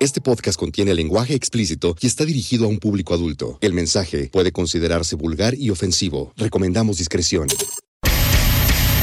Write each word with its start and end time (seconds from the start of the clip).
Este 0.00 0.22
podcast 0.22 0.58
contiene 0.58 0.94
lenguaje 0.94 1.34
explícito 1.34 1.94
y 2.00 2.06
está 2.06 2.24
dirigido 2.24 2.64
a 2.64 2.68
un 2.68 2.78
público 2.78 3.12
adulto. 3.12 3.58
El 3.60 3.74
mensaje 3.74 4.30
puede 4.32 4.50
considerarse 4.50 5.14
vulgar 5.14 5.52
y 5.54 5.68
ofensivo. 5.68 6.32
Recomendamos 6.38 6.96
discreción. 6.96 7.48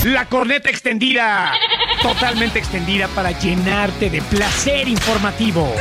La 0.06 0.28
corneta 0.28 0.72
extendida. 0.72 1.54
Totalmente 2.02 2.58
extendida 2.58 3.08
para 3.10 3.30
llenarte 3.30 4.10
de 4.10 4.24
placer 4.24 4.88
informativo. 4.88 5.72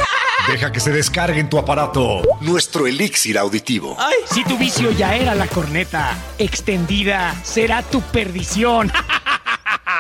Deja 0.53 0.71
que 0.71 0.81
se 0.81 0.93
descargue 0.93 1.41
en 1.41 1.49
tu 1.49 1.57
aparato 1.57 2.21
nuestro 2.43 2.87
elixir 2.87 3.39
auditivo. 3.39 3.97
Si 4.31 4.45
tu 4.45 4.59
vicio 4.59 4.91
ya 4.91 5.17
era 5.17 5.35
la 5.35 5.47
corneta 5.47 6.15
extendida, 6.37 7.35
será 7.43 7.83
tu 7.83 8.03
perdición. 8.03 8.93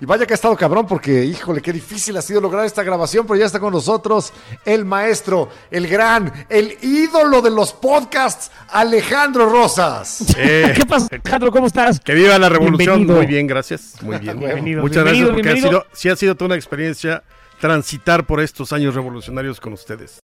Y 0.00 0.06
vaya 0.06 0.24
que 0.24 0.32
ha 0.32 0.34
estado 0.34 0.56
cabrón 0.56 0.86
porque, 0.86 1.24
híjole, 1.24 1.60
qué 1.60 1.74
difícil 1.74 2.16
ha 2.16 2.22
sido 2.22 2.40
lograr 2.40 2.64
esta 2.64 2.82
grabación, 2.82 3.26
pero 3.26 3.38
ya 3.38 3.44
está 3.44 3.60
con 3.60 3.72
nosotros 3.72 4.32
el 4.64 4.86
maestro, 4.86 5.50
el 5.70 5.86
gran, 5.86 6.46
el 6.48 6.78
ídolo 6.80 7.42
de 7.42 7.50
los 7.50 7.74
podcasts, 7.74 8.50
Alejandro 8.70 9.48
Rosas. 9.48 10.24
Eh, 10.42 10.72
¿Qué 10.76 10.86
pasa, 10.86 11.08
Alejandro? 11.10 11.50
¿Cómo 11.50 11.66
estás? 11.66 12.00
que 12.00 12.14
viva 12.14 12.38
la 12.38 12.48
revolución. 12.48 12.98
Bienvenido. 12.98 13.16
Muy 13.16 13.26
bien, 13.26 13.46
gracias. 13.46 13.96
Muy 14.00 14.16
bien. 14.18 14.38
Bienvenido, 14.38 14.80
Muchas 14.80 15.04
bienvenido, 15.04 15.34
gracias 15.34 15.34
porque 15.34 15.50
ha 15.50 15.70
sido, 15.70 15.86
sí 15.92 16.08
ha 16.08 16.16
sido 16.16 16.34
toda 16.34 16.46
una 16.46 16.54
experiencia 16.54 17.22
transitar 17.60 18.24
por 18.24 18.40
estos 18.40 18.72
años 18.72 18.94
revolucionarios 18.94 19.60
con 19.60 19.74
ustedes. 19.74 20.20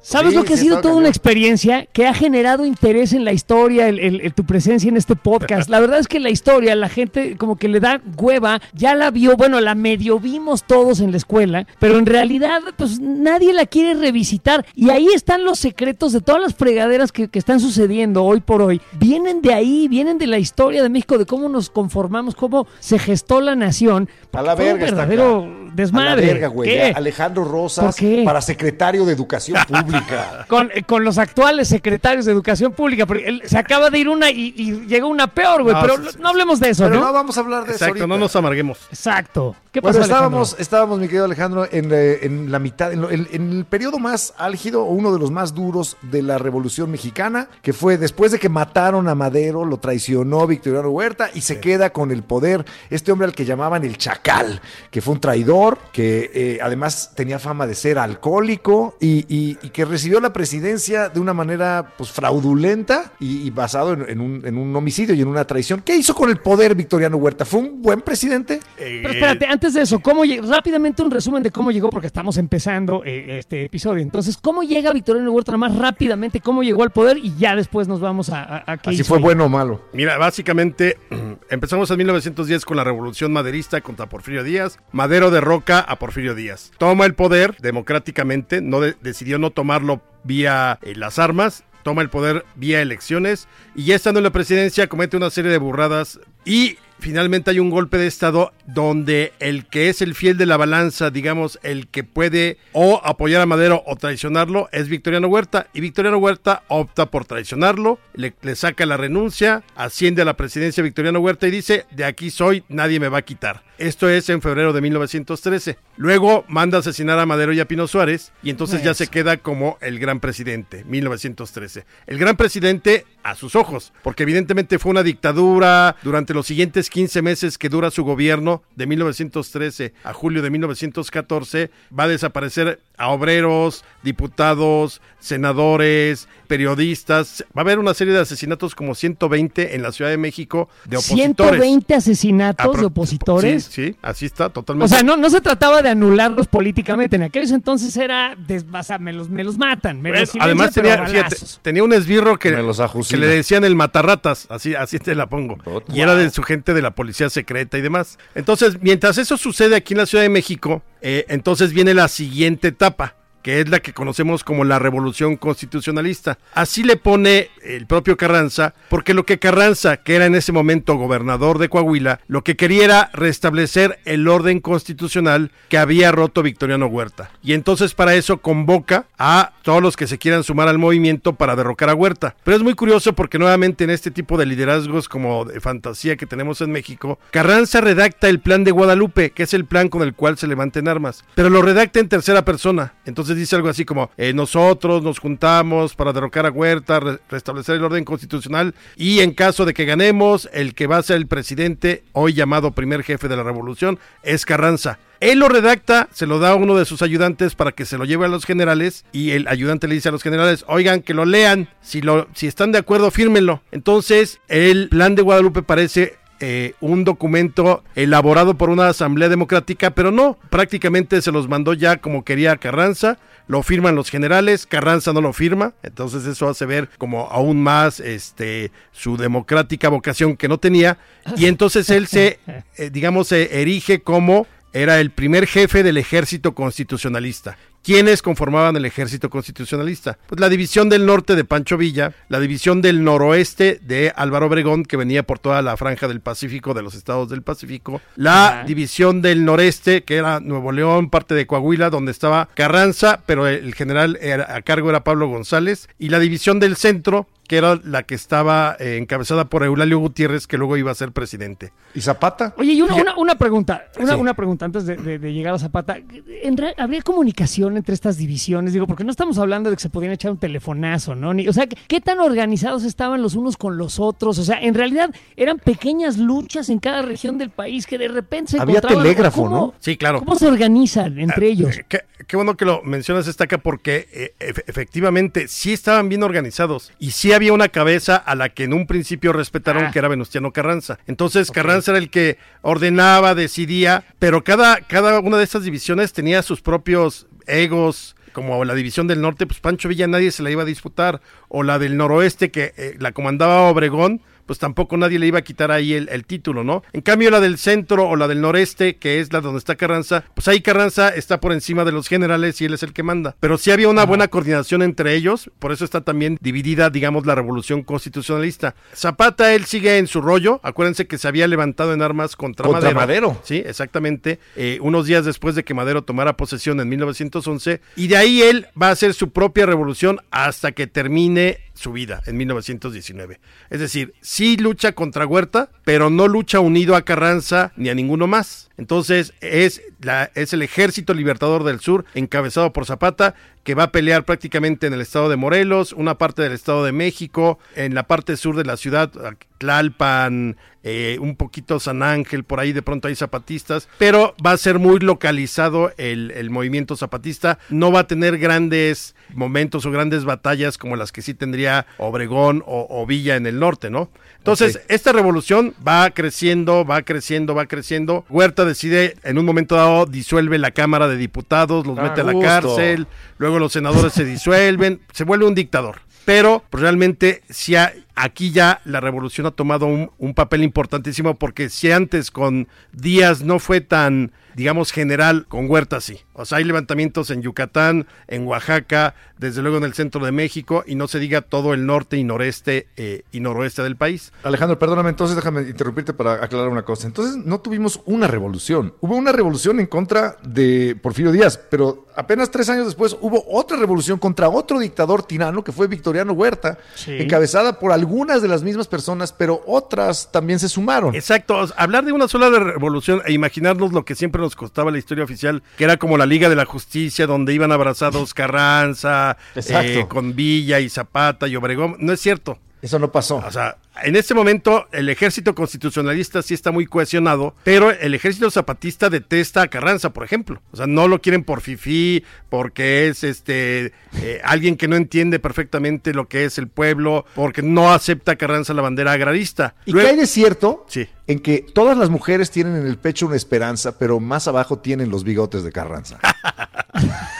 ¿Sabes 0.00 0.30
Sí, 0.30 0.36
lo 0.36 0.44
que 0.44 0.54
ha 0.54 0.56
sido 0.56 0.80
toda 0.80 0.94
una 0.94 1.08
experiencia 1.08 1.86
que 1.92 2.06
ha 2.06 2.14
generado 2.14 2.64
interés 2.64 3.12
en 3.12 3.24
la 3.24 3.32
historia, 3.32 3.88
el- 3.88 3.98
el- 3.98 4.20
el- 4.22 4.32
tu 4.32 4.44
presencia 4.44 4.88
en 4.88 4.96
este 4.96 5.16
podcast? 5.16 5.68
La 5.68 5.80
verdad 5.80 5.98
es 5.98 6.08
que 6.08 6.18
la 6.20 6.30
historia, 6.30 6.74
la 6.76 6.88
gente 6.88 7.36
como 7.36 7.56
que 7.56 7.68
le 7.68 7.78
da 7.80 8.00
hueva, 8.16 8.60
ya 8.72 8.94
la 8.94 9.10
vio, 9.10 9.36
bueno, 9.36 9.60
la 9.60 9.74
medio 9.74 10.18
vimos 10.18 10.62
todos 10.64 11.00
en 11.00 11.10
la 11.10 11.16
escuela, 11.18 11.66
pero 11.78 11.98
en 11.98 12.06
realidad 12.06 12.60
pues 12.76 13.00
nadie 13.00 13.52
la 13.52 13.66
quiere 13.66 13.94
revisitar. 14.00 14.64
Y 14.74 14.90
ahí 14.90 15.08
están 15.14 15.44
los 15.44 15.58
secretos 15.58 16.12
de 16.12 16.20
todas 16.20 16.40
las 16.40 16.54
fregaderas 16.54 17.12
que, 17.12 17.28
que 17.28 17.38
están 17.38 17.60
sucediendo 17.60 18.24
hoy 18.24 18.40
por 18.40 18.62
hoy. 18.62 18.80
Vienen 18.98 19.42
de 19.42 19.52
ahí, 19.52 19.88
vienen 19.88 20.16
de 20.18 20.26
la 20.26 20.38
historia 20.38 20.82
de 20.82 20.88
México, 20.88 21.18
de 21.18 21.26
cómo 21.26 21.48
nos 21.48 21.68
conformamos, 21.70 22.34
cómo 22.34 22.66
se 22.80 22.98
gestó 22.98 23.40
la 23.40 23.56
nación. 23.56 24.08
A 24.32 24.42
la 24.42 24.56
Fue 24.56 24.72
un 24.72 24.78
verga 24.78 24.96
verdadero. 24.96 25.67
Desmadre. 25.82 26.24
A 26.24 26.26
la 26.26 26.32
verga, 26.32 26.48
güey. 26.48 26.70
¿Qué? 26.70 26.92
Alejandro 26.94 27.44
Rosas 27.44 27.96
para 28.24 28.40
secretario 28.42 29.04
de 29.06 29.12
Educación 29.12 29.58
Pública. 29.68 30.44
con, 30.48 30.70
con 30.86 31.04
los 31.04 31.18
actuales 31.18 31.68
secretarios 31.68 32.24
de 32.26 32.32
Educación 32.32 32.72
Pública, 32.72 33.06
porque 33.06 33.26
él- 33.26 33.42
se 33.46 33.56
acaba 33.58 33.90
de 33.90 33.98
ir 33.98 34.08
una 34.08 34.30
y, 34.30 34.52
y 34.56 34.86
llegó 34.86 35.08
una 35.08 35.26
peor, 35.28 35.62
güey, 35.62 35.74
No, 35.74 35.80
pero 35.80 35.96
sí, 35.96 36.02
no, 36.04 36.10
sí, 36.12 36.18
no 36.20 36.28
hablemos 36.28 36.60
de 36.60 36.70
eso, 36.70 36.84
Pero 36.84 37.00
¿no? 37.00 37.06
no 37.06 37.12
vamos 37.12 37.36
a 37.36 37.40
hablar 37.40 37.64
de 37.66 37.74
eso 37.74 37.84
Exacto, 37.84 38.06
no 38.06 38.18
nos 38.18 38.34
amarguemos. 38.36 38.78
Exacto. 38.90 39.56
¿Qué 39.72 39.80
Bueno, 39.80 39.98
pasó, 39.98 40.10
estábamos, 40.10 40.48
Alejandro? 40.48 40.62
estábamos, 40.62 40.98
mi 40.98 41.06
querido 41.06 41.24
Alejandro, 41.26 41.68
en, 41.70 41.90
eh, 41.92 42.18
en 42.22 42.50
la 42.50 42.58
mitad, 42.58 42.92
en, 42.92 43.00
lo- 43.02 43.10
en- 43.10 43.28
en 43.30 43.50
el 43.52 43.64
periodo 43.66 43.98
más 43.98 44.34
álgido 44.38 44.84
o 44.84 44.90
uno 44.92 45.12
de 45.12 45.18
los 45.18 45.30
más 45.30 45.54
duros 45.54 45.96
de 46.02 46.22
la 46.22 46.38
Revolución 46.38 46.90
Mexicana, 46.90 47.48
que 47.62 47.72
fue 47.72 47.98
después 47.98 48.32
de 48.32 48.38
que 48.38 48.48
mataron 48.48 49.08
a 49.08 49.14
Madero, 49.14 49.64
lo 49.64 49.76
traicionó 49.78 50.46
Victoriano 50.46 50.88
Huerta 50.90 51.30
y 51.34 51.42
se 51.42 51.60
queda 51.60 51.90
con 51.90 52.10
el 52.10 52.22
poder 52.22 52.64
este 52.90 53.12
hombre 53.12 53.26
al 53.26 53.34
que 53.34 53.44
llamaban 53.44 53.84
el 53.84 53.98
Chacal, 53.98 54.60
que 54.90 55.00
fue 55.02 55.14
un 55.14 55.20
traidor, 55.20 55.67
que 55.92 56.30
eh, 56.32 56.58
además 56.62 57.12
tenía 57.14 57.38
fama 57.38 57.66
de 57.66 57.74
ser 57.74 57.98
alcohólico 57.98 58.96
y, 59.00 59.24
y- 59.28 59.58
y 59.62 59.68
que 59.70 59.84
recibió 59.84 60.20
la 60.20 60.32
presidencia 60.32 61.08
de 61.08 61.20
una 61.20 61.34
manera 61.34 61.92
pues 61.96 62.10
fraudulenta 62.10 63.12
y, 63.20 63.46
y 63.46 63.50
basado 63.50 63.92
en, 63.92 64.08
en 64.08 64.20
un, 64.20 64.46
en 64.46 64.56
un 64.56 64.74
homicidio 64.74 65.14
y 65.14 65.20
en 65.22 65.28
una 65.28 65.44
traición. 65.46 65.82
¿Qué 65.84 65.96
hizo 65.96 66.14
con 66.14 66.30
el 66.30 66.38
poder 66.38 66.74
Victoriano 66.74 67.16
Huerta? 67.16 67.44
¿Fue 67.44 67.60
un 67.60 67.82
buen 67.82 68.00
presidente? 68.00 68.60
Pero 68.76 69.08
espérate, 69.10 69.46
antes 69.46 69.74
de 69.74 69.82
eso, 69.82 70.00
¿cómo 70.00 70.22
rápidamente 70.42 71.02
un 71.02 71.10
resumen 71.10 71.42
de 71.42 71.50
cómo 71.50 71.70
llegó, 71.70 71.90
porque 71.90 72.06
estamos 72.06 72.36
empezando 72.36 73.02
eh, 73.04 73.38
este 73.38 73.64
episodio. 73.64 74.02
Entonces, 74.02 74.36
¿cómo 74.36 74.62
llega 74.62 74.92
Victoriano 74.92 75.30
Huerta 75.32 75.56
más 75.56 75.74
rápidamente? 75.76 76.40
¿Cómo 76.40 76.62
llegó 76.62 76.82
al 76.82 76.90
poder? 76.90 77.18
Y 77.18 77.34
ya 77.36 77.56
después 77.56 77.88
nos 77.88 78.00
vamos 78.00 78.30
a, 78.30 78.42
a, 78.42 78.72
a 78.72 78.76
qué 78.78 78.90
Así 78.90 79.00
hizo 79.00 79.04
fue 79.08 79.18
ahí. 79.18 79.24
bueno 79.24 79.44
o 79.44 79.48
malo. 79.48 79.82
Mira, 79.92 80.16
básicamente 80.18 80.96
empezamos 81.50 81.90
en 81.90 81.98
1910 81.98 82.64
con 82.64 82.76
la 82.76 82.84
revolución 82.84 83.32
maderista 83.32 83.80
contra 83.80 84.06
Porfirio 84.08 84.44
Díaz. 84.44 84.78
Madero 84.92 85.30
a 85.66 85.98
Porfirio 85.98 86.34
Díaz. 86.34 86.72
Toma 86.78 87.06
el 87.06 87.14
poder 87.14 87.56
democráticamente, 87.58 88.60
no 88.60 88.80
de- 88.80 88.96
decidió 89.00 89.38
no 89.38 89.50
tomarlo 89.50 90.02
vía 90.24 90.78
eh, 90.82 90.94
las 90.94 91.18
armas. 91.18 91.64
Toma 91.82 92.02
el 92.02 92.10
poder 92.10 92.44
vía 92.56 92.82
elecciones 92.82 93.48
y 93.74 93.84
ya 93.84 93.94
estando 93.96 94.18
en 94.20 94.24
la 94.24 94.30
presidencia 94.30 94.88
comete 94.88 95.16
una 95.16 95.30
serie 95.30 95.50
de 95.50 95.58
burradas 95.58 96.20
y 96.44 96.76
finalmente 96.98 97.50
hay 97.50 97.58
un 97.58 97.70
golpe 97.70 97.98
de 97.98 98.06
estado 98.06 98.52
donde 98.66 99.32
el 99.40 99.66
que 99.66 99.88
es 99.88 100.02
el 100.02 100.14
fiel 100.14 100.36
de 100.36 100.46
la 100.46 100.56
balanza, 100.56 101.10
digamos, 101.10 101.58
el 101.62 101.88
que 101.88 102.04
puede 102.04 102.58
o 102.72 103.00
apoyar 103.04 103.40
a 103.40 103.46
Madero 103.46 103.82
o 103.86 103.96
traicionarlo 103.96 104.68
es 104.72 104.88
Victoriano 104.88 105.28
Huerta 105.28 105.68
y 105.72 105.80
Victoriano 105.80 106.18
Huerta 106.18 106.62
opta 106.68 107.06
por 107.06 107.24
traicionarlo, 107.24 107.98
le, 108.14 108.34
le 108.42 108.56
saca 108.56 108.86
la 108.86 108.96
renuncia, 108.96 109.62
asciende 109.76 110.22
a 110.22 110.24
la 110.24 110.36
presidencia 110.36 110.82
Victoriano 110.82 111.20
Huerta 111.20 111.46
y 111.46 111.50
dice, 111.50 111.86
de 111.90 112.04
aquí 112.04 112.30
soy, 112.30 112.64
nadie 112.68 113.00
me 113.00 113.08
va 113.08 113.18
a 113.18 113.22
quitar. 113.22 113.68
Esto 113.78 114.08
es 114.08 114.28
en 114.28 114.42
febrero 114.42 114.72
de 114.72 114.80
1913. 114.80 115.78
Luego 115.96 116.44
manda 116.48 116.78
a 116.78 116.80
asesinar 116.80 117.20
a 117.20 117.26
Madero 117.26 117.52
y 117.52 117.60
a 117.60 117.68
Pino 117.68 117.86
Suárez 117.86 118.32
y 118.42 118.50
entonces 118.50 118.82
ya 118.82 118.92
se 118.92 119.06
queda 119.06 119.36
como 119.36 119.78
el 119.80 120.00
gran 120.00 120.18
presidente, 120.18 120.84
1913. 120.84 121.86
El 122.08 122.18
gran 122.18 122.36
presidente 122.36 123.06
a 123.22 123.36
sus 123.36 123.54
ojos, 123.54 123.92
porque 124.02 124.24
evidentemente 124.24 124.80
fue 124.80 124.90
una 124.90 125.04
dictadura 125.04 125.94
durante 126.02 126.34
los 126.34 126.46
siguientes 126.46 126.87
15 126.90 127.22
meses 127.22 127.58
que 127.58 127.68
dura 127.68 127.90
su 127.90 128.04
gobierno, 128.04 128.62
de 128.76 128.86
1913 128.86 129.92
a 130.04 130.12
julio 130.12 130.42
de 130.42 130.50
1914, 130.50 131.70
va 131.98 132.04
a 132.04 132.08
desaparecer 132.08 132.80
a 132.96 133.08
obreros, 133.10 133.84
diputados, 134.02 135.00
senadores, 135.20 136.28
periodistas. 136.48 137.44
Va 137.56 137.60
a 137.60 137.64
haber 137.64 137.78
una 137.78 137.94
serie 137.94 138.12
de 138.12 138.20
asesinatos 138.20 138.74
como 138.74 138.94
120 138.94 139.74
en 139.76 139.82
la 139.82 139.92
Ciudad 139.92 140.10
de 140.10 140.16
México 140.18 140.68
de 140.84 140.96
opositores. 140.96 141.60
120 141.60 141.94
asesinatos 141.94 142.66
Apro- 142.66 142.80
de 142.80 142.86
opositores. 142.86 143.64
Sí, 143.64 143.86
sí, 143.92 143.96
así 144.02 144.26
está, 144.26 144.50
totalmente. 144.50 144.86
O 144.86 144.88
sea, 144.88 145.02
no, 145.04 145.16
no 145.16 145.30
se 145.30 145.40
trataba 145.40 145.80
de 145.82 145.90
anularlos 145.90 146.48
políticamente. 146.48 147.16
En 147.16 147.22
aquellos 147.22 147.52
entonces 147.52 147.96
era, 147.96 148.34
des- 148.36 148.64
o 148.72 148.82
sea, 148.82 148.98
me 148.98 149.12
los, 149.12 149.28
me 149.28 149.44
los 149.44 149.56
matan. 149.58 150.00
Me 150.02 150.10
Bueno, 150.10 150.26
los 150.32 150.42
además 150.42 150.72
tenía, 150.72 151.06
fíjate, 151.06 151.36
tenía 151.62 151.84
un 151.84 151.92
esbirro 151.92 152.38
que, 152.38 152.50
Me 152.52 152.62
los 152.62 152.80
que 153.08 153.16
le 153.16 153.26
decían 153.26 153.64
el 153.64 153.74
matarratas, 153.76 154.46
así, 154.50 154.74
así 154.74 154.98
te 154.98 155.14
la 155.14 155.28
pongo. 155.28 155.58
Y 155.92 156.00
era 156.00 156.14
de 156.14 156.30
su 156.30 156.42
gente 156.42 156.74
de 156.78 156.82
la 156.82 156.94
policía 156.94 157.28
secreta 157.30 157.76
y 157.78 157.82
demás. 157.82 158.18
Entonces, 158.34 158.78
mientras 158.80 159.18
eso 159.18 159.36
sucede 159.36 159.76
aquí 159.76 159.94
en 159.94 159.98
la 159.98 160.06
Ciudad 160.06 160.22
de 160.22 160.28
México, 160.28 160.82
eh, 161.00 161.26
entonces 161.28 161.72
viene 161.72 161.94
la 161.94 162.08
siguiente 162.08 162.68
etapa 162.68 163.17
que 163.48 163.62
es 163.62 163.70
la 163.70 163.80
que 163.80 163.94
conocemos 163.94 164.44
como 164.44 164.62
la 164.64 164.78
revolución 164.78 165.38
constitucionalista. 165.38 166.36
Así 166.52 166.82
le 166.82 166.98
pone 166.98 167.48
el 167.62 167.86
propio 167.86 168.18
Carranza, 168.18 168.74
porque 168.90 169.14
lo 169.14 169.24
que 169.24 169.38
Carranza, 169.38 169.96
que 169.96 170.16
era 170.16 170.26
en 170.26 170.34
ese 170.34 170.52
momento 170.52 170.96
gobernador 170.96 171.58
de 171.58 171.70
Coahuila, 171.70 172.20
lo 172.28 172.44
que 172.44 172.56
quería 172.56 172.84
era 172.84 173.10
restablecer 173.14 174.00
el 174.04 174.28
orden 174.28 174.60
constitucional 174.60 175.50
que 175.70 175.78
había 175.78 176.12
roto 176.12 176.42
Victoriano 176.42 176.88
Huerta. 176.88 177.30
Y 177.42 177.54
entonces 177.54 177.94
para 177.94 178.14
eso 178.14 178.36
convoca 178.36 179.06
a 179.18 179.52
todos 179.62 179.82
los 179.82 179.96
que 179.96 180.06
se 180.06 180.18
quieran 180.18 180.44
sumar 180.44 180.68
al 180.68 180.76
movimiento 180.76 181.32
para 181.32 181.56
derrocar 181.56 181.88
a 181.88 181.94
Huerta. 181.94 182.36
Pero 182.44 182.54
es 182.54 182.62
muy 182.62 182.74
curioso 182.74 183.14
porque 183.14 183.38
nuevamente 183.38 183.84
en 183.84 183.88
este 183.88 184.10
tipo 184.10 184.36
de 184.36 184.44
liderazgos 184.44 185.08
como 185.08 185.46
de 185.46 185.58
fantasía 185.62 186.16
que 186.18 186.26
tenemos 186.26 186.60
en 186.60 186.70
México, 186.70 187.18
Carranza 187.30 187.80
redacta 187.80 188.28
el 188.28 188.40
plan 188.40 188.62
de 188.64 188.72
Guadalupe, 188.72 189.30
que 189.30 189.44
es 189.44 189.54
el 189.54 189.64
plan 189.64 189.88
con 189.88 190.02
el 190.02 190.12
cual 190.12 190.36
se 190.36 190.46
levanten 190.46 190.86
armas, 190.86 191.24
pero 191.34 191.48
lo 191.48 191.62
redacta 191.62 191.98
en 191.98 192.10
tercera 192.10 192.44
persona. 192.44 192.92
Entonces 193.06 193.37
dice 193.38 193.56
algo 193.56 193.68
así 193.68 193.84
como, 193.84 194.10
eh, 194.16 194.32
nosotros 194.34 195.02
nos 195.02 195.18
juntamos 195.18 195.94
para 195.94 196.12
derrocar 196.12 196.44
a 196.46 196.50
Huerta, 196.50 197.00
re- 197.00 197.18
restablecer 197.30 197.76
el 197.76 197.84
orden 197.84 198.04
constitucional 198.04 198.74
y 198.96 199.20
en 199.20 199.32
caso 199.32 199.64
de 199.64 199.72
que 199.74 199.84
ganemos, 199.84 200.48
el 200.52 200.74
que 200.74 200.86
va 200.86 200.98
a 200.98 201.02
ser 201.02 201.16
el 201.16 201.26
presidente, 201.26 202.02
hoy 202.12 202.34
llamado 202.34 202.72
primer 202.72 203.02
jefe 203.02 203.28
de 203.28 203.36
la 203.36 203.42
revolución, 203.42 203.98
es 204.22 204.44
Carranza. 204.44 204.98
Él 205.20 205.40
lo 205.40 205.48
redacta, 205.48 206.08
se 206.12 206.26
lo 206.26 206.38
da 206.38 206.50
a 206.50 206.54
uno 206.54 206.76
de 206.76 206.84
sus 206.84 207.02
ayudantes 207.02 207.56
para 207.56 207.72
que 207.72 207.84
se 207.84 207.98
lo 207.98 208.04
lleve 208.04 208.26
a 208.26 208.28
los 208.28 208.44
generales 208.44 209.04
y 209.10 209.30
el 209.32 209.48
ayudante 209.48 209.88
le 209.88 209.96
dice 209.96 210.10
a 210.10 210.12
los 210.12 210.22
generales, 210.22 210.64
oigan, 210.68 211.02
que 211.02 211.12
lo 211.14 211.24
lean, 211.24 211.68
si, 211.80 212.02
lo, 212.02 212.28
si 212.34 212.46
están 212.46 212.70
de 212.70 212.78
acuerdo, 212.78 213.10
fírmenlo. 213.10 213.62
Entonces, 213.72 214.38
el 214.46 214.88
plan 214.90 215.16
de 215.16 215.22
Guadalupe 215.22 215.62
parece 215.62 216.16
eh, 216.40 216.74
un 216.80 217.04
documento 217.04 217.82
elaborado 217.94 218.54
por 218.54 218.70
una 218.70 218.88
asamblea 218.88 219.28
democrática, 219.28 219.90
pero 219.90 220.10
no, 220.10 220.38
prácticamente 220.50 221.20
se 221.20 221.32
los 221.32 221.48
mandó 221.48 221.74
ya 221.74 221.96
como 221.96 222.24
quería 222.24 222.56
Carranza, 222.56 223.18
lo 223.48 223.62
firman 223.62 223.96
los 223.96 224.10
generales, 224.10 224.66
Carranza 224.66 225.12
no 225.12 225.20
lo 225.20 225.32
firma, 225.32 225.74
entonces 225.82 226.26
eso 226.26 226.48
hace 226.48 226.66
ver 226.66 226.90
como 226.98 227.28
aún 227.30 227.62
más 227.62 227.98
este 227.98 228.70
su 228.92 229.16
democrática 229.16 229.88
vocación 229.88 230.36
que 230.36 230.48
no 230.48 230.58
tenía, 230.58 230.98
y 231.36 231.46
entonces 231.46 231.90
él 231.90 232.06
se, 232.06 232.38
eh, 232.76 232.90
digamos, 232.90 233.28
se 233.28 233.60
erige 233.60 234.00
como 234.00 234.46
era 234.72 235.00
el 235.00 235.10
primer 235.10 235.46
jefe 235.46 235.82
del 235.82 235.96
ejército 235.96 236.54
constitucionalista. 236.54 237.56
¿Quiénes 237.88 238.20
conformaban 238.20 238.76
el 238.76 238.84
ejército 238.84 239.30
constitucionalista? 239.30 240.18
Pues 240.26 240.38
la 240.38 240.50
división 240.50 240.90
del 240.90 241.06
norte 241.06 241.34
de 241.34 241.44
Pancho 241.44 241.78
Villa, 241.78 242.12
la 242.28 242.38
división 242.38 242.82
del 242.82 243.02
noroeste 243.02 243.80
de 243.82 244.12
Álvaro 244.14 244.44
Obregón, 244.48 244.84
que 244.84 244.98
venía 244.98 245.22
por 245.22 245.38
toda 245.38 245.62
la 245.62 245.74
franja 245.78 246.06
del 246.06 246.20
Pacífico, 246.20 246.74
de 246.74 246.82
los 246.82 246.92
estados 246.94 247.30
del 247.30 247.40
Pacífico, 247.40 248.02
la 248.14 248.62
división 248.66 249.22
del 249.22 249.42
noreste, 249.46 250.04
que 250.04 250.16
era 250.16 250.38
Nuevo 250.38 250.70
León, 250.70 251.08
parte 251.08 251.34
de 251.34 251.46
Coahuila, 251.46 251.88
donde 251.88 252.12
estaba 252.12 252.50
Carranza, 252.52 253.22
pero 253.24 253.46
el 253.46 253.74
general 253.74 254.18
era- 254.20 254.54
a 254.54 254.60
cargo 254.60 254.90
era 254.90 255.02
Pablo 255.02 255.26
González, 255.28 255.88
y 255.98 256.10
la 256.10 256.18
división 256.18 256.60
del 256.60 256.76
centro, 256.76 257.26
que 257.48 257.56
era 257.56 257.80
la 257.82 258.04
que 258.04 258.14
estaba 258.14 258.76
eh, 258.78 258.96
encabezada 258.98 259.46
por 259.46 259.64
Eulalio 259.64 259.98
Gutiérrez, 259.98 260.46
que 260.46 260.56
luego 260.58 260.76
iba 260.76 260.92
a 260.92 260.94
ser 260.94 261.10
presidente. 261.10 261.72
¿Y 261.94 262.02
Zapata? 262.02 262.54
Oye, 262.58 262.74
y 262.74 262.82
una, 262.82 262.94
una, 262.94 263.16
una 263.16 263.34
pregunta, 263.38 263.86
una, 263.98 264.14
Sí. 264.14 264.20
una 264.20 264.34
pregunta 264.34 264.66
antes 264.66 264.84
de, 264.86 264.96
de- 264.96 265.18
de 265.18 265.32
llegar 265.32 265.54
a 265.54 265.58
Zapata. 265.58 265.96
¿En 266.42 266.56
re- 266.56 266.74
¿Habría 266.78 267.02
comunicación 267.02 267.76
entre 267.76 267.94
estas 267.94 268.18
divisiones? 268.18 268.72
Digo, 268.72 268.86
porque 268.86 269.02
no 269.02 269.10
estamos 269.10 269.38
hablando 269.38 269.70
de 269.70 269.76
que 269.76 269.82
se 269.82 269.88
podían 269.90 270.12
echar 270.12 270.30
un 270.30 270.38
telefonazo, 270.38 271.14
¿no? 271.14 271.32
Ni, 271.34 271.48
o 271.48 271.52
sea, 271.52 271.66
¿qué, 271.66 272.00
tan 272.00 272.20
organizados 272.20 272.84
estaban 272.84 273.22
los 273.22 273.34
unos 273.34 273.56
con 273.56 273.78
los 273.78 273.98
otros? 273.98 274.38
O 274.38 274.44
sea, 274.44 274.60
en 274.60 274.74
realidad 274.74 275.10
eran 275.36 275.58
pequeñas 275.58 276.18
luchas 276.18 276.68
en 276.68 276.78
cada 276.78 277.02
región 277.02 277.38
del 277.38 277.50
país 277.50 277.86
que 277.86 277.96
de 277.98 278.08
repente 278.08 278.52
se 278.52 278.60
Había 278.60 278.80
telégrafo, 278.82 279.44
¿Cómo- 279.44 279.56
¿no? 279.56 279.74
Sí, 279.80 279.96
claro. 279.96 280.18
¿Cómo 280.20 280.36
se 280.36 280.46
organizan 280.46 281.18
entre 281.18 281.48
ellos? 281.48 281.76
Eh, 281.78 281.84
Qué, 281.88 282.00
qué 282.26 282.36
bueno 282.36 282.56
que 282.56 282.66
lo 282.66 282.82
mencionas, 282.82 283.26
Estaca, 283.26 283.56
porque 283.58 284.06
eh, 284.12 284.34
efe- 284.38 284.64
efectivamente 284.66 285.48
sí 285.48 285.72
estaban 285.72 286.08
bien 286.10 286.22
organizados 286.22 286.92
y 286.98 287.12
sí 287.12 287.32
había 287.38 287.52
una 287.54 287.68
cabeza 287.68 288.16
a 288.16 288.34
la 288.34 288.50
que 288.50 288.64
en 288.64 288.72
un 288.74 288.86
principio 288.86 289.32
respetaron, 289.32 289.86
Ah. 289.86 289.90
que 289.90 289.98
era 289.98 290.08
Venustiano 290.08 290.52
Carranza. 290.52 290.98
Entonces 291.06 291.50
Carranza 291.50 291.92
era 291.92 291.98
el 291.98 292.10
que 292.10 292.36
ordenaba, 292.62 293.34
decidía, 293.34 294.04
pero 294.18 294.44
cada, 294.44 294.76
cada 294.82 295.18
una 295.20 295.38
de 295.38 295.44
estas 295.44 295.64
divisiones 295.64 296.12
tenía 296.12 296.42
sus 296.42 296.60
propios 296.60 297.26
egos. 297.46 298.14
Como 298.32 298.64
la 298.64 298.74
división 298.74 299.08
del 299.08 299.20
norte, 299.20 299.46
pues 299.46 299.58
Pancho 299.58 299.88
Villa 299.88 300.06
nadie 300.06 300.30
se 300.30 300.42
la 300.42 300.50
iba 300.50 300.62
a 300.62 300.66
disputar. 300.66 301.20
O 301.48 301.62
la 301.62 301.78
del 301.78 301.96
noroeste, 301.96 302.50
que 302.50 302.72
eh, 302.76 302.94
la 302.98 303.10
comandaba 303.12 303.62
Obregón, 303.62 304.20
pues 304.48 304.58
tampoco 304.58 304.96
nadie 304.96 305.18
le 305.18 305.26
iba 305.26 305.38
a 305.38 305.42
quitar 305.42 305.70
ahí 305.70 305.92
el, 305.92 306.08
el 306.08 306.24
título, 306.24 306.64
¿no? 306.64 306.82
En 306.94 307.02
cambio, 307.02 307.30
la 307.30 307.38
del 307.38 307.58
centro 307.58 308.08
o 308.08 308.16
la 308.16 308.26
del 308.26 308.40
noreste, 308.40 308.96
que 308.96 309.20
es 309.20 309.30
la 309.30 309.42
donde 309.42 309.58
está 309.58 309.76
Carranza, 309.76 310.24
pues 310.34 310.48
ahí 310.48 310.62
Carranza 310.62 311.10
está 311.10 311.38
por 311.38 311.52
encima 311.52 311.84
de 311.84 311.92
los 311.92 312.08
generales 312.08 312.58
y 312.60 312.64
él 312.64 312.72
es 312.72 312.82
el 312.82 312.94
que 312.94 313.02
manda. 313.02 313.36
Pero 313.40 313.58
sí 313.58 313.70
había 313.70 313.88
una 313.88 314.06
buena 314.06 314.28
coordinación 314.28 314.80
entre 314.80 315.14
ellos, 315.14 315.50
por 315.58 315.70
eso 315.70 315.84
está 315.84 316.00
también 316.00 316.38
dividida, 316.40 316.88
digamos, 316.88 317.26
la 317.26 317.34
revolución 317.34 317.82
constitucionalista. 317.82 318.74
Zapata, 318.96 319.54
él 319.54 319.66
sigue 319.66 319.98
en 319.98 320.06
su 320.06 320.22
rollo, 320.22 320.60
acuérdense 320.62 321.06
que 321.06 321.18
se 321.18 321.28
había 321.28 321.46
levantado 321.46 321.92
en 321.92 322.00
armas 322.00 322.34
contra, 322.34 322.64
Contra 322.64 322.92
Madero. 322.92 323.28
Madero. 323.28 323.40
Sí, 323.44 323.62
exactamente. 323.64 324.38
Eh, 324.56 324.78
unos 324.80 325.04
días 325.04 325.26
después 325.26 325.54
de 325.54 325.62
que 325.62 325.74
Madero 325.74 326.02
tomara 326.02 326.38
posesión 326.38 326.80
en 326.80 326.88
1911. 326.88 327.82
Y 327.96 328.08
de 328.08 328.16
ahí 328.16 328.40
él 328.40 328.66
va 328.80 328.88
a 328.88 328.92
hacer 328.92 329.12
su 329.12 329.30
propia 329.30 329.66
revolución 329.66 330.20
hasta 330.30 330.72
que 330.72 330.86
termine 330.86 331.58
su 331.78 331.92
vida 331.92 332.22
en 332.26 332.36
1919. 332.36 333.40
Es 333.70 333.80
decir, 333.80 334.14
sí 334.20 334.56
lucha 334.56 334.92
contra 334.92 335.26
Huerta, 335.26 335.70
pero 335.84 336.10
no 336.10 336.26
lucha 336.26 336.60
unido 336.60 336.96
a 336.96 337.02
Carranza 337.02 337.72
ni 337.76 337.88
a 337.88 337.94
ninguno 337.94 338.26
más. 338.26 338.68
Entonces 338.76 339.32
es, 339.40 339.80
la, 340.00 340.30
es 340.34 340.52
el 340.52 340.62
ejército 340.62 341.14
libertador 341.14 341.64
del 341.64 341.80
sur, 341.80 342.04
encabezado 342.14 342.72
por 342.72 342.84
Zapata, 342.84 343.34
que 343.62 343.74
va 343.74 343.84
a 343.84 343.92
pelear 343.92 344.24
prácticamente 344.24 344.86
en 344.86 344.92
el 344.92 345.00
estado 345.00 345.28
de 345.28 345.36
Morelos, 345.36 345.92
una 345.92 346.18
parte 346.18 346.42
del 346.42 346.52
estado 346.52 346.84
de 346.84 346.92
México, 346.92 347.58
en 347.76 347.94
la 347.94 348.04
parte 348.04 348.36
sur 348.36 348.56
de 348.56 348.64
la 348.64 348.76
ciudad, 348.76 349.12
Tlalpan, 349.58 350.56
eh, 350.90 351.18
un 351.20 351.36
poquito 351.36 351.78
San 351.80 352.02
Ángel, 352.02 352.44
por 352.44 352.60
ahí 352.60 352.72
de 352.72 352.80
pronto 352.80 353.08
hay 353.08 353.14
zapatistas, 353.14 353.88
pero 353.98 354.34
va 354.44 354.52
a 354.52 354.56
ser 354.56 354.78
muy 354.78 354.98
localizado 355.00 355.92
el, 355.98 356.30
el 356.30 356.48
movimiento 356.48 356.96
zapatista, 356.96 357.58
no 357.68 357.92
va 357.92 358.00
a 358.00 358.06
tener 358.06 358.38
grandes 358.38 359.14
momentos 359.34 359.84
o 359.84 359.90
grandes 359.90 360.24
batallas 360.24 360.78
como 360.78 360.96
las 360.96 361.12
que 361.12 361.20
sí 361.20 361.34
tendría 361.34 361.84
Obregón 361.98 362.62
o, 362.66 362.86
o 362.88 363.04
Villa 363.06 363.36
en 363.36 363.46
el 363.46 363.58
norte, 363.58 363.90
¿no? 363.90 364.08
Entonces, 364.38 364.80
esta 364.88 365.12
revolución 365.12 365.74
va 365.86 366.08
creciendo, 366.10 366.86
va 366.86 367.02
creciendo, 367.02 367.54
va 367.54 367.66
creciendo. 367.66 368.24
Huerta 368.30 368.64
decide, 368.64 369.16
en 369.24 369.36
un 369.36 369.44
momento 369.44 369.74
dado, 369.74 370.06
disuelve 370.06 370.56
la 370.58 370.70
Cámara 370.70 371.06
de 371.08 371.18
Diputados, 371.18 371.86
los 371.86 371.98
Ah, 371.98 372.02
mete 372.04 372.22
a 372.22 372.24
la 372.24 372.32
gusto. 372.32 372.48
cárcel, 372.48 373.06
luego 373.36 373.58
los 373.58 373.72
senadores 373.72 374.12
se 374.14 374.24
disuelven, 374.24 375.00
se 375.12 375.24
vuelve 375.24 375.44
un 375.44 375.54
dictador. 375.54 375.96
Pero 376.24 376.62
pues, 376.70 376.80
realmente 376.82 377.42
si 377.50 377.74
ha- 377.76 377.92
aquí 378.22 378.50
ya 378.50 378.80
la 378.84 379.00
revolución 379.00 379.46
ha 379.46 379.50
tomado 379.52 379.86
un, 379.86 380.10
un 380.18 380.34
papel 380.34 380.62
importantísimo 380.62 381.38
porque 381.38 381.68
si 381.68 381.90
antes 381.90 382.30
con 382.30 382.68
Díaz 382.92 383.42
no 383.42 383.58
fue 383.58 383.80
tan, 383.80 384.32
digamos, 384.54 384.92
general, 384.92 385.46
con 385.48 385.70
Huerta 385.70 386.00
sí. 386.00 386.20
O 386.32 386.44
sea, 386.44 386.58
hay 386.58 386.64
levantamientos 386.64 387.30
en 387.30 387.42
Yucatán, 387.42 388.06
en 388.28 388.46
Oaxaca, 388.46 389.14
desde 389.38 389.60
luego 389.62 389.76
en 389.78 389.84
el 389.84 389.94
centro 389.94 390.24
de 390.24 390.30
México 390.32 390.84
y 390.86 390.94
no 390.94 391.08
se 391.08 391.18
diga 391.18 391.40
todo 391.42 391.74
el 391.74 391.84
norte 391.86 392.16
y 392.16 392.22
noreste 392.24 392.86
eh, 392.96 393.22
y 393.32 393.40
noroeste 393.40 393.82
del 393.82 393.96
país. 393.96 394.32
Alejandro, 394.44 394.78
perdóname, 394.78 395.10
entonces 395.10 395.34
déjame 395.36 395.62
interrumpirte 395.62 396.12
para 396.12 396.34
aclarar 396.44 396.68
una 396.68 396.82
cosa. 396.82 397.06
Entonces 397.08 397.36
no 397.44 397.60
tuvimos 397.60 398.00
una 398.04 398.26
revolución. 398.28 398.94
Hubo 399.00 399.16
una 399.16 399.32
revolución 399.32 399.80
en 399.80 399.86
contra 399.86 400.36
de 400.44 400.96
Porfirio 401.02 401.32
Díaz, 401.32 401.58
pero 401.70 402.06
apenas 402.16 402.50
tres 402.50 402.68
años 402.68 402.86
después 402.86 403.16
hubo 403.20 403.44
otra 403.50 403.76
revolución 403.76 404.18
contra 404.18 404.48
otro 404.48 404.78
dictador 404.78 405.24
tirano 405.24 405.62
que 405.64 405.72
fue 405.72 405.86
Victoriano 405.88 406.32
Huerta, 406.34 406.78
Sí. 406.94 407.16
encabezada 407.18 407.78
por 407.80 407.92
algunas 408.08 408.40
de 408.40 408.48
las 408.48 408.62
mismas 408.62 408.88
personas, 408.88 409.34
pero 409.34 409.62
otras 409.66 410.32
también 410.32 410.58
se 410.58 410.70
sumaron. 410.70 411.14
Exacto, 411.14 411.66
hablar 411.76 412.06
de 412.06 412.12
una 412.12 412.26
sola 412.26 412.48
revolución 412.48 413.20
e 413.26 413.34
imaginarnos 413.34 413.92
lo 413.92 414.06
que 414.06 414.14
siempre 414.14 414.40
nos 414.40 414.56
costaba 414.56 414.90
la 414.90 414.96
historia 414.96 415.24
oficial, 415.24 415.62
que 415.76 415.84
era 415.84 415.98
como 415.98 416.16
la 416.16 416.24
Liga 416.24 416.48
de 416.48 416.56
la 416.56 416.64
Justicia, 416.64 417.26
donde 417.26 417.52
iban 417.52 417.70
abrazados 417.70 418.32
Carranza, 418.32 419.36
eh, 419.54 420.06
con 420.08 420.34
Villa 420.34 420.80
y 420.80 420.88
Zapata 420.88 421.48
y 421.48 421.56
Obregón, 421.56 421.96
no 421.98 422.14
es 422.14 422.20
cierto. 422.20 422.58
Eso 422.80 422.98
no 422.98 423.12
pasó. 423.12 423.42
O 423.46 423.50
sea, 423.50 423.76
en 424.02 424.16
este 424.16 424.34
momento 424.34 424.86
el 424.92 425.08
ejército 425.08 425.54
constitucionalista 425.54 426.42
sí 426.42 426.54
está 426.54 426.70
muy 426.70 426.86
cohesionado, 426.86 427.54
pero 427.64 427.90
el 427.90 428.14
ejército 428.14 428.50
zapatista 428.50 429.10
detesta 429.10 429.62
a 429.62 429.68
Carranza, 429.68 430.10
por 430.12 430.24
ejemplo. 430.24 430.60
O 430.72 430.76
sea, 430.76 430.86
no 430.86 431.08
lo 431.08 431.20
quieren 431.20 431.44
por 431.44 431.60
fifí, 431.60 432.24
porque 432.50 433.08
es 433.08 433.24
este 433.24 433.92
eh, 434.20 434.40
alguien 434.44 434.76
que 434.76 434.88
no 434.88 434.96
entiende 434.96 435.38
perfectamente 435.38 436.12
lo 436.14 436.28
que 436.28 436.44
es 436.44 436.58
el 436.58 436.68
pueblo, 436.68 437.24
porque 437.34 437.62
no 437.62 437.92
acepta 437.92 438.32
a 438.32 438.36
Carranza 438.36 438.74
la 438.74 438.82
bandera 438.82 439.12
agrarista. 439.12 439.74
¿Y 439.84 439.92
Luego- 439.92 440.06
qué 440.06 440.12
hay 440.12 440.18
de 440.20 440.26
cierto? 440.26 440.86
Sí. 440.88 441.08
En 441.26 441.40
que 441.40 441.58
todas 441.74 441.96
las 441.98 442.08
mujeres 442.08 442.50
tienen 442.50 442.76
en 442.76 442.86
el 442.86 442.96
pecho 442.96 443.26
una 443.26 443.36
esperanza, 443.36 443.98
pero 443.98 444.18
más 444.18 444.48
abajo 444.48 444.78
tienen 444.78 445.10
los 445.10 445.24
bigotes 445.24 445.62
de 445.62 445.72
Carranza. 445.72 446.18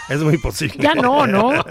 Es 0.09 0.21
muy 0.21 0.39
posible. 0.39 0.77
Ya 0.79 0.95
no, 0.95 1.27
¿no? 1.27 1.51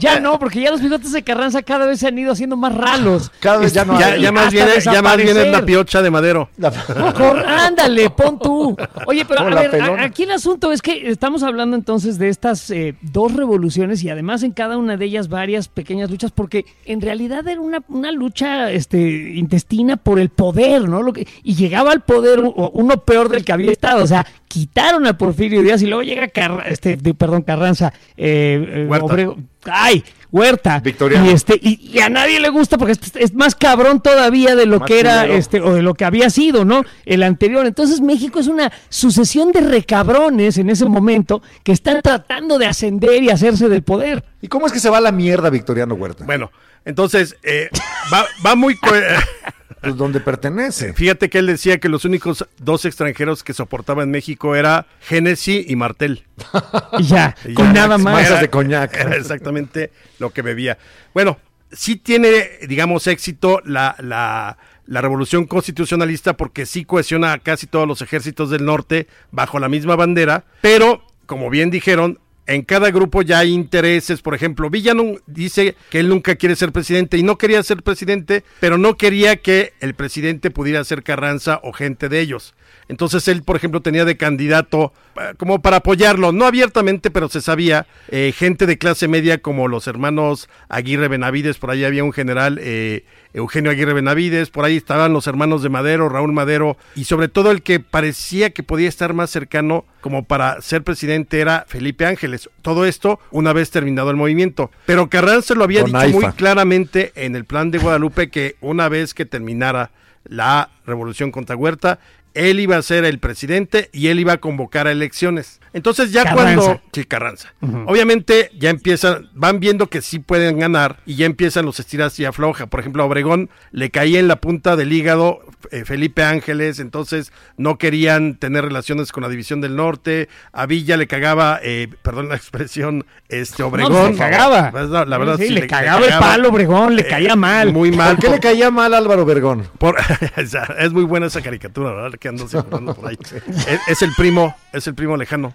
Ya 0.00 0.20
no, 0.20 0.38
porque 0.38 0.60
ya 0.60 0.70
los 0.70 0.80
bigotes 0.82 1.10
de 1.12 1.24
Carranza 1.24 1.62
cada 1.62 1.84
vez 1.86 1.98
se 2.00 2.06
han 2.06 2.16
ido 2.18 2.30
haciendo 2.32 2.56
más 2.56 2.72
ralos. 2.74 3.32
Cada 3.40 3.58
vez 3.58 3.72
ya 3.72 3.84
no 3.84 3.98
Ya. 3.98 4.27
Ya 4.28 4.32
más 4.32 4.52
viene, 4.52 4.70
ya 4.80 5.02
más 5.02 5.16
viene 5.16 5.32
desaparecer. 5.34 5.60
la 5.60 5.66
piocha 5.66 6.02
de 6.02 6.10
madero. 6.10 6.48
Cor- 7.16 7.44
ándale, 7.46 8.10
pon 8.10 8.38
tú. 8.38 8.76
Oye, 9.06 9.24
pero 9.26 9.40
a 9.40 9.50
la 9.50 9.60
ver, 9.62 9.70
pelona. 9.70 10.02
aquí 10.04 10.22
el 10.24 10.30
asunto 10.32 10.72
es 10.72 10.82
que 10.82 11.08
estamos 11.10 11.42
hablando 11.42 11.76
entonces 11.76 12.18
de 12.18 12.28
estas 12.28 12.70
eh, 12.70 12.94
dos 13.02 13.34
revoluciones 13.34 14.02
y 14.04 14.10
además 14.10 14.42
en 14.42 14.52
cada 14.52 14.76
una 14.76 14.96
de 14.96 15.04
ellas 15.06 15.28
varias 15.28 15.68
pequeñas 15.68 16.10
luchas, 16.10 16.30
porque 16.30 16.64
en 16.84 17.00
realidad 17.00 17.46
era 17.48 17.60
una, 17.60 17.82
una 17.88 18.12
lucha 18.12 18.70
este, 18.70 18.98
intestina 19.34 19.96
por 19.96 20.18
el 20.18 20.28
poder, 20.28 20.88
¿no? 20.88 21.02
Lo 21.02 21.12
que, 21.12 21.26
y 21.42 21.54
llegaba 21.54 21.92
al 21.92 22.02
poder 22.02 22.40
uno 22.40 22.96
peor 23.04 23.28
del 23.28 23.44
que 23.44 23.52
había 23.52 23.72
estado, 23.72 24.04
o 24.04 24.06
sea, 24.06 24.26
quitaron 24.48 25.06
a 25.06 25.16
Porfirio 25.18 25.62
Díaz 25.62 25.82
y 25.82 25.86
luego 25.86 26.02
llega 26.02 26.28
Carra- 26.28 26.64
este, 26.68 26.96
de- 26.96 27.14
perdón, 27.14 27.42
Carranza, 27.42 27.92
eh, 28.16 28.86
eh. 28.90 28.98
Obrego- 29.00 29.36
ay, 29.70 30.02
Huerta. 30.30 30.80
Victoriano. 30.80 31.26
Y 31.26 31.30
este, 31.30 31.58
y, 31.60 31.80
y 31.90 32.00
a 32.00 32.08
nadie 32.08 32.40
le 32.40 32.50
gusta 32.50 32.76
porque 32.76 32.92
es, 32.92 33.00
es 33.14 33.34
más 33.34 33.54
cabrón 33.54 34.02
todavía 34.02 34.54
de 34.54 34.66
lo 34.66 34.80
Más 34.80 34.88
que 34.88 35.00
era, 35.00 35.26
este, 35.26 35.60
o 35.60 35.74
de 35.74 35.82
lo 35.82 35.94
que 35.94 36.04
había 36.04 36.28
sido, 36.30 36.64
¿no? 36.64 36.84
El 37.06 37.22
anterior. 37.22 37.66
Entonces 37.66 38.00
México 38.00 38.38
es 38.38 38.46
una 38.46 38.70
sucesión 38.88 39.52
de 39.52 39.60
recabrones 39.60 40.58
en 40.58 40.70
ese 40.70 40.84
momento 40.86 41.42
que 41.62 41.72
están 41.72 42.02
tratando 42.02 42.58
de 42.58 42.66
ascender 42.66 43.22
y 43.22 43.30
hacerse 43.30 43.68
del 43.68 43.82
poder. 43.82 44.24
¿Y 44.42 44.48
cómo 44.48 44.66
es 44.66 44.72
que 44.72 44.80
se 44.80 44.90
va 44.90 44.98
a 44.98 45.02
la 45.02 45.12
mierda 45.12 45.50
Victoriano 45.50 45.94
Huerta? 45.94 46.24
Bueno, 46.24 46.50
entonces, 46.84 47.36
eh, 47.42 47.70
va, 48.12 48.24
va 48.44 48.54
muy... 48.54 48.76
Pues 49.80 49.96
donde 49.96 50.20
pertenece. 50.20 50.92
Fíjate 50.92 51.30
que 51.30 51.38
él 51.38 51.46
decía 51.46 51.78
que 51.78 51.88
los 51.88 52.04
únicos 52.04 52.46
dos 52.58 52.84
extranjeros 52.84 53.42
que 53.44 53.54
soportaba 53.54 54.02
en 54.02 54.10
México 54.10 54.54
era 54.56 54.86
Genesis 55.00 55.68
y 55.68 55.76
Martel. 55.76 56.24
Y 56.98 57.04
ya, 57.04 57.36
Y 57.44 57.54
con 57.54 57.66
ya, 57.68 57.72
nada 57.72 57.98
más. 57.98 58.14
Masas 58.14 58.40
de 58.40 58.50
coñac. 58.50 58.94
Era 58.96 59.16
exactamente 59.16 59.92
lo 60.18 60.30
que 60.30 60.42
bebía. 60.42 60.78
Bueno, 61.14 61.38
sí 61.70 61.96
tiene, 61.96 62.48
digamos, 62.66 63.06
éxito 63.06 63.60
la, 63.64 63.94
la, 63.98 64.58
la 64.86 65.00
revolución 65.00 65.46
constitucionalista 65.46 66.36
porque 66.36 66.66
sí 66.66 66.84
cohesiona 66.84 67.32
a 67.32 67.38
casi 67.38 67.66
todos 67.66 67.86
los 67.86 68.02
ejércitos 68.02 68.50
del 68.50 68.64
norte 68.64 69.06
bajo 69.30 69.58
la 69.58 69.68
misma 69.68 69.96
bandera, 69.96 70.44
pero, 70.60 71.04
como 71.26 71.50
bien 71.50 71.70
dijeron, 71.70 72.18
en 72.48 72.62
cada 72.62 72.90
grupo 72.90 73.22
ya 73.22 73.38
hay 73.38 73.52
intereses. 73.52 74.22
Por 74.22 74.34
ejemplo, 74.34 74.70
Villa 74.70 74.94
nun- 74.94 75.20
dice 75.26 75.76
que 75.90 76.00
él 76.00 76.08
nunca 76.08 76.34
quiere 76.36 76.56
ser 76.56 76.72
presidente 76.72 77.16
y 77.18 77.22
no 77.22 77.38
quería 77.38 77.62
ser 77.62 77.82
presidente, 77.82 78.42
pero 78.58 78.78
no 78.78 78.96
quería 78.96 79.36
que 79.36 79.74
el 79.80 79.94
presidente 79.94 80.50
pudiera 80.50 80.82
ser 80.82 81.02
Carranza 81.02 81.60
o 81.62 81.72
gente 81.72 82.08
de 82.08 82.20
ellos. 82.20 82.54
Entonces 82.88 83.28
él, 83.28 83.42
por 83.42 83.56
ejemplo, 83.56 83.82
tenía 83.82 84.04
de 84.04 84.16
candidato 84.16 84.92
eh, 85.16 85.34
como 85.36 85.60
para 85.60 85.78
apoyarlo, 85.78 86.32
no 86.32 86.46
abiertamente, 86.46 87.10
pero 87.10 87.28
se 87.28 87.40
sabía, 87.40 87.86
eh, 88.08 88.32
gente 88.36 88.66
de 88.66 88.78
clase 88.78 89.08
media 89.08 89.38
como 89.38 89.68
los 89.68 89.86
hermanos 89.86 90.48
Aguirre 90.68 91.08
Benavides, 91.08 91.58
por 91.58 91.70
ahí 91.70 91.84
había 91.84 92.04
un 92.04 92.12
general, 92.12 92.58
eh, 92.60 93.04
Eugenio 93.34 93.70
Aguirre 93.70 93.92
Benavides, 93.92 94.48
por 94.50 94.64
ahí 94.64 94.76
estaban 94.76 95.12
los 95.12 95.26
hermanos 95.26 95.62
de 95.62 95.68
Madero, 95.68 96.08
Raúl 96.08 96.32
Madero, 96.32 96.78
y 96.96 97.04
sobre 97.04 97.28
todo 97.28 97.50
el 97.50 97.62
que 97.62 97.78
parecía 97.78 98.50
que 98.50 98.62
podía 98.62 98.88
estar 98.88 99.12
más 99.12 99.30
cercano 99.30 99.84
como 100.00 100.24
para 100.24 100.62
ser 100.62 100.82
presidente 100.82 101.40
era 101.40 101.66
Felipe 101.68 102.06
Ángeles. 102.06 102.48
Todo 102.62 102.86
esto 102.86 103.20
una 103.30 103.52
vez 103.52 103.70
terminado 103.70 104.10
el 104.10 104.16
movimiento. 104.16 104.70
Pero 104.86 105.10
Carranza 105.10 105.54
lo 105.54 105.64
había 105.64 105.82
Con 105.82 105.92
dicho 105.92 106.08
muy 106.08 106.32
claramente 106.32 107.12
en 107.16 107.36
el 107.36 107.44
plan 107.44 107.70
de 107.70 107.78
Guadalupe 107.78 108.30
que 108.30 108.56
una 108.60 108.88
vez 108.88 109.12
que 109.12 109.26
terminara 109.26 109.90
la 110.24 110.70
revolución 110.86 111.30
contra 111.30 111.56
Huerta, 111.56 111.98
él 112.38 112.60
iba 112.60 112.76
a 112.76 112.82
ser 112.82 113.04
el 113.04 113.18
presidente 113.18 113.90
y 113.92 114.08
él 114.08 114.20
iba 114.20 114.34
a 114.34 114.38
convocar 114.38 114.86
a 114.86 114.92
elecciones. 114.92 115.60
Entonces 115.72 116.12
ya 116.12 116.24
Carranza. 116.24 116.54
cuando... 116.54 116.80
Sí, 116.92 117.04
Carranza. 117.04 117.54
Obviamente 117.86 118.50
ya 118.58 118.70
empiezan, 118.70 119.28
van 119.34 119.60
viendo 119.60 119.88
que 119.88 120.02
sí 120.02 120.18
pueden 120.18 120.58
ganar 120.58 120.96
y 121.06 121.16
ya 121.16 121.26
empiezan 121.26 121.64
los 121.64 121.78
estiras 121.80 122.18
y 122.20 122.24
afloja. 122.24 122.66
Por 122.66 122.80
ejemplo, 122.80 123.02
a 123.02 123.06
Obregón 123.06 123.50
le 123.72 123.90
caía 123.90 124.18
en 124.20 124.28
la 124.28 124.36
punta 124.36 124.76
del 124.76 124.92
hígado 124.92 125.40
eh, 125.70 125.84
Felipe 125.84 126.22
Ángeles, 126.24 126.78
entonces 126.78 127.32
no 127.56 127.78
querían 127.78 128.36
tener 128.36 128.64
relaciones 128.64 129.12
con 129.12 129.22
la 129.22 129.28
División 129.28 129.60
del 129.60 129.76
Norte. 129.76 130.28
A 130.52 130.66
Villa 130.66 130.96
le 130.96 131.06
cagaba, 131.06 131.60
eh, 131.62 131.88
perdón 132.02 132.28
la 132.28 132.36
expresión, 132.36 133.04
este 133.28 133.62
Obregón. 133.62 133.92
No, 133.92 134.08
le 134.10 134.16
cagaba. 134.16 134.70
No, 134.70 135.04
la 135.04 135.18
verdad 135.18 135.36
Sí, 135.38 135.48
sí, 135.48 135.54
le 135.54 135.66
cagaba 135.66 136.04
el 136.06 136.18
palo, 136.18 136.48
Obregón, 136.48 136.96
le 136.96 137.06
caía 137.06 137.36
mal. 137.36 137.72
Muy 137.72 137.90
mal. 137.92 138.16
¿Por 138.16 138.24
qué 138.24 138.30
le 138.30 138.40
caía 138.40 138.70
mal 138.70 138.94
a 138.94 138.98
Álvaro 138.98 139.24
Vergón? 139.24 139.68
por- 139.78 139.96
es 140.78 140.92
muy 140.92 141.04
buena 141.04 141.26
esa 141.26 141.42
caricatura, 141.42 141.92
¿verdad? 141.92 142.18
Que 142.18 142.28
ando 142.28 142.48
circulando 142.48 142.94
por 142.94 143.08
ahí. 143.08 143.18
Es, 143.68 143.80
es 143.88 144.02
el 144.02 144.12
primo, 144.16 144.56
es 144.72 144.86
el 144.86 144.94
primo 144.94 145.16
lejano. 145.16 145.54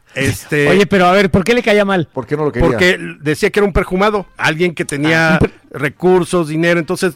Este, 0.15 0.67
Oye, 0.67 0.85
pero 0.85 1.05
a 1.05 1.11
ver, 1.13 1.29
¿por 1.31 1.43
qué 1.43 1.53
le 1.53 1.63
caía 1.63 1.85
mal? 1.85 2.07
¿Por 2.13 2.25
qué 2.27 2.35
no 2.37 2.45
lo 2.45 2.51
quería? 2.51 2.67
porque 2.69 2.97
decía 3.21 3.49
que 3.49 3.59
era 3.59 3.65
un 3.67 3.73
perjumado, 3.73 4.25
alguien 4.37 4.73
que 4.75 4.85
tenía 4.85 5.39
recursos, 5.71 6.47
dinero, 6.49 6.79
entonces 6.79 7.15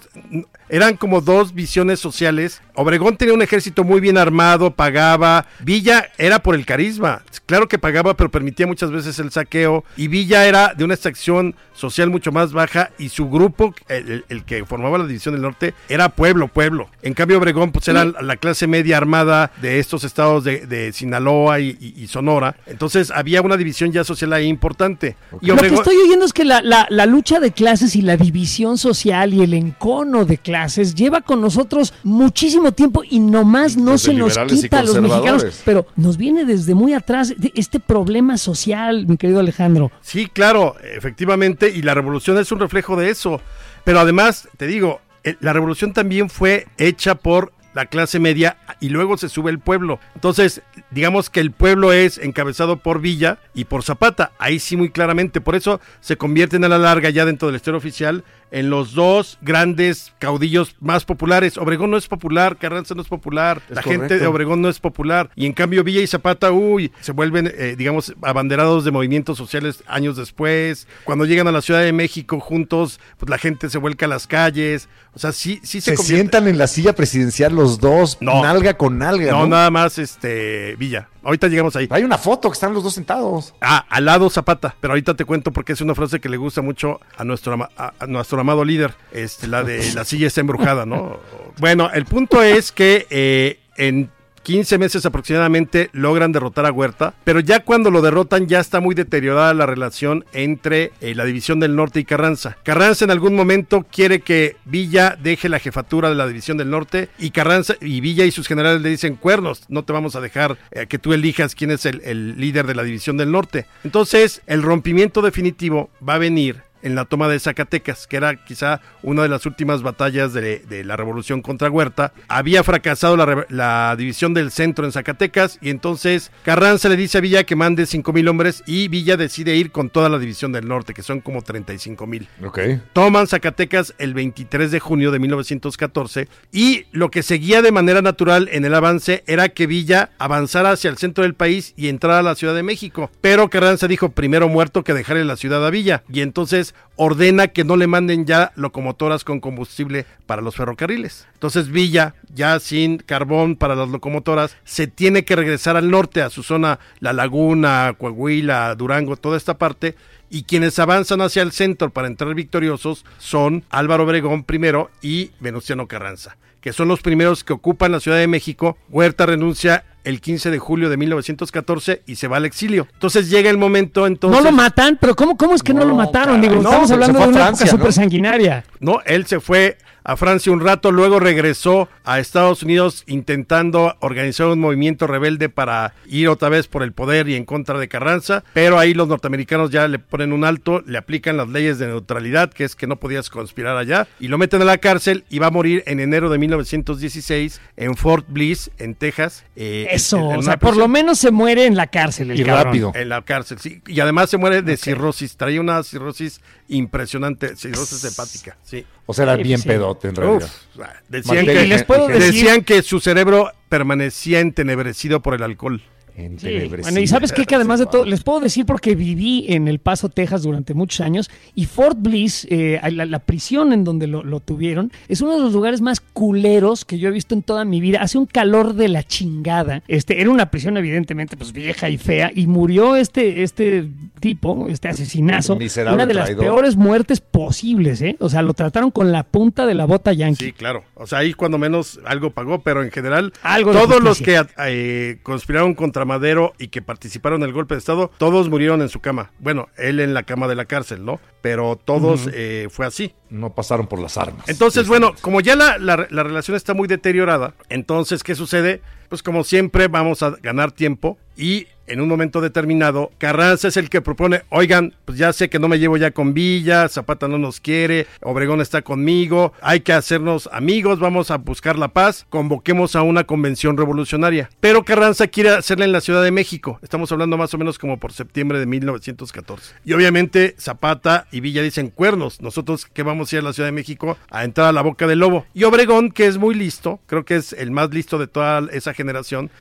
eran 0.70 0.96
como 0.98 1.22
dos 1.22 1.54
visiones 1.54 2.00
sociales. 2.00 2.62
Obregón 2.74 3.18
tenía 3.18 3.34
un 3.34 3.42
ejército 3.42 3.84
muy 3.84 4.00
bien 4.02 4.18
armado, 4.18 4.72
pagaba. 4.72 5.46
Villa 5.60 6.10
era 6.18 6.40
por 6.40 6.56
el 6.56 6.66
carisma, 6.66 7.22
claro 7.46 7.68
que 7.68 7.78
pagaba, 7.78 8.16
pero 8.16 8.32
permitía 8.32 8.66
muchas 8.66 8.92
veces 8.92 9.20
el 9.20 9.30
saqueo. 9.32 9.84
Y 9.98 10.08
Villa 10.08 10.46
era 10.48 10.74
de 10.74 10.84
una 10.84 10.94
extracción 10.96 11.56
social 11.74 12.10
mucho 12.10 12.32
más 12.32 12.54
baja 12.54 12.90
y 12.98 13.10
su 13.10 13.30
grupo, 13.30 13.75
el, 13.90 14.10
el- 14.12 14.25
el 14.30 14.44
que 14.46 14.66
formaba 14.66 14.98
la 14.98 15.06
división 15.06 15.36
del 15.36 15.42
norte, 15.42 15.74
era 15.90 16.10
pueblo, 16.10 16.48
pueblo. 16.48 16.90
En 17.04 17.14
cambio 17.14 17.38
Obregón 17.38 17.72
pues 17.74 17.88
era 17.90 18.06
la 18.06 18.38
clase 18.38 18.66
media 18.66 18.96
armada 18.98 19.52
de 19.62 19.80
estos 19.80 20.04
estados 20.06 20.44
de, 20.46 20.66
de 20.66 20.94
Sinaloa 20.94 21.60
y, 21.60 21.78
y- 21.80 22.02
y 22.04 22.08
Sonora. 22.08 22.56
Entonces 22.66 22.85
había 23.13 23.42
una 23.42 23.58
división 23.58 23.92
ya 23.92 24.04
social 24.04 24.34
ahí 24.34 24.48
importante. 24.48 25.15
Y 25.42 25.48
Lo 25.48 25.56
que 25.58 25.68
estoy 25.68 25.96
oyendo 25.98 26.25
es 26.25 26.34
que 26.34 26.46
la, 26.46 26.62
la- 26.62 26.88
la 26.89 27.06
lucha 27.06 27.39
de 27.39 27.51
clases 27.51 27.96
y 27.96 28.01
la 28.01 28.18
división 28.18 28.77
social 28.77 29.34
y 29.34 29.42
el 29.42 29.54
encono 29.54 30.25
de 30.25 30.38
clases 30.38 30.96
lleva 30.96 31.22
con 31.22 31.42
nosotros 31.42 31.94
muchísimo 32.04 32.72
tiempo 32.72 33.04
y 33.10 33.20
nomás 33.20 33.77
no 33.77 33.92
Desde 33.94 34.06
se 34.06 34.13
nos 34.13 34.38
quita 34.48 34.80
a 34.80 34.84
los 34.84 35.00
mexicanos, 35.01 35.46
pero 35.65 35.88
nos 35.96 36.18
viene 36.18 36.46
desde 36.46 36.74
muy 36.75 36.94
atrás 36.94 37.34
de 37.38 37.51
este 37.56 37.80
problema 37.80 38.38
social, 38.38 39.06
mi 39.08 39.18
querido 39.18 39.39
Alejandro. 39.39 39.92
Sí, 40.01 40.27
claro, 40.27 40.75
efectivamente, 40.96 41.70
y 41.70 41.82
la 41.82 41.94
revolución 41.94 42.38
es 42.38 42.51
un 42.51 42.60
reflejo 42.60 42.96
de 42.96 43.10
eso. 43.10 43.42
Pero 43.84 44.00
además, 44.00 44.48
te 44.58 44.68
digo, 44.68 45.00
eh, 45.24 45.36
la 45.42 45.54
revolución 45.54 45.94
también 45.94 46.30
fue 46.30 46.68
hecha 46.77 47.15
por 47.15 47.51
la 47.75 47.86
clase 47.86 48.20
media 48.20 48.58
y 48.79 48.89
luego 48.89 49.17
se 49.17 49.29
sube 49.29 49.51
el 49.51 49.60
pueblo. 49.60 50.00
Entonces, 50.15 50.63
digamos 50.89 51.29
que 51.29 51.41
el 51.41 51.51
pueblo 51.51 51.94
es 51.94 52.17
encabezado 52.17 52.77
por 52.77 53.01
Villa 53.01 53.38
y 53.53 53.65
por 53.65 53.84
Zapata, 53.84 54.32
ahí 54.39 54.60
sí 54.60 54.77
muy 54.77 54.89
claramente. 54.89 55.41
Por 55.41 55.55
eso 55.55 55.82
se 56.00 56.17
convierten 56.17 56.63
a 56.63 56.70
la 56.70 56.79
larga 56.79 57.10
ya 57.10 57.25
dentro 57.25 57.50
del 57.50 57.58
estero 57.58 57.77
oficial 57.77 58.24
en 58.52 58.70
los 58.70 58.94
dos 58.94 59.38
grandes 59.42 60.14
caudillos 60.20 60.75
más 60.80 61.04
populares. 61.06 61.58
Obregón 61.58 61.92
no 61.92 61.98
es 61.98 62.08
popular, 62.08 62.58
Carranza 62.58 62.96
no 62.96 63.02
es 63.02 63.08
popular, 63.08 63.62
Es 63.70 63.75
la 63.75 63.82
gente 63.82 64.18
de. 64.20 64.28
Obregón 64.28 64.62
no 64.62 64.70
es 64.70 64.80
popular. 64.80 65.30
Y 65.36 65.46
en 65.46 65.54
cambio 65.54 65.84
Villa 65.84 66.02
y 66.02 66.08
Zapata, 66.08 66.52
uy, 66.52 66.92
se 67.02 67.12
vuelven, 67.12 67.52
eh, 67.54 67.75
digamos, 67.78 68.14
abanderados 68.22 68.86
de 68.86 68.92
movimientos 68.92 69.38
sociales 69.38 69.84
años 69.88 70.16
después. 70.18 70.88
Cuando 71.04 71.25
llegan 71.25 71.48
a 71.48 71.52
la 71.52 71.62
Ciudad 71.62 71.82
de 71.82 71.92
México 71.94 72.40
juntos, 72.40 73.00
pues 73.18 73.30
la 73.30 73.38
gente 73.38 73.70
se 73.70 73.78
vuelca 73.78 74.06
a 74.06 74.10
las 74.10 74.28
calles. 74.28 74.88
O 75.14 75.20
sea, 75.20 75.32
sí, 75.32 75.60
sí 75.64 75.82
se, 75.82 75.92
Se 75.92 75.98
convierte- 75.98 76.16
sientan 76.16 76.48
en 76.48 76.58
la 76.58 76.68
silla 76.68 76.94
presidencial 76.94 77.54
los 77.56 77.80
dos, 77.80 78.18
No. 78.22 78.42
nalga 78.44 78.75
con 78.75 78.98
nalga. 78.98 79.32
No, 79.32 79.40
¿no? 79.42 79.48
nada 79.48 79.70
más 79.72 79.98
este 79.98 80.75
Villa. 80.78 81.10
Ahorita 81.25 81.48
llegamos 81.48 81.75
ahí. 81.75 81.88
Hay 81.89 82.03
una 82.03 82.17
foto 82.17 82.50
que 82.50 82.53
están 82.53 82.74
los 82.74 82.84
dos 82.84 82.94
sentados. 82.94 83.53
Ah, 83.60 83.86
al 83.89 84.05
lado 84.05 84.29
Zapata, 84.29 84.75
pero 84.79 84.94
ahorita 84.94 85.15
te 85.15 85.25
cuento 85.25 85.51
porque 85.51 85.74
es 85.74 85.82
una 85.82 85.96
frase 85.96 86.20
que 86.22 86.29
le 86.29 86.38
gusta 86.38 86.62
mucho 86.62 87.01
a 87.17 87.24
nuestro, 87.24 87.53
ama- 87.53 87.70
a, 87.75 87.94
a 88.00 88.05
nuestro 88.08 88.39
amado 88.39 88.63
líder, 88.63 88.94
este, 89.12 89.48
la 89.48 89.63
de 89.63 89.94
la 89.94 90.05
silla 90.05 90.27
está 90.27 90.41
embrujada, 90.41 90.86
¿no? 90.86 91.20
Bueno, 91.60 91.89
el 91.94 92.05
punto 92.05 92.41
es 92.44 92.72
que 92.72 93.08
eh, 93.10 93.60
en 93.77 94.12
15 94.46 94.78
meses 94.78 95.04
aproximadamente 95.08 95.90
logran 95.92 96.32
derrotar 96.32 96.68
a 96.68 96.72
Huerta, 96.72 97.16
pero 97.24 97.40
ya 97.40 97.62
cuando 97.62 97.90
lo 97.90 98.04
derrotan 98.04 98.46
ya 98.48 98.60
está 98.60 98.80
muy 98.80 98.94
deteriorada 98.94 99.56
la 99.56 99.66
relación 99.66 100.24
entre 100.34 100.92
eh, 101.02 101.16
la 101.16 101.25
división 101.25 101.60
del 101.60 101.75
norte 101.75 102.00
y 102.00 102.06
Carranza. 102.06 102.56
Carranza 102.62 103.06
en 103.06 103.12
algún 103.12 103.36
momento 103.36 103.88
quiere 103.92 104.20
que 104.20 104.56
Villa 104.64 105.18
deje 105.20 105.50
la 105.50 105.58
jefatura 105.58 106.10
de 106.10 106.16
la 106.16 106.28
división 106.28 106.58
del 106.58 106.70
norte 106.70 107.10
y 107.18 107.32
Carranza 107.32 107.74
y 107.82 108.02
Villa 108.02 108.24
y 108.24 108.32
sus 108.32 108.48
generales 108.48 108.84
le 108.84 108.90
dicen 108.90 109.16
cuernos, 109.16 109.64
no 109.68 109.84
te 109.84 109.94
vamos 109.94 110.16
a 110.16 110.22
dejar 110.22 110.60
eh, 110.70 110.86
que 110.86 111.00
tú 111.00 111.14
elijas 111.14 111.56
quién 111.56 111.72
es 111.72 111.88
el, 111.88 112.02
el 112.06 112.40
líder 112.40 112.68
de 112.68 112.75
la 112.75 112.84
división 112.84 113.18
del 113.18 113.32
norte. 113.32 113.66
Entonces 113.84 114.44
el 114.46 114.62
rompimiento 114.62 115.24
definitivo 115.24 115.90
va 116.08 116.14
a 116.14 116.20
venir 116.20 116.64
en 116.86 116.96
la 116.96 117.06
toma 117.06 117.27
de 117.27 117.39
Zacatecas, 117.39 118.08
que 118.08 118.18
era 118.18 118.46
quizá 118.46 118.80
una 119.01 119.24
de 119.24 119.30
las 119.30 119.46
últimas 119.46 119.82
batallas 119.82 120.34
de, 120.34 120.60
de 120.60 120.84
la 120.84 120.96
revolución 120.96 121.42
contra 121.42 121.70
Huerta. 121.70 122.13
Había 122.27 122.63
fracasado 122.63 123.18
la, 123.18 123.46
la 123.50 123.96
división 123.98 124.36
del 124.36 124.51
centro 124.51 124.86
en 124.86 124.92
Zacatecas 124.92 125.58
y 125.62 125.72
entonces 125.72 126.32
Carranza 126.44 126.88
le 126.88 126.96
dice 126.96 127.18
a 127.18 127.22
Villa 127.22 127.44
que 127.44 127.56
mande 127.56 127.88
5 127.88 128.13
mil 128.13 128.27
hombres 128.27 128.63
y 128.68 128.88
Villa 128.88 129.18
decide 129.18 129.56
ir 129.56 129.72
con 129.72 129.89
toda 129.89 130.10
la 130.10 130.20
división 130.20 130.51
del 130.51 130.68
norte, 130.68 130.94
que 130.94 131.01
son 131.01 131.22
como 131.22 131.42
35 131.42 132.06
mil. 132.06 132.27
Ok. 132.46 132.60
Toman 132.94 133.25
Zacatecas 133.25 133.96
el 133.98 134.13
23 134.13 134.70
de 134.70 134.80
junio 134.80 135.10
de 135.12 135.18
1914 135.18 136.27
y 136.51 136.86
lo 136.92 137.10
que 137.10 137.24
seguía 137.24 137.63
de 137.63 137.72
manera 137.72 138.04
natural 138.04 138.48
en 138.51 138.63
el 138.63 138.75
avance 138.75 139.24
era 139.25 139.50
que 139.50 139.65
Villa 139.65 140.12
avanzara 140.20 140.72
hacia 140.72 140.92
el 140.92 140.98
centro 140.98 141.24
del 141.24 141.34
país 141.34 141.74
y 141.75 141.88
entrara 141.88 142.20
a 142.20 142.24
la 142.24 142.36
Ciudad 142.36 142.54
de 142.54 142.62
México. 142.62 143.10
Pero 143.22 143.50
Carranza 143.50 143.88
dijo 143.88 144.10
primero 144.10 144.50
muerto 144.50 144.84
que 144.84 144.94
dejarle 144.94 145.25
la 145.25 145.36
ciudad 145.36 145.65
a 145.65 145.72
Villa 145.72 146.04
y 146.12 146.22
entonces 146.22 146.75
ordena 146.96 147.50
que 147.50 147.63
no 147.63 147.75
le 147.75 147.88
manden 147.88 148.25
ya 148.25 148.51
locomotoras 148.55 149.24
con 149.24 149.39
combustible 149.39 150.05
para 150.25 150.41
los 150.41 150.55
ferrocarriles. 150.55 151.27
Entonces 151.34 151.70
Villa, 151.70 152.15
ya 152.34 152.60
sin 152.60 152.98
carbón 152.98 153.55
para 153.55 153.75
las 153.75 153.89
locomotoras, 153.89 154.55
se 154.63 154.88
tiene 154.88 155.25
que 155.25 155.36
regresar 155.36 155.75
al 155.77 155.91
norte, 155.91 156.22
a 156.22 156.29
su 156.29 156.44
zona, 156.44 156.79
La 157.00 157.13
Laguna, 157.13 157.96
Coahuila, 157.98 158.75
Durango, 158.75 159.17
toda 159.17 159.38
esta 159.38 159.58
parte, 159.58 159.96
y 160.29 160.44
quienes 160.44 160.79
avanzan 160.79 161.22
hacia 161.22 161.44
el 161.44 161.51
centro 161.51 161.91
para 161.91 162.08
entrar 162.08 162.34
victoriosos 162.34 163.05
son 163.20 163.63
Álvaro 163.70 164.03
Obregón 164.03 164.44
primero 164.44 164.89
y 165.01 165.32
Venustiano 165.39 165.88
Carranza, 165.88 166.38
que 166.62 166.74
son 166.74 166.88
los 166.88 167.01
primeros 167.01 167.44
que 167.44 167.53
ocupan 167.53 167.91
la 167.91 168.00
Ciudad 168.00 168.17
de 168.17 168.27
México. 168.27 168.77
Huerta 168.89 169.25
renuncia 169.25 169.86
el 170.06 170.22
15 170.22 170.52
de 170.52 170.60
julio 170.60 170.90
de 170.90 170.98
1914 170.98 172.04
y 172.06 172.16
se 172.16 172.28
va 172.28 172.38
al 172.38 172.46
exilio. 172.46 172.88
Entonces 172.94 173.30
llega 173.30 173.50
el 173.50 173.58
momento 173.58 174.08
entonces... 174.08 174.42
No 174.42 174.50
lo 174.50 174.56
matan, 174.56 174.98
pero 175.00 175.16
¿cómo, 175.16 175.36
cómo 175.36 175.56
es 175.56 175.64
que 175.64 175.74
no, 175.74 175.82
No, 175.82 175.88
lo 175.88 175.96
mataron? 175.96 176.36
caray, 176.36 176.50
Digo, 176.50 176.62
no, 176.62 176.70
estamos 176.70 176.92
hablando 176.92 177.20
de 177.20 177.26
a 177.26 177.28
una 177.28 177.38
Francia, 177.38 177.66
época 177.66 177.78
¿no? 177.78 177.84
súper 177.84 177.94
sanguinaria. 177.94 178.64
No, 178.80 179.00
él 179.06 179.26
se 179.26 179.40
fue 179.40 179.78
a 180.06 180.16
Francia 180.16 180.52
un 180.52 180.62
rato, 180.62 180.92
luego 180.92 181.20
regresó 181.20 181.90
a 182.04 182.20
Estados 182.20 182.64
Unidos 182.64 183.04
intentando 183.08 183.96
organizar 184.00 184.48
un 184.48 184.60
movimiento 184.60 185.08
rebelde 185.08 185.50
para 185.50 185.94
ir 186.06 186.30
otra 186.30 186.50
vez 186.50 186.68
por 186.68 186.84
el 186.84 186.94
poder 186.94 187.28
y 187.28 187.36
en 187.36 187.44
contra 187.44 187.78
de 187.80 187.88
Carranza, 187.88 188.44
pero 188.54 188.78
ahí 188.80 188.94
los 188.94 189.08
norteamericanos 189.08 189.72
ya 189.72 189.88
le 189.88 189.98
ponen 190.00 190.32
un 190.32 190.44
alto, 190.46 190.82
le 190.86 190.98
aplican 190.98 191.38
las 191.38 191.50
leyes 191.50 191.80
de 191.80 191.88
neutralidad, 191.88 192.54
que 192.54 192.64
es 192.64 192.76
que 192.76 192.88
no 192.88 192.98
podías 192.98 193.30
conspirar 193.30 193.76
allá, 193.78 194.08
y 194.20 194.28
lo 194.28 194.38
meten 194.38 194.62
a 194.62 194.66
la 194.66 194.78
cárcel 194.78 195.26
y 195.30 195.40
va 195.40 195.48
a 195.48 195.52
morir 195.52 195.84
en 195.88 196.00
enero 196.00 196.30
de 196.30 196.38
1916 196.38 197.60
en 197.78 197.96
Fort 197.96 198.26
Bliss, 198.30 198.72
en 198.78 198.96
Texas. 198.96 199.44
eh, 199.56 199.88
Eso, 199.92 200.18
en- 200.18 200.32
en 200.34 200.40
o 200.40 200.42
sea, 200.44 200.58
por 200.58 200.76
lo 200.78 200.88
menos 200.88 201.18
se 201.18 201.32
muere 201.32 201.66
en 201.66 201.76
la 201.76 201.88
cárcel 201.88 202.32
el 202.32 202.40
Y 202.40 202.44
cabrón. 202.44 202.66
rápido. 202.66 202.92
En 202.96 203.10
la 203.10 203.22
cárcel, 203.22 203.58
sí. 203.60 203.82
Y 203.88 204.00
además 204.02 204.30
se 204.30 204.38
muere 204.38 204.62
de 204.62 204.78
cirrosis. 204.78 205.38
Traía 205.38 205.62
una 205.62 205.82
cirrosis 205.84 206.42
impresionante, 206.67 207.55
cirrosis 207.55 208.03
hepática, 208.03 208.57
sí. 208.63 208.86
O 209.05 209.13
sea, 209.13 209.24
era 209.24 209.36
Sí, 209.38 209.43
bien 209.43 209.60
sí. 209.60 209.67
pedote 209.67 210.07
en 210.10 210.15
realidad. 210.15 210.50
Uf, 210.75 210.81
decían, 211.10 211.45
que, 211.45 211.65
les 211.67 211.84
puedo 211.84 212.07
Decían 212.07 212.19
decir... 212.19 212.34
decían 212.43 212.63
que 212.63 212.81
su 212.81 213.00
cerebro 213.00 213.51
permanecía 213.69 214.39
entenebrecido 214.39 215.22
por 215.22 215.36
el 215.36 215.43
alcohol. 215.43 215.81
Sí, 216.15 216.22
Entenebrecida. 216.24 216.81
Bueno, 216.84 217.00
y 217.01 217.07
sabes 217.07 217.34
qué, 217.34 217.45
que 217.45 217.55
además 217.55 217.79
de 217.79 217.88
todo, 217.88 218.05
les 218.05 218.24
puedo 218.24 218.39
decir 218.39 218.65
porque 218.65 218.95
viví 218.95 219.45
en 219.50 219.67
El 219.67 219.79
Paso, 219.79 220.07
Texas 220.07 220.43
durante 220.43 220.74
muchos 220.74 221.01
años 221.01 221.29
y 221.55 221.65
Fort 221.65 221.98
Bliss, 222.00 222.48
eh, 222.50 222.79
la, 222.91 223.05
la 223.05 223.19
prisión 223.19 223.74
en 223.74 223.84
donde 223.84 224.07
lo, 224.07 224.24
lo 224.24 224.39
tuvieron, 224.39 224.91
es 225.10 225.19
uno 225.19 225.34
de 225.36 225.41
los 225.41 225.51
lugares 225.51 225.81
más 225.81 226.00
culeros 226.00 226.86
que 226.86 227.00
yo 227.00 227.10
he 227.10 227.12
visto 227.12 227.36
en 227.36 227.43
toda 227.43 227.65
mi 227.65 227.81
vida. 227.81 228.01
Hace 228.01 228.17
un 228.17 228.27
calor 228.27 228.75
de 228.75 228.88
la 228.88 229.03
chingada. 229.03 229.84
Este, 229.89 230.22
era 230.22 230.29
una 230.29 230.50
prisión 230.51 230.77
evidentemente 230.77 231.36
pues 231.36 231.51
vieja 231.51 231.89
y 231.89 231.98
fea 231.98 232.31
y 232.34 232.48
murió 232.48 232.95
este, 232.95 233.43
este 233.43 233.89
tipo, 234.22 234.67
este 234.69 234.88
asesinazo, 234.88 235.57
Miserable 235.57 235.95
una 235.95 236.05
de 236.05 236.13
las 236.13 236.25
traidor. 236.27 236.45
peores 236.45 236.75
muertes 236.77 237.19
posibles, 237.19 238.01
¿eh? 238.01 238.15
O 238.19 238.29
sea, 238.29 238.41
lo 238.41 238.53
trataron 238.53 238.89
con 238.89 239.12
la 239.12 239.24
punta 239.24 239.65
de 239.65 239.74
la 239.74 239.84
bota 239.86 240.13
yankee. 240.13 240.45
Sí, 240.45 240.51
claro. 240.53 240.84
O 240.93 241.05
sea, 241.07 241.19
ahí 241.19 241.34
cuando 241.34 241.57
menos 241.57 242.00
algo 242.05 242.29
pagó, 242.31 242.60
pero 242.60 242.84
en 242.84 242.91
general, 242.91 243.34
Algo 243.43 243.74
todos 243.74 244.01
los 244.01 244.22
que 244.22 244.41
eh, 244.65 245.19
conspiraron 245.22 245.74
contra 245.75 246.05
Madero 246.06 246.54
y 246.58 246.70
que 246.70 246.82
participaron 246.82 247.42
en 247.44 247.48
el 247.50 247.54
golpe 247.54 247.76
de 247.76 247.80
Estado, 247.80 248.12
todos 248.18 248.50
murieron 248.50 248.82
en 248.82 248.90
su 248.90 249.00
cama. 249.00 249.32
Bueno, 249.40 249.68
él 249.78 250.00
en 250.00 250.14
la 250.14 250.24
cama 250.24 250.48
de 250.48 250.56
la 250.56 250.66
cárcel, 250.66 251.04
¿no? 251.06 251.20
Pero 251.42 251.76
todos 251.84 252.30
eh, 252.34 252.68
fue 252.72 252.86
así. 252.86 253.14
No 253.30 253.54
pasaron 253.54 253.88
por 253.88 254.00
las 254.00 254.18
armas. 254.18 254.48
Entonces, 254.48 254.88
bueno, 254.88 255.14
como 255.22 255.42
ya 255.42 255.56
la, 255.56 255.78
la- 255.78 256.08
la 256.10 256.24
relación 256.24 256.56
está 256.56 256.74
muy 256.74 256.88
deteriorada, 256.88 257.54
entonces, 257.70 258.24
¿qué 258.24 258.36
sucede? 258.36 258.82
Pues 259.10 259.24
como 259.24 259.44
siempre 259.44 259.88
vamos 259.88 260.24
a 260.24 260.32
ganar 260.42 260.72
tiempo 260.72 261.18
y 261.38 261.68
en 261.88 262.02
un 262.02 262.10
momento 262.10 262.42
determinado, 262.42 263.12
Carranza 263.18 263.68
es 263.68 263.78
el 263.78 263.90
que 263.90 264.02
propone, 264.02 264.42
oigan, 264.50 264.96
pues 265.06 265.18
ya 265.18 265.34
sé 265.34 265.50
que 265.50 265.60
no 265.60 265.68
me 265.68 265.80
llevo 265.80 265.98
ya 265.98 266.12
con 266.12 266.34
Villa, 266.34 266.90
Zapata 266.90 267.28
no 267.28 267.38
nos 267.38 267.60
quiere, 267.60 268.08
Obregón 268.22 268.62
está 268.62 268.82
conmigo, 268.82 269.54
hay 269.62 269.82
que 269.82 269.94
hacernos 269.94 270.50
amigos, 270.52 271.00
vamos 271.00 271.32
a 271.32 271.38
buscar 271.38 271.78
la 271.78 271.90
paz, 271.90 272.26
convoquemos 272.30 272.96
a 272.96 273.04
una 273.04 273.26
convención 273.26 273.78
revolucionaria. 273.78 274.50
Pero 274.60 274.84
Carranza 274.84 275.28
quiere 275.28 275.52
hacerla 275.52 275.86
en 275.86 275.92
la 275.92 276.02
Ciudad 276.02 276.24
de 276.24 276.32
México, 276.32 276.80
estamos 276.82 277.12
hablando 277.12 277.38
más 277.38 277.54
o 277.54 277.58
menos 277.58 277.78
como 277.78 278.00
por 278.00 278.14
septiembre 278.14 278.60
de 278.60 278.66
1914. 278.66 279.76
Y 279.86 279.94
obviamente 279.94 280.56
Zapata 280.60 281.28
y 281.32 281.40
Villa 281.40 281.62
dicen 281.62 281.90
cuernos, 281.90 282.42
nosotros 282.42 282.86
que 282.86 283.04
vamos 283.04 283.32
a 283.32 283.36
ir 283.36 283.40
a 283.42 283.46
la 283.46 283.54
Ciudad 283.54 283.68
de 283.68 283.74
México 283.74 284.18
a 284.30 284.44
entrar 284.44 284.68
a 284.68 284.72
la 284.72 284.82
boca 284.82 285.06
del 285.06 285.20
lobo. 285.20 285.46
Y 285.54 285.66
Obregón, 285.66 286.12
que 286.12 286.26
es 286.26 286.38
muy 286.38 286.56
listo, 286.56 287.00
creo 287.06 287.26
que 287.26 287.36
es 287.36 287.54
el 287.54 287.72
más 287.72 287.92
listo 287.92 288.18
de 288.18 288.28
toda 288.28 288.68
esa 288.72 288.94
generación, 288.94 289.05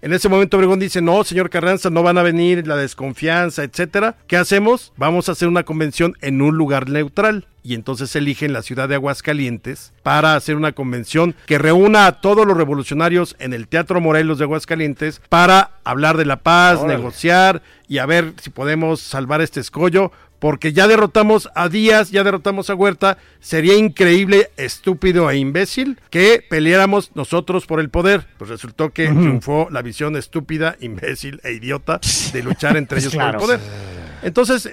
en 0.03 0.13
ese 0.13 0.29
momento 0.29 0.57
Obregón 0.57 0.79
dice, 0.81 1.03
no, 1.03 1.23
señor 1.25 1.51
Carranza, 1.51 1.91
no 1.91 2.03
van 2.03 2.19
a 2.19 2.23
venir, 2.23 2.67
la 2.67 2.77
desconfianza, 2.77 3.63
etcétera. 3.63 4.17
¿Qué 4.27 4.37
hacemos? 4.37 4.93
Vamos 4.97 5.29
a 5.29 5.33
hacer 5.33 5.49
una 5.49 5.65
convención 5.65 6.15
en 6.21 6.41
un 6.43 6.57
lugar 6.57 6.89
neutral. 6.89 7.47
Y 7.63 7.73
entonces 7.73 8.15
eligen 8.15 8.53
la 8.53 8.61
ciudad 8.61 8.91
de 8.91 8.95
Aguascalientes 8.97 9.95
para 10.03 10.35
hacer 10.37 10.57
una 10.57 10.73
convención 10.73 11.35
que 11.47 11.57
reúna 11.57 12.07
a 12.07 12.21
todos 12.21 12.47
los 12.47 12.59
revolucionarios 12.59 13.37
en 13.39 13.55
el 13.55 13.69
Teatro 13.69 14.03
Morelos 14.03 14.37
de 14.37 14.45
Aguascalientes 14.45 15.23
para 15.31 15.71
hablar 15.83 16.19
de 16.19 16.27
la 16.27 16.43
paz, 16.43 16.81
Órale. 16.81 16.99
negociar 16.99 17.63
y 17.89 17.99
a 17.99 18.07
ver 18.07 18.35
si 18.43 18.51
podemos 18.51 19.01
salvar 19.01 19.41
este 19.41 19.61
escollo. 19.61 20.13
Porque 20.45 20.75
ya 20.75 20.87
derrotamos 20.87 21.49
a 21.55 21.71
Díaz, 21.71 22.11
ya 22.11 22.23
derrotamos 22.23 22.69
a 22.69 22.75
Huerta. 22.75 23.17
Sería 23.41 23.79
increíble, 23.79 24.51
estúpido 24.59 25.31
e 25.31 25.39
imbécil 25.39 25.99
que 26.11 26.45
peleáramos 26.47 27.13
nosotros 27.15 27.65
por 27.65 27.81
el 27.81 27.89
poder. 27.89 28.27
Pues 28.37 28.51
resultó 28.51 28.91
que 28.91 29.07
triunfó 29.07 29.69
la 29.71 29.81
visión 29.81 30.17
estúpida, 30.17 30.77
imbécil 30.81 31.41
e 31.45 31.53
idiota 31.53 31.99
de 32.35 32.43
luchar 32.43 32.77
entre 32.77 32.99
ellos 33.01 33.15
Claro. 33.15 33.39
por 33.39 33.55
el 33.55 33.59
poder. 33.59 33.71
Entonces, 34.23 34.71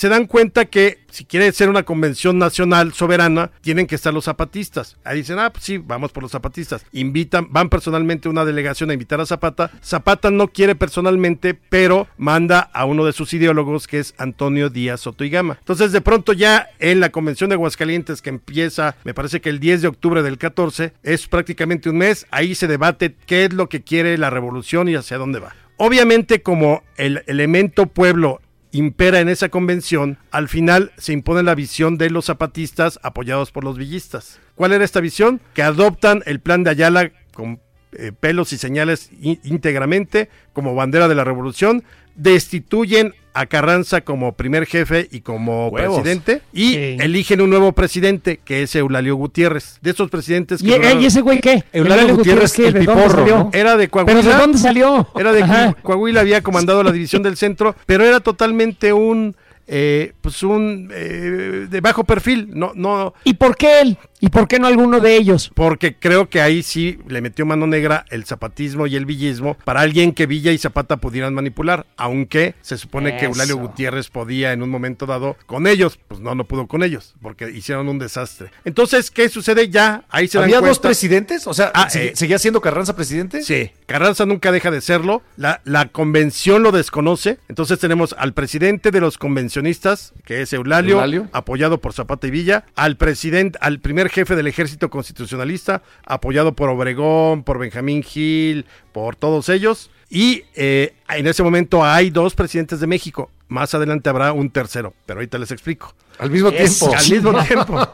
se 0.00 0.08
dan 0.08 0.26
cuenta 0.26 0.64
que 0.64 1.00
si 1.10 1.26
quiere 1.26 1.52
ser 1.52 1.68
una 1.68 1.82
convención 1.82 2.38
nacional 2.38 2.94
soberana, 2.94 3.50
tienen 3.60 3.86
que 3.86 3.96
estar 3.96 4.14
los 4.14 4.24
zapatistas. 4.24 4.96
Ahí 5.04 5.18
dicen, 5.18 5.38
ah, 5.38 5.52
pues 5.52 5.62
sí, 5.62 5.76
vamos 5.76 6.10
por 6.10 6.22
los 6.22 6.32
zapatistas. 6.32 6.86
Invitan, 6.92 7.48
van 7.50 7.68
personalmente 7.68 8.30
una 8.30 8.46
delegación 8.46 8.88
a 8.88 8.94
invitar 8.94 9.20
a 9.20 9.26
Zapata. 9.26 9.70
Zapata 9.84 10.30
no 10.30 10.48
quiere 10.48 10.74
personalmente, 10.74 11.52
pero 11.52 12.08
manda 12.16 12.60
a 12.72 12.86
uno 12.86 13.04
de 13.04 13.12
sus 13.12 13.34
ideólogos, 13.34 13.86
que 13.86 13.98
es 13.98 14.14
Antonio 14.16 14.70
Díaz 14.70 15.02
Soto 15.02 15.22
y 15.22 15.28
Gama. 15.28 15.58
Entonces, 15.58 15.92
de 15.92 16.00
pronto 16.00 16.32
ya 16.32 16.70
en 16.78 17.00
la 17.00 17.10
convención 17.10 17.50
de 17.50 17.56
Aguascalientes, 17.56 18.22
que 18.22 18.30
empieza, 18.30 18.96
me 19.04 19.12
parece 19.12 19.42
que 19.42 19.50
el 19.50 19.60
10 19.60 19.82
de 19.82 19.88
octubre 19.88 20.22
del 20.22 20.38
14, 20.38 20.94
es 21.02 21.26
prácticamente 21.26 21.90
un 21.90 21.98
mes, 21.98 22.26
ahí 22.30 22.54
se 22.54 22.68
debate 22.68 23.16
qué 23.26 23.44
es 23.44 23.52
lo 23.52 23.68
que 23.68 23.82
quiere 23.82 24.16
la 24.16 24.30
revolución 24.30 24.88
y 24.88 24.94
hacia 24.94 25.18
dónde 25.18 25.40
va. 25.40 25.54
Obviamente, 25.76 26.40
como 26.40 26.84
el 26.96 27.22
elemento 27.26 27.84
pueblo 27.84 28.40
impera 28.72 29.20
en 29.20 29.28
esa 29.28 29.48
convención, 29.48 30.18
al 30.30 30.48
final 30.48 30.92
se 30.96 31.12
impone 31.12 31.42
la 31.42 31.54
visión 31.54 31.98
de 31.98 32.10
los 32.10 32.26
zapatistas 32.26 33.00
apoyados 33.02 33.50
por 33.50 33.64
los 33.64 33.76
villistas. 33.76 34.40
¿Cuál 34.54 34.72
era 34.72 34.84
esta 34.84 35.00
visión? 35.00 35.40
Que 35.54 35.62
adoptan 35.62 36.22
el 36.26 36.40
plan 36.40 36.62
de 36.62 36.70
Ayala 36.70 37.12
con 37.32 37.60
eh, 37.92 38.12
pelos 38.12 38.52
y 38.52 38.58
señales 38.58 39.10
íntegramente 39.20 40.28
como 40.52 40.74
bandera 40.74 41.08
de 41.08 41.14
la 41.14 41.24
revolución, 41.24 41.82
destituyen 42.16 43.14
a 43.32 43.46
Carranza 43.46 44.00
como 44.00 44.32
primer 44.32 44.66
jefe 44.66 45.06
y 45.12 45.20
como 45.20 45.68
Huevos. 45.68 46.00
presidente 46.00 46.42
y 46.52 46.70
Sí. 46.74 46.96
eligen 47.00 47.40
un 47.40 47.50
nuevo 47.50 47.72
presidente 47.72 48.40
que 48.44 48.62
es 48.64 48.74
Eulalio 48.74 49.14
Gutiérrez. 49.14 49.78
De 49.82 49.90
esos 49.92 50.10
presidentes 50.10 50.60
que 50.62 50.68
¿Y, 50.68 50.72
duraron- 50.72 51.00
¿y 51.00 51.06
ese 51.06 51.20
güey 51.20 51.40
qué? 51.40 51.62
Eulalio 51.72 52.16
Gutiérrez, 52.16 52.52
¿qué? 52.52 52.66
el 52.68 52.72
¿De 52.74 52.84
dónde 52.84 53.02
piporro, 53.04 53.50
era 53.52 53.76
de 53.76 53.88
Coahuila. 53.88 54.20
¿Pero 54.20 54.28
de 54.34 54.38
dónde 54.40 54.58
salió? 54.58 55.08
Era 55.16 55.32
de 55.32 55.42
Ajá. 55.44 55.76
Coahuila, 55.82 56.20
había 56.20 56.42
comandado 56.42 56.82
la 56.82 56.90
división 56.90 57.22
del 57.22 57.36
centro, 57.36 57.76
pero 57.86 58.04
era 58.04 58.18
totalmente 58.18 58.92
un, 58.92 59.36
eh, 59.68 60.12
pues 60.20 60.42
un 60.42 60.90
eh, 60.92 61.66
de 61.70 61.80
bajo 61.80 62.02
perfil, 62.02 62.48
no, 62.52 62.72
no, 62.74 63.14
¿Y 63.22 63.34
por 63.34 63.56
qué 63.56 63.80
él? 63.82 63.96
¿Y 64.20 64.28
por 64.28 64.46
qué 64.48 64.58
no 64.58 64.66
alguno 64.66 65.00
de 65.00 65.16
ellos? 65.16 65.50
porque 65.54 65.94
creo 65.96 66.28
que 66.28 66.40
ahí 66.40 66.62
sí 66.62 66.98
le 67.08 67.20
metió 67.20 67.46
mano 67.46 67.66
negra 67.66 68.04
el 68.10 68.24
zapatismo 68.24 68.86
y 68.86 68.96
el 68.96 69.06
villismo 69.06 69.56
para 69.64 69.80
alguien 69.80 70.12
que 70.12 70.26
Villa 70.26 70.52
y 70.52 70.58
Zapata 70.58 70.98
pudieran 70.98 71.32
manipular, 71.34 71.86
aunque 71.96 72.54
se 72.60 72.76
supone 72.78 73.16
que. 73.16 73.24
Eulalio 73.26 73.56
Gutiérrez 73.56 74.08
podía 74.10 74.52
en 74.52 74.62
un 74.62 74.68
momento 74.70 75.06
dado 75.06 75.36
con 75.46 75.66
ellos, 75.66 75.98
pues 76.08 76.20
no, 76.20 76.34
no 76.34 76.44
pudo 76.44 76.66
con 76.66 76.82
ellos, 76.82 77.14
porque 77.22 77.50
hicieron 77.50 77.88
un 77.88 77.98
desastre. 77.98 78.50
Entonces, 78.64 79.10
¿qué 79.10 79.28
sucede? 79.28 79.68
Ya, 79.70 80.04
ahí 80.10 80.28
se 80.28 80.38
dan 80.38 80.44
¿Había 80.46 80.60
dos 80.60 80.78
presidentes? 80.78 81.46
O 81.46 81.54
sea, 81.54 81.70
Ah, 81.74 81.88
¿segui- 81.88 82.10
eh. 82.10 82.12
¿seguía 82.14 82.38
siendo 82.38 82.60
Carranza 82.60 82.94
presidente? 82.96 83.42
Sí, 83.42 83.70
Carranza 83.86 84.26
nunca 84.26 84.52
deja 84.52 84.70
de 84.70 84.80
serlo. 84.80 85.22
La, 85.36 85.60
la 85.64 85.86
convención 85.88 86.62
lo 86.62 86.72
desconoce. 86.72 87.38
Entonces 87.48 87.78
tenemos 87.78 88.14
al 88.18 88.34
presidente 88.34 88.90
de 88.90 89.00
los 89.00 89.16
convencionistas, 89.18 90.12
que 90.24 90.42
es 90.42 90.52
Eulalio, 90.52 90.96
Eulalio. 90.96 91.28
apoyado 91.32 91.80
por 91.80 91.92
Zapata 91.92 92.26
y 92.26 92.30
Villa, 92.30 92.64
al 92.76 92.96
presidente, 92.96 93.58
al 93.62 93.80
primer 93.80 94.09
jefe 94.10 94.36
del 94.36 94.46
ejército 94.46 94.90
constitucionalista, 94.90 95.82
apoyado 96.04 96.54
por 96.54 96.68
Obregón, 96.68 97.42
por 97.44 97.58
Benjamín 97.58 98.02
Gil, 98.02 98.66
por 98.92 99.16
todos 99.16 99.48
ellos. 99.48 99.90
Y 100.08 100.44
eh, 100.54 100.94
en 101.08 101.26
ese 101.26 101.42
momento 101.42 101.84
hay 101.84 102.10
dos 102.10 102.34
presidentes 102.34 102.80
de 102.80 102.86
México. 102.86 103.30
Más 103.48 103.74
adelante 103.74 104.08
habrá 104.08 104.32
un 104.32 104.50
tercero, 104.50 104.92
pero 105.06 105.18
ahorita 105.18 105.38
les 105.38 105.50
explico. 105.50 105.94
Al 106.18 106.30
mismo 106.30 106.50
Eso. 106.50 106.88
tiempo. 106.90 106.96
Al 106.98 107.10
mismo 107.10 107.44
tiempo. 107.44 107.88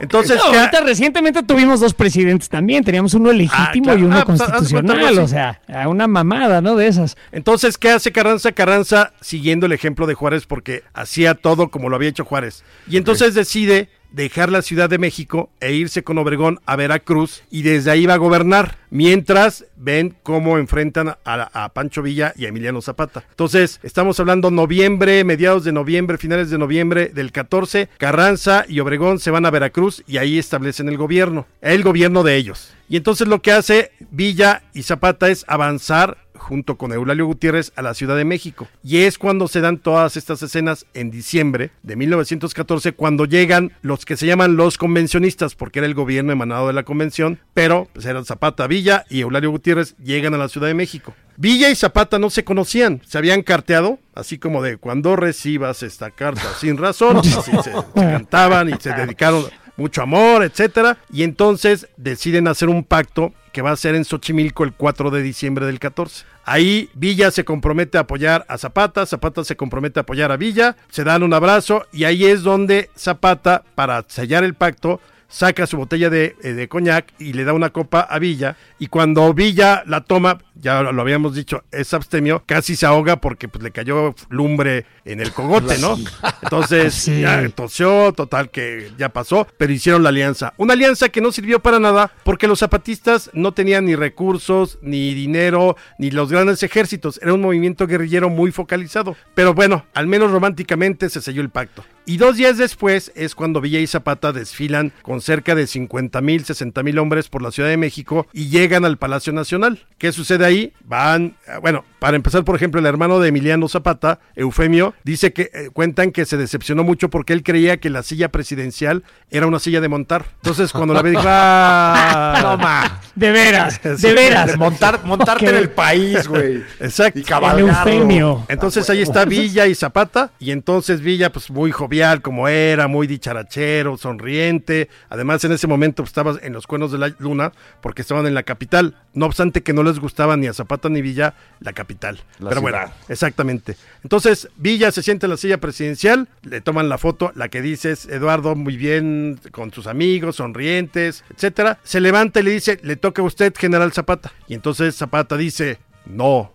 Entonces, 0.00 0.36
No, 0.44 0.50
¿qué 0.50 0.56
ha- 0.56 0.60
ahorita 0.62 0.80
recientemente 0.80 1.42
tuvimos 1.42 1.80
dos 1.80 1.92
presidentes 1.94 2.48
también. 2.48 2.82
Teníamos 2.84 3.14
uno 3.14 3.32
legítimo 3.32 3.84
claro. 3.84 3.98
y 4.00 4.02
uno 4.04 4.16
Ah, 4.18 4.24
pues, 4.24 4.40
constitucional. 4.40 5.18
O 5.18 5.28
sea, 5.28 5.60
a 5.68 5.88
una 5.88 6.06
mamada, 6.08 6.60
¿no? 6.60 6.74
De 6.76 6.86
esas. 6.88 7.16
Entonces, 7.32 7.78
¿qué 7.78 7.90
hace 7.90 8.12
Carranza? 8.12 8.52
Carranza 8.52 9.12
siguiendo 9.20 9.66
el 9.66 9.72
ejemplo 9.72 10.06
de 10.06 10.14
Juárez 10.14 10.46
porque 10.46 10.82
hacía 10.94 11.34
todo 11.34 11.68
como 11.70 11.88
lo 11.88 11.96
había 11.96 12.08
hecho 12.08 12.24
Juárez. 12.24 12.64
Y 12.88 12.96
entonces 12.96 13.34
decide 13.34 13.88
dejar 14.16 14.50
la 14.50 14.62
Ciudad 14.62 14.88
de 14.88 14.98
México 14.98 15.50
e 15.60 15.74
irse 15.74 16.02
con 16.02 16.16
Obregón 16.16 16.58
a 16.64 16.74
Veracruz 16.74 17.42
y 17.50 17.60
desde 17.62 17.90
ahí 17.90 18.06
va 18.06 18.14
a 18.14 18.18
gobernar, 18.18 18.78
mientras 18.88 19.66
ven 19.76 20.16
cómo 20.22 20.56
enfrentan 20.56 21.16
a, 21.22 21.70
Pancho 21.74 22.00
Villa 22.00 22.32
y 22.34 22.46
a 22.46 22.48
Emiliano 22.48 22.80
Zapata. 22.80 23.24
Entonces, 23.28 23.78
estamos 23.82 24.18
hablando 24.18 24.50
noviembre, 24.50 25.22
mediados 25.22 25.64
de 25.64 25.72
noviembre, 25.72 26.16
finales 26.16 26.48
de 26.48 26.56
noviembre 26.56 27.10
del 27.12 27.30
14, 27.30 27.90
Carranza 27.98 28.64
y 28.66 28.80
Obregón 28.80 29.18
se 29.18 29.30
van 29.30 29.44
a 29.44 29.50
Veracruz 29.50 30.02
y 30.06 30.16
ahí 30.16 30.38
establecen 30.38 30.88
el 30.88 30.96
gobierno, 30.96 31.46
el 31.60 31.82
gobierno 31.82 32.22
de 32.22 32.36
ellos. 32.36 32.72
Y 32.88 32.96
entonces 32.96 33.28
lo 33.28 33.42
que 33.42 33.52
hace 33.52 33.92
Villa 34.10 34.62
y 34.72 34.84
Zapata 34.84 35.28
es 35.28 35.44
avanzar 35.48 36.16
junto 36.36 36.76
con 36.76 36.92
Eulalio 36.92 37.26
Gutiérrez 37.26 37.72
a 37.76 37.82
la 37.82 37.94
Ciudad 37.94 38.16
de 38.16 38.24
México. 38.24 38.68
Y 38.82 38.98
es 38.98 39.18
cuando 39.18 39.48
se 39.48 39.60
dan 39.60 39.78
todas 39.78 40.16
estas 40.16 40.42
escenas 40.42 40.86
en 40.94 41.10
diciembre 41.10 41.70
de 41.82 41.96
1914, 41.96 42.92
cuando 42.92 43.24
llegan 43.24 43.72
los 43.82 44.04
que 44.04 44.16
se 44.16 44.26
llaman 44.26 44.56
los 44.56 44.78
convencionistas, 44.78 45.54
porque 45.54 45.80
era 45.80 45.86
el 45.86 45.94
gobierno 45.94 46.32
emanado 46.32 46.66
de 46.66 46.72
la 46.72 46.84
convención, 46.84 47.38
pero 47.54 47.88
pues 47.92 48.06
eran 48.06 48.24
Zapata 48.24 48.66
Villa 48.66 49.04
y 49.10 49.20
Eulalio 49.20 49.50
Gutiérrez 49.50 49.96
llegan 49.98 50.34
a 50.34 50.38
la 50.38 50.48
Ciudad 50.48 50.68
de 50.68 50.74
México. 50.74 51.14
Villa 51.36 51.68
y 51.68 51.76
Zapata 51.76 52.18
no 52.18 52.30
se 52.30 52.44
conocían, 52.44 53.02
se 53.06 53.18
habían 53.18 53.42
carteado, 53.42 53.98
así 54.14 54.38
como 54.38 54.62
de 54.62 54.78
cuando 54.78 55.16
recibas 55.16 55.82
esta 55.82 56.10
carta 56.10 56.42
sin 56.58 56.78
razón, 56.78 57.18
así 57.18 57.50
se, 57.62 57.62
se 57.62 57.72
cantaban 57.94 58.70
y 58.70 58.74
se 58.80 58.92
dedicaron 58.92 59.44
mucho 59.76 60.02
amor, 60.02 60.42
etcétera, 60.42 60.98
y 61.12 61.22
entonces 61.22 61.88
deciden 61.96 62.48
hacer 62.48 62.68
un 62.68 62.84
pacto 62.84 63.32
que 63.56 63.62
va 63.62 63.70
a 63.70 63.76
ser 63.76 63.94
en 63.94 64.04
Xochimilco 64.04 64.64
el 64.64 64.74
4 64.74 65.10
de 65.10 65.22
diciembre 65.22 65.64
del 65.64 65.78
14. 65.78 66.26
Ahí 66.44 66.90
Villa 66.92 67.30
se 67.30 67.46
compromete 67.46 67.96
a 67.96 68.02
apoyar 68.02 68.44
a 68.48 68.58
Zapata, 68.58 69.06
Zapata 69.06 69.44
se 69.44 69.56
compromete 69.56 69.98
a 69.98 70.02
apoyar 70.02 70.30
a 70.30 70.36
Villa, 70.36 70.76
se 70.90 71.04
dan 71.04 71.22
un 71.22 71.32
abrazo 71.32 71.86
y 71.90 72.04
ahí 72.04 72.26
es 72.26 72.42
donde 72.42 72.90
Zapata, 72.98 73.64
para 73.74 74.04
sellar 74.08 74.44
el 74.44 74.52
pacto, 74.52 75.00
saca 75.28 75.66
su 75.66 75.76
botella 75.76 76.10
de, 76.10 76.36
eh, 76.42 76.52
de, 76.52 76.68
coñac 76.68 77.12
y 77.18 77.32
le 77.32 77.44
da 77.44 77.52
una 77.52 77.70
copa 77.70 78.00
a 78.00 78.18
Villa. 78.18 78.56
Y 78.78 78.86
cuando 78.88 79.32
Villa 79.34 79.82
la 79.86 80.02
toma, 80.02 80.38
ya 80.54 80.82
lo 80.82 81.00
habíamos 81.02 81.34
dicho, 81.34 81.64
es 81.72 81.92
abstemio, 81.94 82.42
casi 82.46 82.76
se 82.76 82.86
ahoga 82.86 83.16
porque 83.16 83.48
pues, 83.48 83.62
le 83.62 83.70
cayó 83.70 84.14
lumbre 84.28 84.86
en 85.04 85.20
el 85.20 85.32
cogote, 85.32 85.78
¿no? 85.78 85.96
Entonces 86.42 86.94
Sí. 86.94 87.20
ya 87.20 87.48
tosió, 87.50 88.12
total 88.12 88.50
que 88.50 88.90
ya 88.98 89.08
pasó, 89.10 89.46
pero 89.58 89.72
hicieron 89.72 90.02
la 90.02 90.08
alianza. 90.10 90.54
Una 90.56 90.72
alianza 90.74 91.08
que 91.08 91.20
no 91.20 91.32
sirvió 91.32 91.60
para 91.60 91.78
nada 91.78 92.10
porque 92.24 92.46
los 92.48 92.60
zapatistas 92.60 93.30
no 93.32 93.52
tenían 93.52 93.84
ni 93.86 93.96
recursos, 93.96 94.78
ni 94.82 95.14
dinero, 95.14 95.76
ni 95.98 96.10
los 96.10 96.30
grandes 96.30 96.62
ejércitos. 96.62 97.18
Era 97.22 97.34
un 97.34 97.40
movimiento 97.40 97.86
guerrillero 97.86 98.28
muy 98.30 98.52
focalizado. 98.52 99.16
Pero 99.34 99.54
bueno, 99.54 99.84
al 99.94 100.06
menos 100.06 100.30
románticamente 100.30 101.08
se 101.10 101.20
selló 101.20 101.42
el 101.42 101.50
pacto. 101.50 101.84
Y 102.08 102.18
dos 102.18 102.36
días 102.36 102.56
después 102.56 103.10
es 103.16 103.34
cuando 103.34 103.60
Villa 103.60 103.80
y 103.80 103.88
Zapata 103.88 104.32
desfilan 104.32 104.92
con 105.02 105.20
cerca 105.20 105.56
de 105.56 105.66
50 105.66 106.20
mil, 106.20 106.44
60 106.44 106.84
mil 106.84 107.00
hombres 107.00 107.28
por 107.28 107.42
la 107.42 107.50
Ciudad 107.50 107.68
de 107.68 107.76
México 107.76 108.28
y 108.32 108.48
llegan 108.48 108.84
al 108.84 108.96
Palacio 108.96 109.32
Nacional. 109.32 109.84
¿Qué 109.98 110.12
sucede 110.12 110.44
ahí? 110.44 110.72
Van, 110.84 111.34
eh, 111.48 111.58
bueno, 111.60 111.84
para 112.06 112.14
empezar, 112.14 112.44
por 112.44 112.54
ejemplo, 112.54 112.78
el 112.78 112.86
hermano 112.86 113.18
de 113.18 113.30
Emiliano 113.30 113.68
Zapata, 113.68 114.20
Eufemio, 114.36 114.94
dice 115.02 115.32
que 115.32 115.50
eh, 115.52 115.70
cuentan 115.72 116.12
que 116.12 116.24
se 116.24 116.36
decepcionó 116.36 116.84
mucho 116.84 117.10
porque 117.10 117.32
él 117.32 117.42
creía 117.42 117.78
que 117.78 117.90
la 117.90 118.04
silla 118.04 118.28
presidencial 118.28 119.02
era 119.28 119.48
una 119.48 119.58
silla 119.58 119.80
de 119.80 119.88
montar. 119.88 120.24
Entonces, 120.36 120.70
cuando 120.70 120.94
la 120.94 121.02
ve, 121.02 121.10
dijo, 121.10 121.24
¡ah! 121.26 122.38
No, 122.42 122.58
ma. 122.58 123.00
De 123.16 123.32
veras, 123.32 123.80
de 124.00 124.14
veras. 124.14 124.52
De 124.52 124.56
montar, 124.56 125.00
montarte 125.04 125.48
en 125.48 125.56
el 125.56 125.70
país, 125.70 126.28
güey. 126.28 126.62
Exacto. 126.78 127.18
Y 127.18 127.24
cabalgarlo. 127.24 127.72
Eufemio. 127.72 128.46
Entonces 128.46 128.88
ahí 128.88 129.02
está 129.02 129.24
Villa 129.24 129.66
y 129.66 129.74
Zapata, 129.74 130.30
y 130.38 130.52
entonces 130.52 131.00
Villa, 131.00 131.32
pues 131.32 131.50
muy 131.50 131.72
jovial 131.72 132.22
como 132.22 132.46
era, 132.46 132.86
muy 132.86 133.08
dicharachero, 133.08 133.96
sonriente. 133.96 134.90
Además, 135.08 135.42
en 135.42 135.50
ese 135.50 135.66
momento 135.66 136.04
pues, 136.04 136.10
estaba 136.10 136.36
en 136.40 136.52
los 136.52 136.68
cuernos 136.68 136.92
de 136.92 136.98
la 136.98 137.12
luna, 137.18 137.50
porque 137.80 138.02
estaban 138.02 138.28
en 138.28 138.34
la 138.34 138.44
capital. 138.44 138.94
No 139.12 139.26
obstante 139.26 139.64
que 139.64 139.72
no 139.72 139.82
les 139.82 139.98
gustaba 139.98 140.36
ni 140.36 140.46
a 140.46 140.52
Zapata 140.52 140.88
ni 140.88 141.02
Villa 141.02 141.34
la 141.58 141.72
capital. 141.72 141.95
La 142.38 142.50
Pero 142.50 142.60
ciudad. 142.60 142.60
bueno, 142.60 142.92
exactamente. 143.08 143.76
Entonces 144.02 144.48
Villa 144.56 144.92
se 144.92 145.02
sienta 145.02 145.26
en 145.26 145.30
la 145.30 145.36
silla 145.36 145.58
presidencial, 145.58 146.28
le 146.42 146.60
toman 146.60 146.88
la 146.88 146.98
foto, 146.98 147.32
la 147.34 147.48
que 147.48 147.62
dices, 147.62 148.06
Eduardo, 148.06 148.54
muy 148.54 148.76
bien, 148.76 149.40
con 149.50 149.72
sus 149.72 149.86
amigos, 149.86 150.36
sonrientes, 150.36 151.24
etcétera. 151.34 151.78
Se 151.82 152.00
levanta 152.00 152.40
y 152.40 152.42
le 152.44 152.50
dice, 152.52 152.78
le 152.82 152.96
toca 152.96 153.22
a 153.22 153.24
usted, 153.24 153.52
general 153.56 153.92
Zapata. 153.92 154.32
Y 154.48 154.54
entonces 154.54 154.94
Zapata 154.96 155.36
dice, 155.36 155.78
no, 156.06 156.52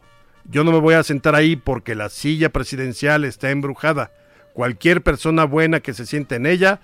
yo 0.50 0.64
no 0.64 0.72
me 0.72 0.80
voy 0.80 0.96
a 0.96 1.04
sentar 1.04 1.36
ahí 1.36 1.56
porque 1.56 1.96
la 1.96 2.10
silla 2.10 2.50
presidencial 2.50 3.26
está 3.26 3.52
embrujada. 3.52 4.12
Cualquier 4.54 5.02
persona 5.02 5.46
buena 5.46 5.80
que 5.80 5.94
se 5.94 6.06
siente 6.06 6.36
en 6.36 6.46
ella 6.46 6.80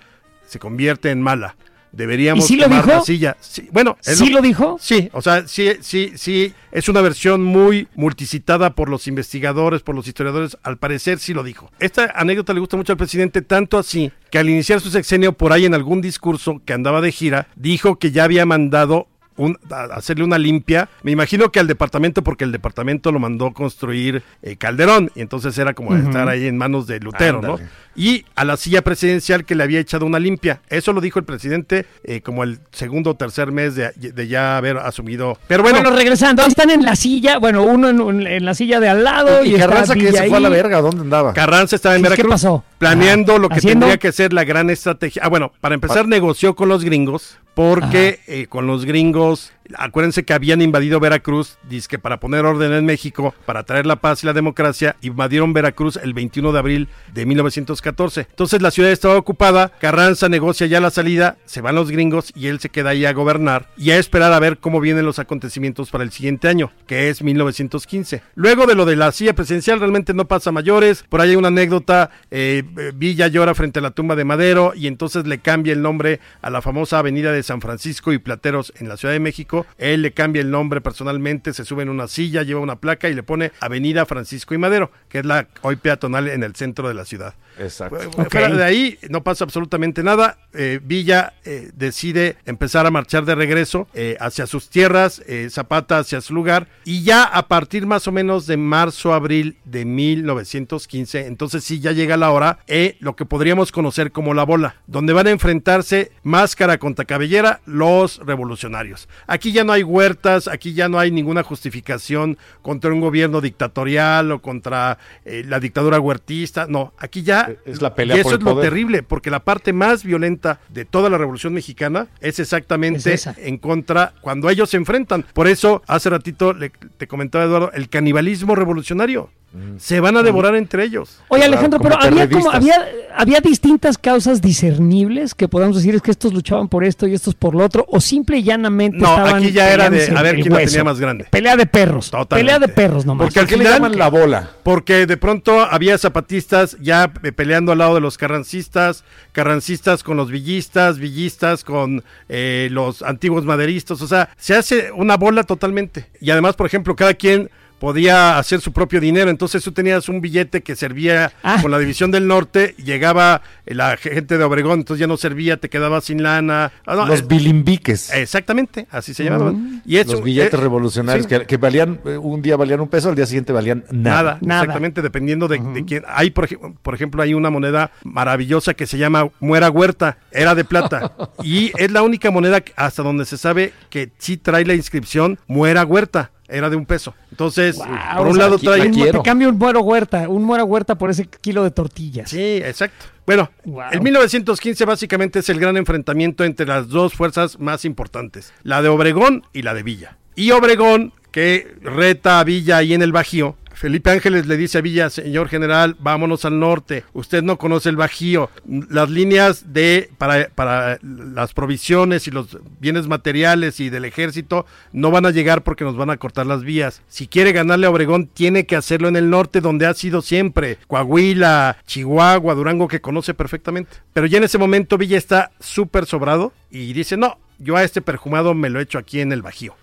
se 0.47 0.59
convierte 0.59 1.11
en 1.11 1.21
mala. 1.21 1.55
Deberíamos 1.91 2.45
¿Y 2.45 2.47
sí 2.47 2.55
lo 2.57 2.63
tomar 2.65 2.85
dijo? 2.85 2.97
la 2.97 3.01
silla. 3.03 3.37
Sí, 3.39 3.69
bueno, 3.71 3.97
es 4.05 4.17
¿Sí 4.17 4.29
lo 4.29 4.41
dijo? 4.41 4.77
Sí, 4.79 5.09
o 5.13 5.21
sea, 5.21 5.47
sí, 5.47 5.71
sí, 5.81 6.11
sí, 6.15 6.53
es 6.71 6.89
una 6.89 7.01
versión 7.01 7.43
muy 7.43 7.87
multicitada 7.95 8.71
por 8.75 8.89
los 8.89 9.07
investigadores, 9.07 9.81
por 9.81 9.95
los 9.95 10.07
historiadores, 10.07 10.57
al 10.63 10.77
parecer 10.77 11.19
sí 11.19 11.33
lo 11.33 11.43
dijo. 11.43 11.71
Esta 11.79 12.11
anécdota 12.15 12.53
le 12.53 12.59
gusta 12.59 12.77
mucho 12.77 12.91
al 12.93 12.97
presidente, 12.97 13.41
tanto 13.41 13.77
así 13.77 14.11
que 14.31 14.37
al 14.39 14.49
iniciar 14.49 14.81
su 14.81 14.89
sexenio, 14.89 15.33
por 15.33 15.53
ahí 15.53 15.65
en 15.65 15.73
algún 15.73 16.01
discurso 16.01 16.61
que 16.65 16.73
andaba 16.73 17.01
de 17.01 17.11
gira, 17.11 17.47
dijo 17.55 17.97
que 17.97 18.11
ya 18.11 18.25
había 18.25 18.45
mandado 18.45 19.07
un- 19.37 19.57
a- 19.69 19.83
hacerle 19.95 20.23
una 20.23 20.39
limpia, 20.39 20.89
me 21.03 21.11
imagino 21.11 21.51
que 21.51 21.59
al 21.59 21.67
departamento, 21.67 22.23
porque 22.23 22.43
el 22.43 22.51
departamento 22.51 23.11
lo 23.11 23.19
mandó 23.19 23.53
construir 23.53 24.23
eh, 24.41 24.55
Calderón, 24.55 25.11
y 25.15 25.21
entonces 25.21 25.55
era 25.59 25.75
como 25.75 25.95
estar 25.95 26.27
ahí 26.27 26.47
en 26.47 26.57
manos 26.57 26.87
de 26.87 26.99
Lutero, 26.99 27.39
¿no? 27.41 27.59
Y 27.97 28.25
a 28.35 28.45
la 28.45 28.55
silla 28.57 28.83
presidencial 28.83 29.43
que 29.43 29.55
le 29.55 29.63
había 29.63 29.79
echado 29.79 30.05
una 30.05 30.19
limpia. 30.19 30.61
Eso 30.69 30.93
lo 30.93 31.01
dijo 31.01 31.17
el 31.17 31.25
presidente 31.25 31.85
eh, 32.03 32.21
como 32.21 32.43
el 32.43 32.59
segundo 32.71 33.09
o 33.09 33.15
tercer 33.15 33.51
mes 33.51 33.75
de, 33.75 33.91
de 33.95 34.27
ya 34.27 34.55
haber 34.55 34.77
asumido. 34.77 35.37
Pero 35.47 35.63
bueno, 35.63 35.79
Bueno, 35.81 35.95
regresando, 35.95 36.43
ahí 36.43 36.49
están 36.49 36.69
en 36.69 36.83
la 36.83 36.95
silla, 36.95 37.39
bueno, 37.39 37.63
uno 37.63 37.89
en, 37.89 38.27
en 38.27 38.45
la 38.45 38.53
silla 38.53 38.79
de 38.79 38.87
al 38.89 39.03
lado 39.03 39.43
y, 39.43 39.55
Y 39.55 39.57
Carranza 39.57 39.95
que 39.95 40.11
se 40.11 40.27
fue 40.29 40.37
a 40.37 40.41
la 40.41 40.49
verga, 40.49 40.79
¿dónde 40.81 41.01
andaba? 41.01 41.33
Carranza 41.33 41.75
estaba 41.75 41.95
en 41.95 42.03
¿Qué- 42.03 42.09
qué 42.09 42.09
Veracruz 42.11 42.31
pasó? 42.33 42.63
planeando 42.77 43.39
lo 43.39 43.49
que 43.49 43.55
¿Haciendo? 43.55 43.87
tendría 43.87 43.97
que 43.97 44.11
ser 44.11 44.31
la 44.31 44.43
gran 44.43 44.69
estrategia. 44.69 45.23
Ah, 45.25 45.29
bueno, 45.29 45.51
para 45.59 45.73
empezar 45.73 46.07
negoció 46.07 46.55
con 46.55 46.69
los 46.69 46.83
gringos 46.83 47.39
porque 47.55 48.19
eh, 48.27 48.45
con 48.47 48.67
los 48.67 48.85
gringos, 48.85 49.51
acuérdense 49.75 50.23
que 50.23 50.33
habían 50.33 50.61
invadido 50.61 50.99
Veracruz, 50.99 51.57
que 51.87 51.99
para 51.99 52.19
poner 52.19 52.45
orden 52.45 52.73
en 52.73 52.85
México, 52.85 53.33
para 53.45 53.63
traer 53.63 53.85
la 53.85 53.97
paz 53.97 54.23
y 54.23 54.25
la 54.25 54.33
democracia, 54.33 54.95
invadieron 55.01 55.53
Veracruz 55.53 55.97
el 55.97 56.13
21 56.13 56.51
de 56.51 56.59
abril 56.59 56.87
de 57.13 57.25
1914. 57.25 58.27
Entonces 58.29 58.61
la 58.61 58.71
ciudad 58.71 58.91
estaba 58.91 59.17
ocupada, 59.17 59.71
Carranza 59.79 60.29
negocia 60.29 60.67
ya 60.67 60.79
la 60.79 60.89
salida, 60.89 61.37
se 61.45 61.61
van 61.61 61.75
los 61.75 61.91
gringos 61.91 62.31
y 62.35 62.47
él 62.47 62.59
se 62.59 62.69
queda 62.69 62.91
ahí 62.91 63.05
a 63.05 63.13
gobernar 63.13 63.67
y 63.77 63.91
a 63.91 63.97
esperar 63.97 64.33
a 64.33 64.39
ver 64.39 64.57
cómo 64.57 64.79
vienen 64.79 65.05
los 65.05 65.19
acontecimientos 65.19 65.89
para 65.89 66.03
el 66.03 66.11
siguiente 66.11 66.47
año, 66.47 66.71
que 66.85 67.09
es 67.09 67.21
1915. 67.21 68.21
Luego 68.35 68.65
de 68.65 68.75
lo 68.75 68.85
de 68.85 68.95
la 68.95 69.11
silla 69.11 69.33
presidencial 69.33 69.79
realmente 69.79 70.13
no 70.13 70.27
pasa 70.27 70.51
mayores, 70.51 71.03
por 71.09 71.21
ahí 71.21 71.31
hay 71.31 71.35
una 71.35 71.49
anécdota, 71.49 72.09
eh, 72.31 72.63
eh, 72.77 72.91
Villa 72.95 73.27
llora 73.27 73.53
frente 73.55 73.79
a 73.79 73.81
la 73.81 73.91
tumba 73.91 74.15
de 74.15 74.25
Madero 74.25 74.73
y 74.75 74.87
entonces 74.87 75.25
le 75.25 75.39
cambia 75.39 75.73
el 75.73 75.81
nombre 75.81 76.19
a 76.41 76.49
la 76.49 76.61
famosa 76.61 76.99
avenida 76.99 77.31
de 77.31 77.43
San 77.43 77.61
Francisco 77.61 78.13
y 78.13 78.19
Plateros 78.19 78.73
en 78.77 78.89
la 78.89 78.97
Ciudad 78.97 79.13
de 79.13 79.19
México, 79.19 79.56
él 79.77 80.01
le 80.01 80.11
cambia 80.11 80.41
el 80.41 80.51
nombre 80.51 80.81
personalmente, 80.81 81.53
se 81.53 81.65
sube 81.65 81.83
en 81.83 81.89
una 81.89 82.07
silla, 82.07 82.43
lleva 82.43 82.59
una 82.59 82.77
placa 82.77 83.09
y 83.09 83.13
le 83.13 83.23
pone 83.23 83.51
Avenida 83.59 84.05
Francisco 84.05 84.53
y 84.53 84.57
Madero, 84.57 84.91
que 85.09 85.19
es 85.19 85.25
la 85.25 85.47
hoy 85.61 85.77
peatonal 85.77 86.27
en 86.27 86.43
el 86.43 86.55
centro 86.55 86.87
de 86.87 86.93
la 86.93 87.05
ciudad. 87.05 87.33
Exacto. 87.59 87.97
De 88.29 88.63
ahí 88.63 88.97
no 89.09 89.23
pasa 89.23 89.43
absolutamente 89.43 90.03
nada. 90.03 90.37
Eh, 90.53 90.79
Villa 90.83 91.33
eh, 91.45 91.71
decide 91.75 92.37
empezar 92.45 92.85
a 92.85 92.91
marchar 92.91 93.25
de 93.25 93.35
regreso 93.35 93.87
eh, 93.93 94.17
hacia 94.19 94.47
sus 94.47 94.69
tierras, 94.69 95.21
eh, 95.27 95.49
Zapata 95.49 95.99
hacia 95.99 96.21
su 96.21 96.33
lugar, 96.33 96.67
y 96.83 97.03
ya 97.03 97.23
a 97.23 97.47
partir 97.47 97.85
más 97.85 98.07
o 98.07 98.11
menos 98.11 98.47
de 98.47 98.57
marzo-abril 98.57 99.57
de 99.65 99.85
1915, 99.85 101.27
entonces 101.27 101.63
sí 101.63 101.79
ya 101.79 101.91
llega 101.91 102.17
la 102.17 102.31
hora, 102.31 102.59
eh, 102.67 102.97
lo 102.99 103.15
que 103.15 103.25
podríamos 103.25 103.71
conocer 103.71 104.11
como 104.11 104.33
la 104.33 104.43
bola, 104.43 104.75
donde 104.87 105.13
van 105.13 105.27
a 105.27 105.31
enfrentarse 105.31 106.11
máscara 106.23 106.77
contra 106.77 107.05
cabellera 107.05 107.61
los 107.65 108.19
revolucionarios. 108.25 109.07
Aquí 109.27 109.51
ya 109.51 109.63
no 109.63 109.73
hay 109.73 109.83
huertas, 109.83 110.47
aquí 110.47 110.73
ya 110.73 110.89
no 110.89 110.99
hay 110.99 111.11
ninguna 111.11 111.43
justificación 111.43 112.37
contra 112.61 112.91
un 112.91 113.01
gobierno 113.01 113.41
dictatorial 113.41 114.31
o 114.31 114.41
contra 114.41 114.97
eh, 115.25 115.43
la 115.45 115.59
dictadura 115.59 115.99
huertista, 115.99 116.67
no, 116.67 116.93
aquí 116.97 117.23
ya 117.23 117.46
Es 117.65 117.81
la 117.81 117.95
pelea 117.95 118.17
y 118.17 118.19
eso 118.19 118.23
por 118.29 118.33
el 118.33 118.39
es 118.39 118.45
lo 118.45 118.51
poder. 118.53 118.69
terrible, 118.69 119.03
porque 119.03 119.29
la 119.29 119.39
parte 119.43 119.73
más 119.73 120.03
violenta 120.03 120.59
de 120.69 120.85
toda 120.85 121.09
la 121.09 121.17
Revolución 121.17 121.53
Mexicana 121.53 122.07
es 122.19 122.39
exactamente 122.39 123.13
Es 123.13 123.27
en 123.37 123.57
contra 123.57 124.13
cuando 124.21 124.49
ellos 124.49 124.69
se 124.69 124.77
enfrentan. 124.77 125.25
Por 125.33 125.47
eso, 125.47 125.81
hace 125.87 126.09
ratito 126.09 126.53
le- 126.53 126.69
te 126.69 127.07
comentaba 127.07 127.45
Eduardo, 127.45 127.71
el 127.73 127.89
canibalismo 127.89 128.55
revolucionario. 128.55 129.29
Se 129.77 129.99
van 129.99 130.17
a 130.17 130.23
devorar 130.23 130.55
entre 130.55 130.83
ellos. 130.83 131.19
Oye, 131.29 131.43
Alejandro, 131.43 131.79
pero 131.79 131.97
había 132.01 132.29
como 132.29 132.51
había 132.51 132.85
había 133.15 133.39
distintas 133.39 133.97
causas 133.97 134.41
discernibles 134.41 135.33
que 135.35 135.47
podamos 135.47 135.75
decir 135.77 135.95
es 135.95 136.01
que 136.01 136.11
estos 136.11 136.33
luchaban 136.33 136.67
por 136.67 136.83
esto 136.83 137.07
y 137.07 137.13
estos 137.13 137.33
por 137.35 137.55
lo 137.55 137.63
otro 137.65 137.85
o 137.89 137.99
simple 137.99 138.37
y 138.37 138.43
llanamente 138.43 138.97
No, 138.97 139.09
estaban 139.09 139.35
aquí 139.35 139.51
ya 139.51 139.71
era 139.73 139.89
de 139.89 140.11
a 140.15 140.21
ver 140.21 140.35
quién 140.35 140.53
la 140.53 140.59
tenía 140.65 140.83
más 140.83 140.99
grande. 140.99 141.25
Pelea 141.29 141.55
de 141.55 141.65
perros. 141.65 142.11
Totalmente. 142.11 142.35
Pelea 142.35 142.59
de 142.59 142.67
perros 142.73 143.05
nomás. 143.05 143.25
Porque 143.27 143.39
al 143.39 143.45
¿Por 143.45 143.49
qué 143.49 143.57
le 143.57 143.63
final- 143.63 143.73
llaman 143.81 143.97
la 143.97 144.09
bola? 144.09 144.49
Porque 144.63 145.05
de 145.05 145.17
pronto 145.17 145.61
había 145.61 145.97
zapatistas 145.97 146.77
ya 146.81 147.11
eh, 147.23 147.31
peleando 147.31 147.71
al 147.71 147.77
lado 147.79 147.95
de 147.95 148.01
los 148.01 148.17
carrancistas, 148.17 149.03
carrancistas 149.31 150.03
con 150.03 150.17
los 150.17 150.29
villistas, 150.31 150.97
villistas 150.99 151.63
con 151.63 152.03
eh, 152.29 152.67
los 152.71 153.01
antiguos 153.01 153.45
maderistas, 153.45 154.01
o 154.01 154.07
sea, 154.07 154.29
se 154.37 154.55
hace 154.55 154.91
una 154.91 155.17
bola 155.17 155.43
totalmente. 155.43 156.07
Y 156.19 156.31
además, 156.31 156.55
por 156.55 156.65
ejemplo, 156.67 156.95
cada 156.95 157.13
quien 157.13 157.49
podía 157.79 158.37
hacer 158.37 158.61
su 158.61 158.71
propio 158.71 158.99
dinero. 158.99 159.29
Entonces 159.29 159.63
tú 159.63 159.71
tenías 159.71 160.09
un 160.09 160.21
billete 160.21 160.61
que 160.61 160.75
servía 160.75 161.31
Ah. 161.43 161.59
con 161.61 161.71
la 161.71 161.79
división 161.79 162.11
del 162.11 162.27
norte, 162.27 162.75
llegaba 162.77 163.41
la 163.65 163.97
gente 163.97 164.37
de 164.37 164.43
Obregón, 164.43 164.79
entonces 164.79 164.99
ya 165.01 165.07
no 165.07 165.17
servía, 165.17 165.57
te 165.57 165.69
quedabas 165.69 166.05
sin 166.05 166.23
lana. 166.23 166.71
Ah, 166.85 166.95
no, 166.95 167.05
Los 167.05 167.21
eh, 167.21 167.25
bilimbiques. 167.27 168.11
Exactamente, 168.13 168.87
así 168.91 169.13
se 169.13 169.23
llamaban. 169.23 169.81
Y 169.85 169.97
eso, 169.97 170.13
los 170.13 170.23
billetes 170.23 170.53
eh, 170.53 170.57
revolucionarios 170.57 171.25
sí. 171.27 171.29
que, 171.37 171.45
que 171.45 171.57
valían, 171.57 171.99
eh, 172.05 172.17
un 172.17 172.41
día 172.41 172.55
valían 172.57 172.79
un 172.81 172.87
peso, 172.87 173.09
al 173.09 173.15
día 173.15 173.25
siguiente 173.25 173.53
valían 173.53 173.83
nada. 173.91 174.17
Nada, 174.17 174.37
Nada. 174.41 174.61
exactamente, 174.61 175.01
dependiendo 175.01 175.47
de, 175.47 175.59
de 175.59 175.85
quién. 175.85 176.03
Hay, 176.07 176.31
por, 176.31 176.47
por 176.81 176.93
ejemplo, 176.95 177.21
hay 177.21 177.33
una 177.33 177.49
moneda 177.49 177.91
maravillosa 178.03 178.73
que 178.73 178.87
se 178.87 178.97
llama 178.97 179.29
Muera 179.39 179.69
Huerta, 179.69 180.17
era 180.31 180.55
de 180.55 180.63
plata. 180.65 181.13
y 181.43 181.71
es 181.77 181.91
la 181.91 182.01
única 182.01 182.31
moneda 182.31 182.61
que- 182.61 182.73
hasta 182.75 183.03
donde 183.03 183.25
se 183.25 183.37
sabe 183.37 183.73
que 183.89 184.09
sí 184.17 184.37
trae 184.37 184.65
la 184.65 184.73
inscripción 184.73 185.39
Muera 185.47 185.83
Huerta, 185.85 186.31
era 186.47 186.69
de 186.69 186.75
un 186.75 186.85
peso. 186.85 187.13
Entonces, 187.31 187.77
por 187.77 188.27
o 188.27 188.29
un 188.29 188.35
sea, 188.35 188.43
lado 188.45 188.57
trae... 188.59 188.89
Te 188.89 189.21
cambio 189.23 189.49
un 189.49 189.57
muero 189.57 189.81
huerta, 189.81 190.29
un 190.29 190.43
muero 190.43 190.65
huerta 190.65 190.95
por 190.97 191.09
ese 191.09 191.25
kilo 191.25 191.63
de 191.63 191.71
tortillas. 191.71 192.29
Sí, 192.29 192.57
exacto. 192.63 193.05
Bueno, 193.25 193.49
Wow. 193.65 193.83
el 193.91 194.01
1915 194.01 194.85
básicamente 194.85 195.39
es 195.39 195.49
el 195.49 195.59
gran 195.59 195.75
enfrentamiento 195.75 196.43
entre 196.45 196.65
las 196.65 196.87
dos 196.87 197.13
fuerzas 197.13 197.59
más 197.59 197.83
importantes, 197.83 198.53
la 198.63 198.81
de 198.81 198.87
Obregón 198.87 199.43
y 199.51 199.63
la 199.63 199.73
de 199.73 199.83
Villa. 199.83 200.17
Y 200.35 200.51
Obregón, 200.51 201.13
que 201.37 201.75
reta 201.83 202.39
a 202.39 202.43
Villa 202.43 202.77
ahí 202.77 202.95
en 202.95 203.03
el 203.03 203.11
Bajío, 203.11 203.57
Felipe 203.75 204.09
Ángeles 204.09 204.47
le 204.47 204.57
dice 204.57 204.79
a 204.79 204.81
Villa, 204.81 205.11
señor 205.11 205.49
general, 205.49 205.95
vámonos 205.99 206.45
al 206.45 206.59
norte. 206.59 207.03
Usted 207.13 207.43
no 207.43 207.59
conoce 207.59 207.89
el 207.89 207.95
Bajío. 207.95 208.49
Las 208.89 209.11
líneas 209.11 209.71
de 209.71 210.09
para, 210.17 210.49
para 210.49 210.97
las 211.03 211.53
provisiones 211.53 212.27
y 212.27 212.31
los 212.31 212.57
bienes 212.79 213.07
materiales 213.07 213.79
y 213.79 213.91
del 213.91 214.05
ejército 214.05 214.65
no 214.93 215.11
van 215.11 215.27
a 215.27 215.29
llegar 215.29 215.61
porque 215.61 215.83
nos 215.83 215.95
van 215.95 216.09
a 216.09 216.17
cortar 216.17 216.47
las 216.47 216.63
vías. 216.63 217.03
Si 217.07 217.27
quiere 217.27 217.51
ganarle 217.51 217.85
a 217.85 217.91
Obregón, 217.91 218.25
tiene 218.25 218.65
que 218.65 218.75
hacerlo 218.75 219.07
en 219.07 219.15
el 219.15 219.29
norte, 219.29 219.61
donde 219.61 219.85
ha 219.85 219.93
sido 219.93 220.23
siempre. 220.23 220.79
Coahuila, 220.87 221.77
Chihuahua, 221.85 222.55
Durango, 222.55 222.87
que 222.87 222.99
conoce 222.99 223.35
perfectamente. 223.35 223.97
Pero 224.11 224.25
ya 224.25 224.39
en 224.39 224.45
ese 224.45 224.57
momento 224.57 224.97
Villa 224.97 225.19
está 225.19 225.51
súper 225.59 226.07
sobrado 226.07 226.51
y 226.71 226.93
dice, 226.93 227.15
no, 227.15 227.37
yo 227.59 227.75
a 227.75 227.83
este 227.83 228.01
perjumado 228.01 228.55
me 228.55 228.71
lo 228.71 228.79
echo 228.79 228.97
aquí 228.97 229.19
en 229.19 229.31
el 229.31 229.43
Bajío. 229.43 229.75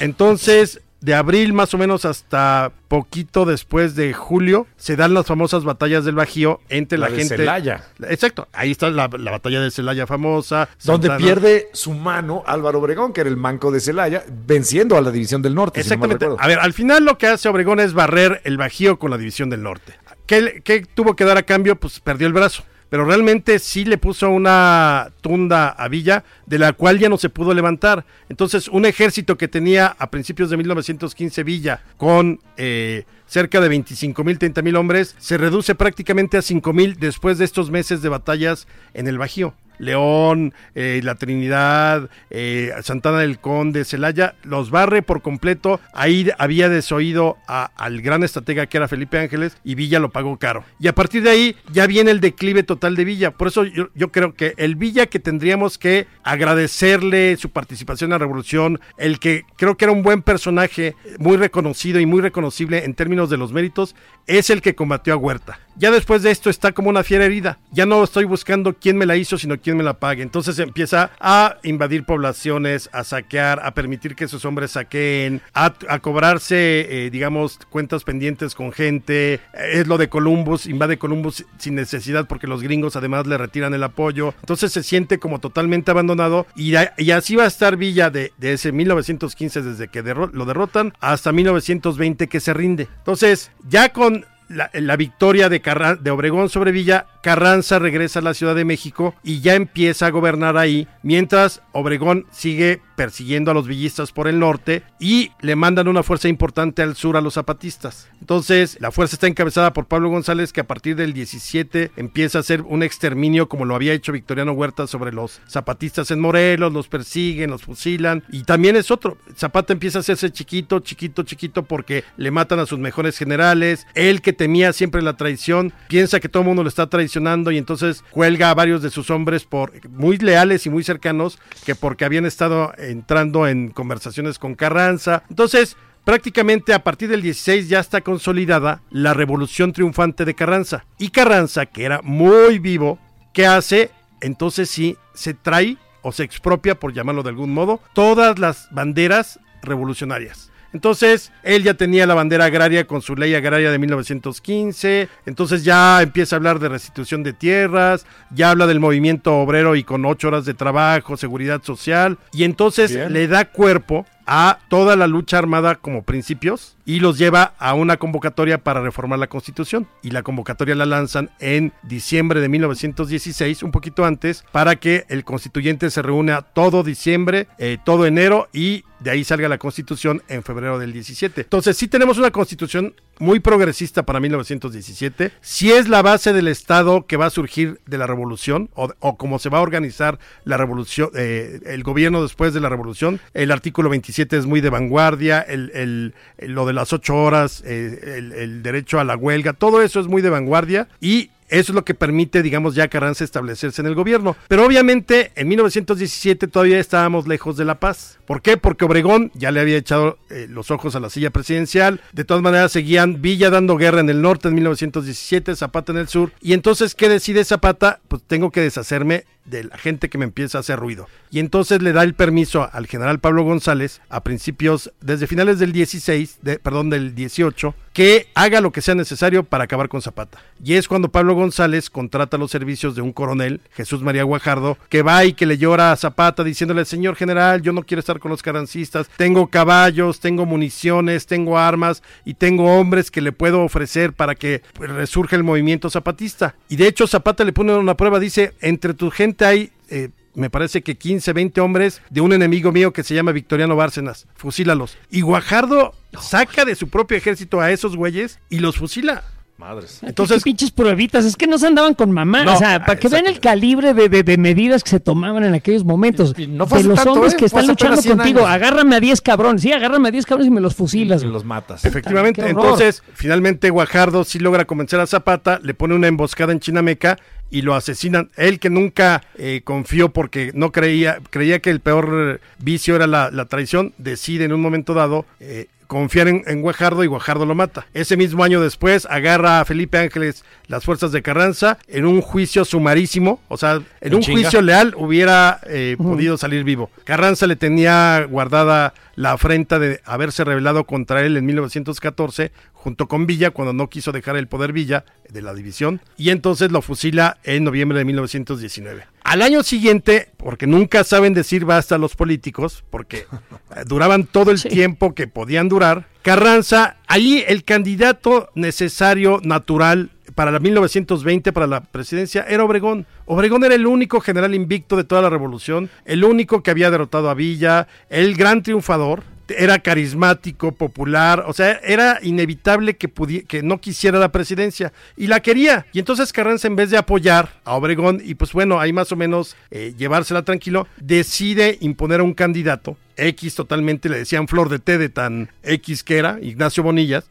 Entonces, 0.00 0.80
de 1.00 1.14
abril 1.14 1.52
más 1.52 1.72
o 1.74 1.78
menos 1.78 2.04
hasta 2.04 2.72
poquito 2.88 3.44
después 3.44 3.94
de 3.94 4.12
julio, 4.12 4.66
se 4.76 4.96
dan 4.96 5.14
las 5.14 5.26
famosas 5.26 5.62
batallas 5.62 6.04
del 6.04 6.16
Bajío 6.16 6.60
entre 6.68 6.98
la, 6.98 7.08
La 7.08 7.12
de 7.14 7.18
gente. 7.20 7.36
Celaya. 7.36 7.84
Exacto, 8.08 8.48
ahí 8.52 8.72
está 8.72 8.90
la, 8.90 9.08
la 9.16 9.30
batalla 9.30 9.60
de 9.60 9.70
Celaya 9.70 10.06
famosa. 10.08 10.68
Donde 10.82 11.06
Santana- 11.08 11.24
pierde 11.24 11.68
su 11.72 11.92
mano 11.94 12.42
Álvaro 12.46 12.80
Obregón, 12.80 13.12
que 13.12 13.20
era 13.20 13.30
el 13.30 13.36
manco 13.36 13.70
de 13.70 13.78
Celaya, 13.80 14.24
venciendo 14.46 14.96
a 14.96 15.00
la 15.00 15.10
división 15.12 15.40
del 15.42 15.54
norte. 15.54 15.82
si 15.84 15.90
no 15.90 15.98
mal 15.98 16.10
Exactamente. 16.10 16.42
a 16.42 16.48
ver, 16.48 16.58
al 16.58 16.72
final 16.72 17.04
lo 17.04 17.16
que 17.16 17.28
hace 17.28 17.48
Obregón 17.48 17.78
es 17.78 17.92
barrer 17.92 18.40
el 18.44 18.56
Bajío 18.56 18.98
con 18.98 19.10
la 19.10 19.18
división 19.18 19.50
del 19.50 19.62
norte. 19.62 19.94
¿Qué, 20.26 20.60
qué 20.64 20.84
tuvo 20.94 21.14
que 21.14 21.24
dar 21.24 21.38
a 21.38 21.42
cambio? 21.44 21.76
Pues 21.76 22.00
perdió 22.00 22.26
el 22.26 22.32
brazo. 22.32 22.64
Pero 22.88 23.04
realmente 23.04 23.58
sí 23.58 23.84
le 23.84 23.98
puso 23.98 24.30
una 24.30 25.10
tunda 25.20 25.68
a 25.68 25.88
Villa, 25.88 26.24
de 26.46 26.58
la 26.58 26.72
cual 26.72 26.98
ya 26.98 27.08
no 27.08 27.18
se 27.18 27.28
pudo 27.28 27.52
levantar. 27.52 28.04
Entonces, 28.28 28.68
un 28.68 28.86
ejército 28.86 29.36
que 29.36 29.48
tenía 29.48 29.94
a 29.98 30.10
principios 30.10 30.50
de 30.50 30.56
1915 30.56 31.42
Villa, 31.42 31.82
con 31.96 32.40
eh, 32.56 33.04
cerca 33.26 33.60
de 33.60 33.68
25 33.68 34.24
mil, 34.24 34.38
30 34.38 34.62
mil 34.62 34.76
hombres, 34.76 35.14
se 35.18 35.36
reduce 35.36 35.74
prácticamente 35.74 36.38
a 36.38 36.42
5 36.42 36.72
mil 36.72 36.98
después 36.98 37.38
de 37.38 37.44
estos 37.44 37.70
meses 37.70 38.00
de 38.00 38.08
batallas 38.08 38.66
en 38.94 39.06
el 39.06 39.18
Bajío. 39.18 39.54
León, 39.78 40.54
eh, 40.74 41.00
La 41.02 41.14
Trinidad, 41.14 42.08
eh, 42.30 42.72
Santana 42.82 43.18
del 43.18 43.38
Conde, 43.38 43.84
Celaya, 43.84 44.34
los 44.42 44.70
barre 44.70 45.02
por 45.02 45.22
completo. 45.22 45.80
Ahí 45.92 46.30
había 46.38 46.68
desoído 46.68 47.36
al 47.46 48.00
gran 48.02 48.22
estratega 48.22 48.66
que 48.66 48.76
era 48.76 48.88
Felipe 48.88 49.18
Ángeles 49.18 49.56
y 49.64 49.74
Villa 49.74 49.98
lo 49.98 50.10
pagó 50.10 50.38
caro. 50.38 50.64
Y 50.78 50.88
a 50.88 50.94
partir 50.94 51.22
de 51.22 51.30
ahí 51.30 51.56
ya 51.72 51.86
viene 51.86 52.10
el 52.10 52.20
declive 52.20 52.62
total 52.62 52.96
de 52.96 53.04
Villa. 53.04 53.30
Por 53.32 53.48
eso 53.48 53.64
yo, 53.64 53.88
yo 53.94 54.10
creo 54.10 54.34
que 54.34 54.54
el 54.56 54.76
Villa 54.76 55.06
que 55.06 55.18
tendríamos 55.18 55.78
que 55.78 56.06
agradecerle 56.22 57.36
su 57.36 57.50
participación 57.50 58.08
en 58.08 58.12
la 58.12 58.18
revolución, 58.18 58.80
el 58.96 59.18
que 59.18 59.44
creo 59.56 59.76
que 59.76 59.84
era 59.84 59.92
un 59.92 60.02
buen 60.02 60.22
personaje, 60.22 60.94
muy 61.18 61.36
reconocido 61.36 62.00
y 62.00 62.06
muy 62.06 62.20
reconocible 62.20 62.84
en 62.84 62.94
términos 62.94 63.30
de 63.30 63.36
los 63.36 63.52
méritos, 63.52 63.94
es 64.26 64.50
el 64.50 64.62
que 64.62 64.74
combatió 64.74 65.14
a 65.14 65.16
Huerta. 65.16 65.58
Ya 65.76 65.90
después 65.90 66.22
de 66.22 66.30
esto 66.30 66.50
está 66.50 66.72
como 66.72 66.90
una 66.90 67.04
fiera 67.04 67.24
herida. 67.24 67.58
Ya 67.70 67.86
no 67.86 68.02
estoy 68.02 68.24
buscando 68.24 68.74
quién 68.74 68.96
me 68.96 69.06
la 69.06 69.16
hizo, 69.16 69.38
sino 69.38 69.60
quién 69.68 69.76
me 69.76 69.84
la 69.84 69.98
pague. 70.00 70.22
Entonces 70.22 70.58
empieza 70.60 71.10
a 71.20 71.58
invadir 71.62 72.04
poblaciones, 72.04 72.88
a 72.94 73.04
saquear, 73.04 73.60
a 73.62 73.74
permitir 73.74 74.16
que 74.16 74.26
sus 74.26 74.46
hombres 74.46 74.70
saqueen, 74.70 75.42
a, 75.52 75.74
cobrarse, 76.00 76.86
eh, 77.06 77.10
digamos, 77.10 77.58
cuentas 77.68 78.02
pendientes 78.02 78.54
con 78.54 78.72
gente. 78.72 79.40
Es 79.52 79.86
lo 79.86 79.98
de 79.98 80.08
Columbus, 80.08 80.64
invade 80.64 80.96
Columbus 80.96 81.44
sin 81.58 81.74
necesidad 81.74 82.26
porque 82.26 82.46
los 82.46 82.62
gringos 82.62 82.96
además 82.96 83.26
le 83.26 83.36
retiran 83.36 83.74
el 83.74 83.82
apoyo. 83.82 84.32
Entonces 84.40 84.72
se 84.72 84.82
siente 84.82 85.18
como 85.18 85.38
totalmente 85.38 85.90
abandonado 85.90 86.46
y, 86.56 86.74
así 86.76 87.36
va 87.36 87.44
a 87.44 87.48
estar 87.48 87.76
Villa 87.76 88.08
de, 88.08 88.32
ese 88.40 88.72
1915 88.72 89.60
desde 89.60 89.88
que 89.88 90.02
lo 90.02 90.46
derrotan 90.46 90.94
hasta 90.98 91.30
1920 91.30 92.26
que 92.28 92.40
se 92.40 92.54
rinde. 92.54 92.88
Entonces 93.00 93.50
ya 93.68 93.92
con 93.92 94.24
la, 94.48 94.70
la 94.72 94.96
victoria 94.96 95.48
de, 95.48 95.60
Carra- 95.60 95.96
de 95.96 96.10
Obregón 96.10 96.48
sobre 96.48 96.72
Villa, 96.72 97.06
Carranza 97.22 97.78
regresa 97.78 98.20
a 98.20 98.22
la 98.22 98.34
Ciudad 98.34 98.54
de 98.54 98.64
México 98.64 99.14
y 99.22 99.40
ya 99.40 99.54
empieza 99.54 100.06
a 100.06 100.10
gobernar 100.10 100.56
ahí, 100.56 100.86
mientras 101.02 101.62
Obregón 101.72 102.26
sigue 102.30 102.80
persiguiendo 102.96 103.50
a 103.50 103.54
los 103.54 103.68
villistas 103.68 104.10
por 104.10 104.26
el 104.26 104.40
norte 104.40 104.82
y 104.98 105.30
le 105.40 105.54
mandan 105.54 105.86
una 105.86 106.02
fuerza 106.02 106.28
importante 106.28 106.82
al 106.82 106.96
sur 106.96 107.16
a 107.16 107.20
los 107.20 107.34
zapatistas. 107.34 108.08
Entonces, 108.20 108.76
la 108.80 108.90
fuerza 108.90 109.14
está 109.14 109.28
encabezada 109.28 109.72
por 109.72 109.86
Pablo 109.86 110.10
González, 110.10 110.52
que 110.52 110.62
a 110.62 110.66
partir 110.66 110.96
del 110.96 111.12
17 111.12 111.92
empieza 111.96 112.38
a 112.38 112.40
hacer 112.40 112.62
un 112.62 112.82
exterminio 112.82 113.48
como 113.48 113.64
lo 113.64 113.76
había 113.76 113.92
hecho 113.92 114.10
Victoriano 114.10 114.52
Huerta 114.52 114.86
sobre 114.86 115.12
los 115.12 115.40
zapatistas 115.48 116.10
en 116.10 116.20
Morelos, 116.20 116.72
los 116.72 116.88
persiguen, 116.88 117.50
los 117.50 117.62
fusilan 117.62 118.24
y 118.30 118.42
también 118.42 118.74
es 118.74 118.90
otro. 118.90 119.16
Zapata 119.36 119.72
empieza 119.72 119.98
a 119.98 120.00
hacerse 120.00 120.32
chiquito, 120.32 120.80
chiquito, 120.80 121.22
chiquito 121.22 121.62
porque 121.62 122.04
le 122.16 122.30
matan 122.32 122.58
a 122.58 122.66
sus 122.66 122.78
mejores 122.80 123.16
generales. 123.16 123.86
Él 123.94 124.22
que 124.22 124.32
temía 124.32 124.72
siempre 124.72 125.02
la 125.02 125.16
traición, 125.16 125.72
piensa 125.88 126.18
que 126.18 126.28
todo 126.28 126.42
el 126.42 126.48
mundo 126.48 126.64
lo 126.64 126.68
está 126.68 126.88
traicionando 126.88 127.08
y 127.50 127.58
entonces 127.58 128.04
cuelga 128.10 128.50
a 128.50 128.54
varios 128.54 128.82
de 128.82 128.90
sus 128.90 129.10
hombres 129.10 129.44
por 129.44 129.72
muy 129.90 130.18
leales 130.18 130.66
y 130.66 130.70
muy 130.70 130.84
cercanos 130.84 131.38
que 131.64 131.74
porque 131.74 132.04
habían 132.04 132.26
estado 132.26 132.72
entrando 132.78 133.46
en 133.46 133.70
conversaciones 133.70 134.38
con 134.38 134.54
Carranza. 134.54 135.22
Entonces, 135.28 135.76
prácticamente 136.04 136.72
a 136.72 136.84
partir 136.84 137.08
del 137.08 137.22
16 137.22 137.68
ya 137.68 137.80
está 137.80 138.00
consolidada 138.00 138.82
la 138.90 139.14
revolución 139.14 139.72
triunfante 139.72 140.24
de 140.24 140.34
Carranza. 140.34 140.84
Y 140.98 141.08
Carranza, 141.08 141.66
que 141.66 141.84
era 141.84 142.00
muy 142.02 142.58
vivo, 142.58 142.98
¿qué 143.32 143.46
hace? 143.46 143.90
Entonces 144.20 144.70
sí, 144.70 144.96
se 145.14 145.34
trae 145.34 145.76
o 146.02 146.12
se 146.12 146.22
expropia, 146.22 146.78
por 146.78 146.92
llamarlo 146.92 147.22
de 147.22 147.30
algún 147.30 147.52
modo, 147.52 147.80
todas 147.92 148.38
las 148.38 148.68
banderas 148.70 149.40
revolucionarias. 149.62 150.50
Entonces, 150.72 151.32
él 151.42 151.62
ya 151.62 151.74
tenía 151.74 152.06
la 152.06 152.14
bandera 152.14 152.46
agraria 152.46 152.86
con 152.86 153.02
su 153.02 153.16
ley 153.16 153.34
agraria 153.34 153.70
de 153.70 153.78
1915, 153.78 155.08
entonces 155.26 155.64
ya 155.64 156.02
empieza 156.02 156.36
a 156.36 156.38
hablar 156.38 156.58
de 156.58 156.68
restitución 156.68 157.22
de 157.22 157.32
tierras, 157.32 158.06
ya 158.30 158.50
habla 158.50 158.66
del 158.66 158.80
movimiento 158.80 159.36
obrero 159.36 159.76
y 159.76 159.84
con 159.84 160.04
ocho 160.04 160.28
horas 160.28 160.44
de 160.44 160.54
trabajo, 160.54 161.16
seguridad 161.16 161.62
social, 161.62 162.18
y 162.32 162.44
entonces 162.44 162.94
Bien. 162.94 163.12
le 163.12 163.28
da 163.28 163.46
cuerpo 163.46 164.06
a 164.26 164.58
toda 164.68 164.94
la 164.96 165.06
lucha 165.06 165.38
armada 165.38 165.76
como 165.76 166.02
principios 166.02 166.76
y 166.88 167.00
los 167.00 167.18
lleva 167.18 167.52
a 167.58 167.74
una 167.74 167.98
convocatoria 167.98 168.64
para 168.64 168.80
reformar 168.80 169.18
la 169.18 169.26
constitución. 169.26 169.86
Y 170.02 170.10
la 170.10 170.22
convocatoria 170.22 170.74
la 170.74 170.86
lanzan 170.86 171.28
en 171.38 171.74
diciembre 171.82 172.40
de 172.40 172.48
1916, 172.48 173.62
un 173.62 173.72
poquito 173.72 174.06
antes, 174.06 174.42
para 174.52 174.76
que 174.76 175.04
el 175.10 175.22
constituyente 175.22 175.90
se 175.90 176.00
reúna 176.00 176.40
todo 176.40 176.82
diciembre, 176.82 177.46
eh, 177.58 177.76
todo 177.84 178.06
enero 178.06 178.48
y 178.54 178.84
de 179.00 179.10
ahí 179.10 179.22
salga 179.22 179.48
la 179.48 179.58
constitución 179.58 180.22
en 180.28 180.42
febrero 180.42 180.78
del 180.80 180.92
17. 180.92 181.42
Entonces 181.42 181.76
sí 181.76 181.86
tenemos 181.86 182.18
una 182.18 182.32
constitución 182.32 182.94
muy 183.20 183.38
progresista 183.38 184.04
para 184.04 184.18
1917. 184.18 185.30
Sí 185.40 185.70
es 185.70 185.88
la 185.88 186.02
base 186.02 186.32
del 186.32 186.48
Estado 186.48 187.06
que 187.06 187.16
va 187.16 187.26
a 187.26 187.30
surgir 187.30 187.80
de 187.86 187.96
la 187.98 188.06
revolución 188.08 188.70
o, 188.74 189.16
cómo 189.16 189.38
se 189.38 189.50
va 189.50 189.58
a 189.58 189.60
organizar 189.60 190.18
la 190.44 190.56
revolución, 190.56 191.10
eh, 191.14 191.60
el 191.66 191.84
gobierno 191.84 192.22
después 192.22 192.54
de 192.54 192.60
la 192.60 192.68
revolución. 192.68 193.20
El 193.34 193.52
artículo 193.52 193.88
27 193.88 194.36
es 194.36 194.46
muy 194.46 194.60
de 194.60 194.70
vanguardia, 194.70 195.40
el- 195.42 195.70
el- 195.74 196.14
lo 196.52 196.66
de 196.66 196.72
las 196.78 196.92
ocho 196.92 197.16
horas, 197.16 197.62
eh, 197.66 198.34
el, 198.36 198.62
derecho 198.62 199.00
a 199.00 199.04
la 199.04 199.16
huelga, 199.16 199.52
todo 199.52 199.82
eso 199.82 199.98
es 199.98 200.06
muy 200.06 200.22
de 200.22 200.30
vanguardia 200.30 200.88
y 201.00 201.30
eso 201.48 201.72
es 201.72 201.74
lo 201.74 201.84
que 201.84 201.94
permite, 201.94 202.42
digamos, 202.42 202.74
ya 202.74 202.88
Carranza 202.88 203.24
establecerse 203.24 203.80
en 203.80 203.88
el 203.88 203.94
gobierno. 203.94 204.36
Pero 204.48 204.64
obviamente 204.64 205.32
en 205.34 205.48
1917 205.48 206.46
todavía 206.46 206.78
estábamos 206.78 207.26
lejos 207.26 207.56
de 207.56 207.64
la 207.64 207.80
paz. 207.80 208.18
¿Por 208.26 208.42
qué? 208.42 208.58
Porque 208.58 208.84
Obregón 208.84 209.32
ya 209.34 209.50
le 209.50 209.60
había 209.60 209.78
echado 209.78 210.18
eh, 210.30 210.46
los 210.48 210.70
ojos 210.70 210.94
a 210.94 211.00
la 211.00 211.10
silla 211.10 211.30
presidencial. 211.30 212.00
De 212.12 212.24
todas 212.24 212.42
maneras 212.42 212.70
seguían 212.70 213.22
Villa 213.22 213.50
dando 213.50 213.76
guerra 213.76 214.00
en 214.00 214.10
el 214.10 214.20
norte 214.22 214.48
en 214.48 214.54
1917, 214.54 215.56
Zapata 215.56 215.90
en 215.90 215.98
el 215.98 216.08
sur. 216.08 216.32
Y 216.40 216.52
entonces, 216.52 216.94
¿qué 216.94 217.08
decide 217.08 217.44
Zapata? 217.44 218.00
Pues 218.08 218.22
tengo 218.26 218.50
que 218.50 218.60
deshacerme 218.60 219.24
de 219.50 219.64
la 219.64 219.78
gente 219.78 220.08
que 220.08 220.18
me 220.18 220.24
empieza 220.24 220.58
a 220.58 220.60
hacer 220.60 220.78
ruido. 220.78 221.08
Y 221.30 221.40
entonces 221.40 221.82
le 221.82 221.92
da 221.92 222.02
el 222.02 222.14
permiso 222.14 222.68
al 222.72 222.86
general 222.86 223.18
Pablo 223.20 223.42
González 223.42 224.00
a 224.08 224.22
principios, 224.22 224.92
desde 225.00 225.26
finales 225.26 225.58
del 225.58 225.72
16, 225.72 226.38
de, 226.42 226.58
perdón, 226.58 226.90
del 226.90 227.14
18, 227.14 227.74
que 227.92 228.28
haga 228.34 228.60
lo 228.60 228.70
que 228.70 228.80
sea 228.80 228.94
necesario 228.94 229.42
para 229.42 229.64
acabar 229.64 229.88
con 229.88 230.00
Zapata. 230.00 230.38
Y 230.62 230.74
es 230.74 230.88
cuando 230.88 231.08
Pablo 231.08 231.34
González 231.34 231.90
contrata 231.90 232.38
los 232.38 232.50
servicios 232.50 232.94
de 232.94 233.02
un 233.02 233.12
coronel, 233.12 233.60
Jesús 233.72 234.02
María 234.02 234.22
Guajardo, 234.22 234.78
que 234.88 235.02
va 235.02 235.24
y 235.24 235.32
que 235.32 235.46
le 235.46 235.58
llora 235.58 235.92
a 235.92 235.96
Zapata 235.96 236.44
diciéndole, 236.44 236.84
señor 236.84 237.16
general, 237.16 237.60
yo 237.60 237.72
no 237.72 237.82
quiero 237.82 238.00
estar 238.00 238.20
con 238.20 238.30
los 238.30 238.42
carancistas, 238.42 239.08
tengo 239.16 239.48
caballos, 239.48 240.20
tengo 240.20 240.46
municiones, 240.46 241.26
tengo 241.26 241.58
armas 241.58 242.02
y 242.24 242.34
tengo 242.34 242.78
hombres 242.78 243.10
que 243.10 243.20
le 243.20 243.32
puedo 243.32 243.62
ofrecer 243.62 244.12
para 244.12 244.34
que 244.34 244.62
pues, 244.74 244.90
resurja 244.90 245.36
el 245.36 245.44
movimiento 245.44 245.90
zapatista. 245.90 246.54
Y 246.68 246.76
de 246.76 246.86
hecho 246.86 247.06
Zapata 247.06 247.44
le 247.44 247.52
pone 247.52 247.74
una 247.74 247.96
prueba, 247.96 248.20
dice, 248.20 248.54
entre 248.60 248.94
tu 248.94 249.10
gente 249.10 249.37
hay... 249.46 249.70
Eh, 249.90 250.10
me 250.34 250.50
parece 250.50 250.82
que 250.82 250.96
15, 250.96 251.32
20 251.32 251.60
hombres 251.60 252.00
de 252.10 252.20
un 252.20 252.32
enemigo 252.32 252.70
mío 252.70 252.92
que 252.92 253.02
se 253.02 253.12
llama 253.12 253.32
Victoriano 253.32 253.74
Bárcenas. 253.74 254.26
Fusílalos. 254.36 254.96
Y 255.10 255.22
Guajardo 255.22 255.94
saca 256.20 256.64
de 256.64 256.76
su 256.76 256.88
propio 256.88 257.16
ejército 257.16 257.60
a 257.60 257.72
esos 257.72 257.96
güeyes 257.96 258.38
y 258.48 258.60
los 258.60 258.76
fusila. 258.76 259.24
Madres. 259.56 259.98
Entonces, 260.04 260.36
¿Qué 260.44 260.50
pinches 260.50 260.70
pruebitas, 260.70 261.24
es 261.24 261.34
que 261.34 261.48
no 261.48 261.58
se 261.58 261.66
andaban 261.66 261.94
con 261.94 262.12
mamá. 262.12 262.44
No, 262.44 262.54
o 262.54 262.58
sea, 262.58 262.84
para 262.86 262.96
que 262.96 263.08
vean 263.08 263.26
el 263.26 263.40
calibre 263.40 263.92
de, 263.92 264.08
de- 264.08 264.22
de 264.22 264.38
medidas 264.38 264.84
que 264.84 264.90
se 264.90 265.00
tomaban 265.00 265.42
en 265.42 265.52
aquellos 265.54 265.84
momentos. 265.84 266.32
Y 266.38 266.46
no 266.46 266.68
fue 266.68 266.78
de 266.78 266.84
los 266.90 266.94
tanto, 266.94 267.14
hombres 267.14 267.32
¿eh? 267.34 267.36
que 267.36 267.46
están 267.46 267.66
luchando 267.66 268.00
100 268.00 268.16
contigo. 268.18 268.38
años. 268.46 268.50
Agárrame 268.52 268.94
a 268.94 269.00
10 269.00 269.20
cabrones. 269.20 269.62
Sí, 269.62 269.72
agárrame 269.72 270.06
a 270.06 270.12
10 270.12 270.24
cabrones 270.26 270.46
y 270.46 270.54
me 270.54 270.60
los 270.60 270.76
fusilas. 270.76 271.24
Y 271.24 271.26
los 271.26 271.44
matas. 271.44 271.84
Efectivamente, 271.84 272.48
entonces 272.48 273.02
finalmente 273.14 273.70
Guajardo 273.70 274.22
sí 274.22 274.38
logra 274.38 274.64
convencer 274.64 275.00
a 275.00 275.08
Zapata, 275.08 275.58
le 275.60 275.74
pone 275.74 275.96
una 275.96 276.06
emboscada 276.06 276.52
en 276.52 276.60
Chinameca 276.60 277.18
y 277.50 277.62
lo 277.62 277.74
asesinan. 277.74 278.30
Él 278.36 278.58
que 278.58 278.70
nunca 278.70 279.22
eh, 279.36 279.62
confió 279.64 280.10
porque 280.10 280.52
no 280.54 280.72
creía, 280.72 281.18
creía 281.30 281.60
que 281.60 281.70
el 281.70 281.80
peor 281.80 282.38
eh, 282.40 282.46
vicio 282.58 282.96
era 282.96 283.06
la, 283.06 283.30
la 283.30 283.46
traición, 283.46 283.92
decide 283.98 284.44
en 284.44 284.52
un 284.52 284.60
momento 284.60 284.94
dado 284.94 285.24
eh, 285.40 285.66
confiar 285.88 286.28
en, 286.28 286.42
en 286.46 286.60
Guajardo 286.60 287.02
y 287.02 287.06
Guajardo 287.08 287.46
lo 287.46 287.54
mata. 287.54 287.86
Ese 287.94 288.16
mismo 288.16 288.44
año 288.44 288.60
después 288.60 289.06
agarra 289.10 289.60
a 289.60 289.64
Felipe 289.64 289.98
Ángeles 289.98 290.44
las 290.68 290.84
fuerzas 290.84 291.10
de 291.10 291.22
Carranza 291.22 291.78
en 291.88 292.04
un 292.04 292.20
juicio 292.20 292.64
sumarísimo, 292.64 293.40
o 293.48 293.56
sea, 293.56 293.80
en 294.00 294.14
un 294.14 294.20
chinga. 294.20 294.42
juicio 294.42 294.60
leal 294.60 294.94
hubiera 294.96 295.60
eh, 295.66 295.96
podido 295.98 296.36
salir 296.36 296.62
vivo. 296.62 296.90
Carranza 297.04 297.46
le 297.46 297.56
tenía 297.56 298.24
guardada 298.28 298.92
la 299.16 299.32
afrenta 299.32 299.78
de 299.78 300.00
haberse 300.04 300.44
rebelado 300.44 300.84
contra 300.84 301.22
él 301.22 301.36
en 301.36 301.46
1914 301.46 302.52
junto 302.78 303.08
con 303.08 303.26
Villa 303.26 303.50
cuando 303.50 303.72
no 303.72 303.88
quiso 303.90 304.12
dejar 304.12 304.36
el 304.36 304.46
poder 304.46 304.72
Villa 304.72 305.04
de 305.28 305.42
la 305.42 305.52
división 305.52 306.00
y 306.16 306.30
entonces 306.30 306.70
lo 306.70 306.80
fusila 306.80 307.38
en 307.42 307.64
noviembre 307.64 307.98
de 307.98 308.04
1919. 308.04 309.04
Al 309.24 309.42
año 309.42 309.62
siguiente, 309.62 310.30
porque 310.38 310.66
nunca 310.66 311.04
saben 311.04 311.34
decir 311.34 311.64
basta 311.64 311.96
a 311.96 311.98
los 311.98 312.14
políticos, 312.16 312.84
porque 312.88 313.18
eh, 313.76 313.82
duraban 313.86 314.24
todo 314.24 314.50
el 314.52 314.58
Sí. 314.58 314.68
tiempo 314.70 315.14
que 315.14 315.26
podían 315.26 315.68
durar, 315.68 316.06
Carranza, 316.22 316.96
ahí 317.08 317.44
el 317.46 317.64
candidato 317.64 318.48
necesario, 318.54 319.40
natural, 319.42 320.10
para 320.34 320.50
la 320.52 320.60
1920, 320.60 321.52
para 321.52 321.66
la 321.66 321.80
presidencia, 321.82 322.44
era 322.48 322.62
Obregón. 322.64 323.06
Obregón 323.26 323.64
era 323.64 323.74
el 323.74 323.86
único 323.86 324.20
general 324.20 324.54
invicto 324.54 324.96
de 324.96 325.02
toda 325.04 325.20
la 325.20 325.30
revolución, 325.30 325.90
el 326.04 326.22
único 326.24 326.62
que 326.62 326.70
había 326.70 326.90
derrotado 326.90 327.28
a 327.28 327.34
Villa, 327.34 327.88
el 328.08 328.36
gran 328.36 328.62
triunfador. 328.62 329.24
Era 329.56 329.78
carismático, 329.78 330.72
popular, 330.72 331.44
o 331.46 331.52
sea, 331.52 331.80
era 331.82 332.18
inevitable 332.22 332.96
que, 332.96 333.10
que 333.46 333.62
no 333.62 333.80
quisiera 333.80 334.18
la 334.18 334.30
presidencia 334.30 334.92
y 335.16 335.26
la 335.26 335.40
quería. 335.40 335.86
Y 335.92 335.98
entonces 335.98 336.32
Carranza, 336.32 336.68
en 336.68 336.76
vez 336.76 336.90
de 336.90 336.98
apoyar 336.98 337.60
a 337.64 337.74
Obregón 337.74 338.20
y 338.22 338.34
pues 338.34 338.52
bueno, 338.52 338.80
ahí 338.80 338.92
más 338.92 339.12
o 339.12 339.16
menos 339.16 339.56
eh, 339.70 339.94
llevársela 339.96 340.42
tranquilo, 340.42 340.86
decide 340.98 341.78
imponer 341.80 342.20
a 342.20 342.24
un 342.24 342.34
candidato 342.34 342.96
X 343.16 343.54
totalmente, 343.54 344.08
le 344.08 344.18
decían 344.18 344.48
flor 344.48 344.68
de 344.68 344.78
té 344.78 344.98
de 344.98 345.08
tan 345.08 345.50
X 345.62 346.04
que 346.04 346.18
era, 346.18 346.38
Ignacio 346.40 346.82
Bonillas, 346.82 347.24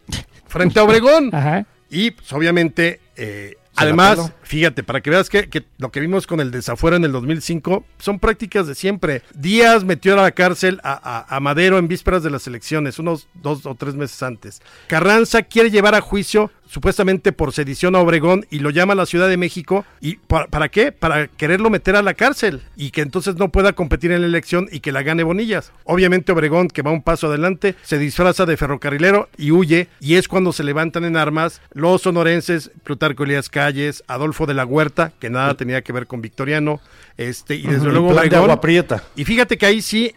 frente 0.48 0.80
a 0.80 0.84
Obregón. 0.84 1.30
Ajá. 1.34 1.66
Y 1.90 2.12
pues 2.12 2.32
obviamente, 2.34 3.00
eh, 3.16 3.56
además. 3.76 4.32
Fíjate, 4.48 4.84
para 4.84 5.02
que 5.02 5.10
veas 5.10 5.30
que, 5.30 5.66
lo 5.78 5.92
que 5.92 6.00
vimos 6.00 6.26
con 6.26 6.40
el 6.40 6.52
desafuero 6.52 6.96
en 6.96 7.04
el 7.04 7.12
2005 7.12 7.86
son 8.00 8.20
prácticas 8.20 8.68
de 8.68 8.76
siempre. 8.76 9.22
Díaz 9.34 9.84
metió 9.84 10.14
a 10.14 10.24
la 10.24 10.32
cárcel 10.32 10.80
a 10.84 11.40
Madero 11.42 11.78
en 11.78 11.88
vísperas 11.88 12.24
de 12.24 12.32
las 12.32 12.48
elecciones, 12.48 13.00
unos 13.00 13.28
dos 13.36 13.66
o 13.66 13.76
tres 13.76 13.96
meses 13.96 14.24
antes. 14.24 14.62
Carranza 14.88 15.44
quiere 15.44 15.70
llevar 15.70 15.96
a 15.96 16.02
juicio 16.02 16.52
supuestamente 16.68 17.32
por 17.32 17.54
sedición 17.54 17.96
a 17.96 18.00
Obregón 18.00 18.46
y 18.50 18.60
lo 18.60 18.70
llama 18.70 18.94
a 18.94 18.96
la 18.96 19.06
Ciudad 19.06 19.28
de 19.28 19.38
México. 19.38 19.86
¿Y 20.02 20.18
para, 20.18 20.48
para 20.48 20.70
qué? 20.70 20.92
Para 20.92 21.28
quererlo 21.28 21.70
meter 21.70 21.96
a 21.96 22.02
la 22.02 22.14
cárcel 22.14 22.62
y 22.76 22.92
que 22.92 23.02
entonces 23.02 23.36
no 23.36 23.50
pueda 23.50 23.74
competir 23.74 24.12
en 24.12 24.22
la 24.22 24.28
elección 24.28 24.68
y 24.72 24.82
que 24.82 24.92
la 24.92 25.04
gane 25.04 25.24
Bonillas. 25.24 25.72
Obviamente 25.86 26.32
Obregón, 26.32 26.68
que 26.68 26.82
va 26.82 26.92
un 26.92 27.02
paso 27.02 27.28
adelante, 27.28 27.76
se 27.84 27.98
disfraza 27.98 28.46
de 28.46 28.58
ferrocarrilero 28.58 29.30
y 29.38 29.52
huye 29.52 29.88
y 30.00 30.16
es 30.16 30.28
cuando 30.28 30.54
se 30.54 30.64
levantan 30.64 31.06
en 31.06 31.18
armas 31.18 31.62
los 31.72 32.02
sonorenses, 32.02 32.72
Plutarco 32.84 33.24
Elías 33.24 33.50
Calles, 33.50 34.04
Adolfo 34.08 34.37
de 34.46 34.54
la 34.54 34.66
Huerta, 34.66 35.12
que 35.20 35.30
nada 35.30 35.56
tenía 35.56 35.82
que 35.82 35.94
ver 35.94 36.08
con 36.08 36.22
Victoriano, 36.22 36.80
este, 37.18 37.56
y 37.56 37.64
desde 37.64 37.86
luego 37.86 38.10
Plan 38.10 38.24
de 38.24 38.28
Obregón. 38.28 38.52
agua 38.52 38.62
prieta. 38.62 39.04
Y 39.16 39.26
fíjate 39.26 39.58
que 39.58 39.66
ahí 39.66 39.82
sí, 39.82 40.14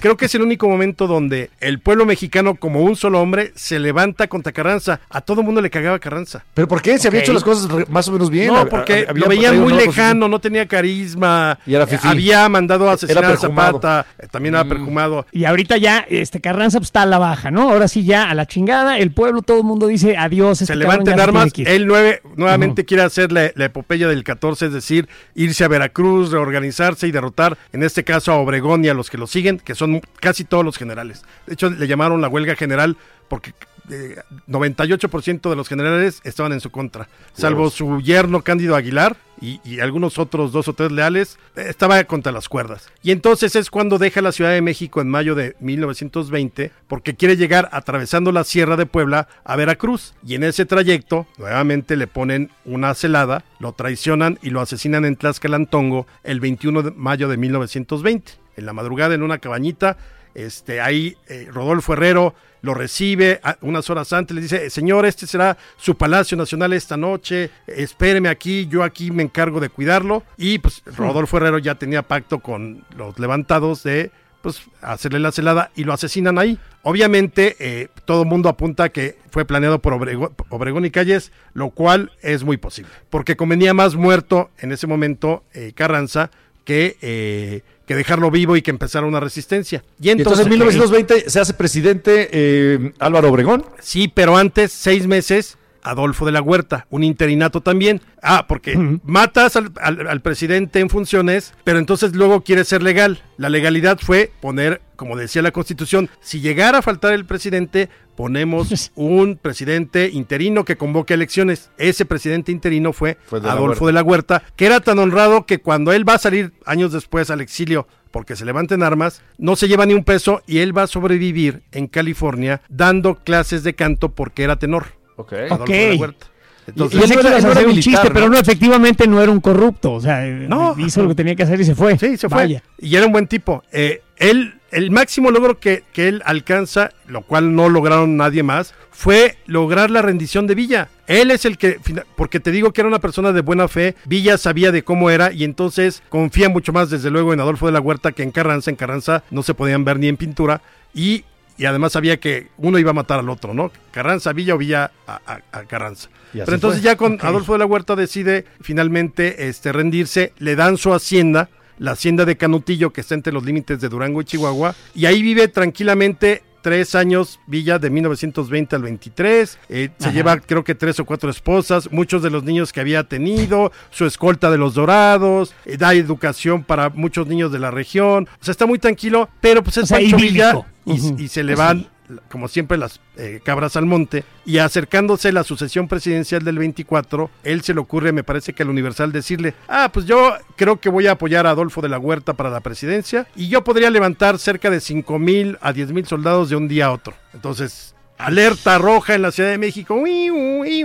creo 0.00 0.16
que 0.16 0.24
es 0.24 0.34
el 0.34 0.42
único 0.42 0.68
momento 0.68 1.06
donde 1.06 1.50
el 1.60 1.78
pueblo 1.78 2.06
mexicano, 2.06 2.56
como 2.56 2.80
un 2.80 2.96
solo 2.96 3.20
hombre, 3.20 3.52
se 3.54 3.78
levanta 3.78 4.26
contra 4.26 4.52
Carranza. 4.52 5.00
A 5.10 5.20
todo 5.20 5.42
mundo 5.42 5.60
le 5.60 5.70
cagaba 5.70 5.98
Carranza. 6.00 6.44
¿Pero 6.54 6.66
por 6.66 6.82
qué? 6.82 6.98
Se 6.98 7.08
había 7.08 7.20
hecho 7.20 7.32
las 7.32 7.44
cosas 7.44 7.88
más 7.88 8.08
o 8.08 8.12
menos 8.12 8.30
bien. 8.30 8.48
No, 8.48 8.66
porque 8.68 9.06
había 9.08 9.24
lo 9.24 9.28
veían 9.28 9.60
muy 9.60 9.72
lejano, 9.72 10.28
no 10.28 10.40
tenía 10.40 10.66
carisma. 10.66 11.58
Y 11.66 11.74
era 11.74 11.86
fifí. 11.86 12.08
había 12.08 12.48
mandado 12.48 12.88
a 12.88 12.94
asesinar 12.94 13.24
a. 13.24 13.36
Zapata, 13.36 14.06
eh, 14.18 14.26
también 14.30 14.54
era 14.54 14.64
perfumado. 14.64 15.26
Y 15.30 15.44
ahorita 15.44 15.76
ya, 15.76 16.04
este 16.08 16.40
Carranza 16.40 16.78
pues, 16.78 16.88
está 16.88 17.02
a 17.02 17.06
la 17.06 17.18
baja, 17.18 17.50
¿no? 17.50 17.70
Ahora 17.70 17.88
sí 17.88 18.04
ya 18.04 18.30
a 18.30 18.34
la 18.34 18.46
chingada, 18.46 18.98
el 18.98 19.12
pueblo, 19.12 19.42
todo 19.42 19.58
el 19.58 19.64
mundo 19.64 19.86
dice 19.86 20.16
adiós. 20.16 20.58
se 20.58 20.64
este 20.64 20.74
se 20.74 21.20
armas. 21.20 21.52
que 21.52 21.62
ir. 21.62 21.68
Él 21.68 21.86
nueve, 21.86 22.22
nuevamente 22.36 22.84
quiere 22.84 23.02
hacer 23.02 23.30
la, 23.54 23.64
epopeya 23.64 24.08
del 24.08 24.24
14, 24.24 24.66
es 24.66 24.72
decir, 24.72 25.08
irse 25.34 25.64
a 25.64 25.68
Veracruz, 25.68 26.30
reorganizarse 26.30 27.06
y 27.06 27.12
derrotar, 27.12 27.58
en 27.72 27.82
este 27.82 28.04
caso 28.04 28.32
a 28.32 28.36
Obregón 28.36 28.84
y 28.84 28.88
a 28.88 28.94
los 28.94 29.10
que 29.10 29.18
lo 29.18 29.26
siguen, 29.26 29.58
que 29.58 29.74
son 29.74 30.00
casi 30.20 30.44
todos 30.44 30.64
los 30.64 30.76
generales. 30.76 31.24
De 31.46 31.54
hecho, 31.54 31.70
le 31.70 31.86
llamaron 31.86 32.20
la 32.20 32.28
huelga 32.28 32.56
general 32.56 32.96
porque 33.28 33.52
eh, 33.90 34.16
98% 34.48 35.50
de 35.50 35.56
los 35.56 35.68
generales 35.68 36.20
estaban 36.24 36.52
en 36.52 36.60
su 36.60 36.70
contra, 36.70 37.08
salvo 37.34 37.70
su 37.70 38.00
yerno 38.00 38.42
Cándido 38.42 38.76
Aguilar 38.76 39.16
y, 39.40 39.60
y 39.64 39.80
algunos 39.80 40.18
otros 40.18 40.52
dos 40.52 40.68
o 40.68 40.72
tres 40.72 40.92
leales, 40.92 41.38
estaba 41.56 42.02
contra 42.04 42.32
las 42.32 42.48
cuerdas. 42.48 42.88
Y 43.02 43.10
entonces 43.10 43.56
es 43.56 43.70
cuando 43.70 43.98
deja 43.98 44.22
la 44.22 44.32
Ciudad 44.32 44.52
de 44.52 44.62
México 44.62 45.00
en 45.00 45.10
mayo 45.10 45.34
de 45.34 45.56
1920, 45.60 46.72
porque 46.88 47.14
quiere 47.14 47.36
llegar 47.36 47.68
atravesando 47.72 48.32
la 48.32 48.44
Sierra 48.44 48.76
de 48.76 48.86
Puebla 48.86 49.28
a 49.44 49.56
Veracruz. 49.56 50.14
Y 50.24 50.34
en 50.34 50.44
ese 50.44 50.64
trayecto, 50.64 51.26
nuevamente 51.36 51.96
le 51.96 52.06
ponen 52.06 52.50
una 52.64 52.94
celada, 52.94 53.44
lo 53.58 53.72
traicionan 53.72 54.38
y 54.42 54.50
lo 54.50 54.60
asesinan 54.60 55.04
en 55.04 55.16
Tlaxcalantongo 55.16 56.06
el 56.22 56.40
21 56.40 56.82
de 56.82 56.90
mayo 56.92 57.28
de 57.28 57.36
1920. 57.36 58.32
En 58.56 58.66
la 58.66 58.72
madrugada, 58.72 59.14
en 59.14 59.22
una 59.22 59.38
cabañita, 59.38 59.96
este, 60.34 60.80
ahí 60.80 61.16
eh, 61.28 61.48
Rodolfo 61.52 61.92
Herrero 61.92 62.34
lo 62.62 62.72
recibe 62.74 63.40
a- 63.42 63.58
unas 63.60 63.90
horas 63.90 64.12
antes, 64.12 64.34
le 64.34 64.40
dice, 64.40 64.70
señor, 64.70 65.04
este 65.04 65.26
será 65.26 65.56
su 65.76 65.96
Palacio 65.96 66.36
Nacional 66.36 66.72
esta 66.72 66.96
noche, 66.96 67.50
espéreme 67.66 68.28
aquí, 68.30 68.66
yo 68.68 68.82
aquí 68.82 69.10
me 69.10 69.22
encargo 69.22 69.60
de 69.60 69.68
cuidarlo. 69.68 70.22
Y 70.38 70.58
pues 70.60 70.82
Rodolfo 70.96 71.36
Herrero 71.36 71.58
ya 71.58 71.74
tenía 71.74 72.02
pacto 72.02 72.38
con 72.40 72.84
los 72.96 73.18
levantados 73.18 73.82
de 73.82 74.10
pues 74.40 74.60
hacerle 74.82 75.20
la 75.20 75.32
celada 75.32 75.70
y 75.74 75.84
lo 75.84 75.92
asesinan 75.94 76.38
ahí. 76.38 76.58
Obviamente 76.82 77.56
eh, 77.60 77.88
todo 78.04 78.22
el 78.22 78.28
mundo 78.28 78.48
apunta 78.50 78.90
que 78.90 79.16
fue 79.30 79.44
planeado 79.46 79.78
por 79.78 79.94
Obregón, 79.94 80.34
Obregón 80.50 80.84
y 80.84 80.90
Calles, 80.90 81.32
lo 81.54 81.70
cual 81.70 82.12
es 82.22 82.44
muy 82.44 82.56
posible, 82.58 82.90
porque 83.10 83.36
convenía 83.36 83.72
más 83.74 83.94
muerto 83.94 84.50
en 84.58 84.72
ese 84.72 84.86
momento 84.86 85.44
eh, 85.54 85.72
Carranza 85.74 86.30
que, 86.64 86.96
eh, 87.02 87.62
que 87.86 87.94
dejarlo 87.94 88.30
vivo 88.30 88.56
y 88.56 88.62
que 88.62 88.70
empezara 88.70 89.06
una 89.06 89.20
resistencia. 89.20 89.82
Y 90.00 90.10
entonces 90.10 90.24
entonces, 90.24 90.46
en 90.46 90.50
1920 90.50 91.30
se 91.30 91.40
hace 91.40 91.54
presidente 91.54 92.28
eh, 92.32 92.92
Álvaro 92.98 93.30
Obregón. 93.30 93.64
Sí, 93.80 94.08
pero 94.12 94.36
antes, 94.36 94.72
seis 94.72 95.06
meses, 95.06 95.58
Adolfo 95.84 96.26
de 96.26 96.32
la 96.32 96.42
Huerta, 96.42 96.86
un 96.90 97.04
interinato 97.04 97.60
también. 97.60 98.00
Ah, 98.22 98.46
porque 98.48 98.76
matas 99.04 99.54
al, 99.56 99.70
al- 99.80 100.08
al 100.08 100.20
presidente 100.22 100.80
en 100.80 100.88
funciones, 100.90 101.54
pero 101.62 101.78
entonces 101.78 102.14
luego 102.16 102.42
quieres 102.42 102.66
ser 102.68 102.82
legal. 102.82 103.22
La 103.36 103.48
legalidad 103.50 103.98
fue 104.00 104.32
poner, 104.40 104.80
como 104.96 105.16
decía 105.16 105.42
la 105.42 105.50
Constitución, 105.52 106.08
si 106.20 106.40
llegara 106.40 106.78
a 106.78 106.82
faltar 106.82 107.12
el 107.12 107.24
presidente, 107.26 107.88
ponemos 108.16 108.92
un 108.94 109.36
presidente 109.36 110.08
interino 110.12 110.64
que 110.64 110.76
convoque 110.76 111.14
elecciones. 111.14 111.70
Ese 111.78 112.04
presidente 112.06 112.50
interino 112.52 112.92
fue, 112.92 113.18
Fue 113.26 113.40
de 113.40 113.46
la 113.46 113.52
Adolfo 113.52 113.84
Huerta. 113.84 113.86
de 113.86 113.92
la 113.92 114.02
Huerta, 114.02 114.42
que 114.56 114.66
era 114.66 114.80
tan 114.80 114.98
honrado 114.98 115.46
que 115.46 115.58
cuando 115.60 115.92
él 115.92 116.08
va 116.08 116.14
a 116.14 116.18
salir 116.18 116.52
años 116.64 116.92
después 116.92 117.30
al 117.30 117.40
exilio 117.40 117.86
porque 118.10 118.36
se 118.36 118.44
levanten 118.44 118.84
armas, 118.84 119.22
no 119.38 119.56
se 119.56 119.66
lleva 119.66 119.86
ni 119.86 119.92
un 119.94 120.04
peso 120.04 120.40
y 120.46 120.58
él 120.58 120.76
va 120.76 120.84
a 120.84 120.86
sobrevivir 120.86 121.62
en 121.72 121.88
California 121.88 122.60
dando 122.68 123.16
clases 123.16 123.64
de 123.64 123.74
canto 123.74 124.10
porque 124.14 124.44
era 124.44 124.56
tenor. 124.56 124.86
Ok. 125.16 125.32
Adolfo 125.50 125.64
de 125.72 125.94
la 125.94 126.00
Huerta. 126.00 126.26
Entonces, 126.66 126.98
Pensé 126.98 127.14
no 127.16 127.20
que 127.20 127.26
era- 127.28 127.38
ibas 127.40 127.56
a 127.56 127.60
un 127.60 127.74
chiste, 127.80 128.08
¿no? 128.08 128.14
pero 128.14 128.28
no, 128.30 128.38
efectivamente 128.38 129.06
no 129.06 129.22
era 129.22 129.30
un 129.30 129.40
corrupto. 129.40 129.92
O 129.92 130.00
sea, 130.00 130.22
No. 130.24 130.74
hizo 130.78 131.02
lo 131.02 131.10
que 131.10 131.14
tenía 131.14 131.34
que 131.34 131.42
hacer 131.42 131.60
y 131.60 131.64
se 131.64 131.74
fue. 131.74 131.98
Sí, 131.98 132.16
se 132.16 132.28
fue. 132.28 132.38
Vaya. 132.38 132.62
Y 132.78 132.96
era 132.96 133.04
un 133.04 133.12
buen 133.12 133.26
tipo. 133.26 133.62
Eh, 133.70 134.00
él, 134.16 134.54
el 134.70 134.90
máximo 134.90 135.30
logro 135.30 135.58
que, 135.60 135.84
que 135.92 136.08
él 136.08 136.22
alcanza, 136.24 136.90
lo 137.06 137.20
cual 137.20 137.54
no 137.54 137.68
lograron 137.68 138.16
nadie 138.16 138.42
más, 138.42 138.72
fue 138.90 139.36
lograr 139.44 139.90
la 139.90 140.00
rendición 140.00 140.46
de 140.46 140.54
Villa. 140.54 140.88
Él 141.06 141.30
es 141.32 141.44
el 141.44 141.58
que, 141.58 141.78
porque 142.16 142.40
te 142.40 142.50
digo 142.50 142.72
que 142.72 142.80
era 142.80 142.88
una 142.88 142.98
persona 143.00 143.32
de 143.32 143.42
buena 143.42 143.68
fe, 143.68 143.94
Villa 144.06 144.38
sabía 144.38 144.72
de 144.72 144.82
cómo 144.84 145.10
era 145.10 145.32
y 145.32 145.44
entonces 145.44 146.02
confía 146.08 146.48
mucho 146.48 146.72
más 146.72 146.88
desde 146.88 147.10
luego 147.10 147.34
en 147.34 147.40
Adolfo 147.40 147.66
de 147.66 147.72
la 147.72 147.80
Huerta 147.80 148.12
que 148.12 148.22
en 148.22 148.30
Carranza. 148.30 148.70
En 148.70 148.76
Carranza 148.76 149.22
no 149.30 149.42
se 149.42 149.52
podían 149.52 149.84
ver 149.84 149.98
ni 149.98 150.08
en 150.08 150.16
pintura 150.16 150.62
y, 150.94 151.24
y 151.56 151.66
además 151.66 151.92
sabía 151.92 152.18
que 152.18 152.48
uno 152.58 152.78
iba 152.78 152.90
a 152.90 152.94
matar 152.94 153.20
al 153.20 153.28
otro, 153.28 153.54
¿no? 153.54 153.70
Carranza 153.92 154.32
Villa 154.32 154.54
o 154.54 154.58
Villa 154.58 154.90
a, 155.06 155.20
a- 155.26 155.40
a 155.58 155.64
Carranza. 155.64 156.08
Pero 156.32 156.54
entonces 156.54 156.80
fue. 156.82 156.90
ya 156.90 156.96
con 156.96 157.18
Adolfo 157.22 157.52
de 157.52 157.60
la 157.60 157.66
Huerta 157.66 157.94
decide 157.94 158.44
finalmente 158.60 159.48
este, 159.48 159.72
rendirse, 159.72 160.32
le 160.38 160.56
dan 160.56 160.76
su 160.78 160.92
hacienda, 160.92 161.48
la 161.78 161.92
hacienda 161.92 162.24
de 162.24 162.36
Canutillo, 162.36 162.92
que 162.92 163.00
está 163.02 163.14
entre 163.14 163.32
los 163.32 163.44
límites 163.44 163.80
de 163.80 163.88
Durango 163.88 164.20
y 164.20 164.24
Chihuahua, 164.24 164.74
y 164.94 165.06
ahí 165.06 165.22
vive 165.22 165.46
tranquilamente 165.48 166.42
tres 166.64 166.94
años, 166.94 167.40
Villa, 167.46 167.78
de 167.78 167.90
1920 167.90 168.74
al 168.74 168.82
23. 168.82 169.58
eh, 169.68 169.90
se 169.98 170.12
lleva, 170.12 170.38
creo 170.38 170.64
que 170.64 170.74
tres 170.74 170.98
o 170.98 171.04
cuatro 171.04 171.28
esposas, 171.28 171.92
muchos 171.92 172.22
de 172.22 172.30
los 172.30 172.42
niños 172.42 172.72
que 172.72 172.80
había 172.80 173.04
tenido, 173.04 173.70
su 173.90 174.06
escolta 174.06 174.50
de 174.50 174.56
los 174.56 174.72
dorados, 174.72 175.54
eh, 175.66 175.76
da 175.76 175.92
educación 175.92 176.64
para 176.64 176.88
muchos 176.88 177.26
niños 177.26 177.52
de 177.52 177.58
la 177.58 177.70
región. 177.70 178.26
O 178.40 178.44
sea, 178.44 178.52
está 178.52 178.64
muy 178.64 178.78
tranquilo, 178.78 179.28
pero 179.42 179.62
pues 179.62 179.76
es 179.76 179.84
O 179.84 179.86
sea, 179.88 179.98
Villa 179.98 180.64
y 180.86 181.28
se 181.28 181.42
le 181.42 181.54
van, 181.54 181.86
como 182.30 182.48
siempre, 182.48 182.78
las 182.78 183.00
eh, 183.16 183.40
cabras 183.44 183.76
al 183.76 183.86
monte. 183.86 184.24
Y 184.44 184.58
acercándose 184.58 185.32
la 185.32 185.44
sucesión 185.44 185.88
presidencial 185.88 186.44
del 186.44 186.58
24, 186.58 187.30
él 187.42 187.62
se 187.62 187.74
le 187.74 187.80
ocurre, 187.80 188.12
me 188.12 188.24
parece 188.24 188.52
que 188.52 188.62
al 188.62 188.70
Universal, 188.70 189.12
decirle, 189.12 189.54
ah, 189.68 189.90
pues 189.92 190.06
yo 190.06 190.34
creo 190.56 190.80
que 190.80 190.88
voy 190.88 191.06
a 191.06 191.12
apoyar 191.12 191.46
a 191.46 191.50
Adolfo 191.50 191.80
de 191.80 191.88
la 191.88 191.98
Huerta 191.98 192.34
para 192.34 192.50
la 192.50 192.60
presidencia 192.60 193.26
y 193.36 193.48
yo 193.48 193.64
podría 193.64 193.90
levantar 193.90 194.38
cerca 194.38 194.70
de 194.70 194.80
5 194.80 195.18
mil 195.18 195.58
a 195.60 195.72
10 195.72 195.92
mil 195.92 196.06
soldados 196.06 196.50
de 196.50 196.56
un 196.56 196.68
día 196.68 196.86
a 196.86 196.92
otro. 196.92 197.14
Entonces, 197.32 197.94
alerta 198.18 198.78
roja 198.78 199.14
en 199.14 199.22
la 199.22 199.30
Ciudad 199.30 199.50
de 199.50 199.58
México, 199.58 200.02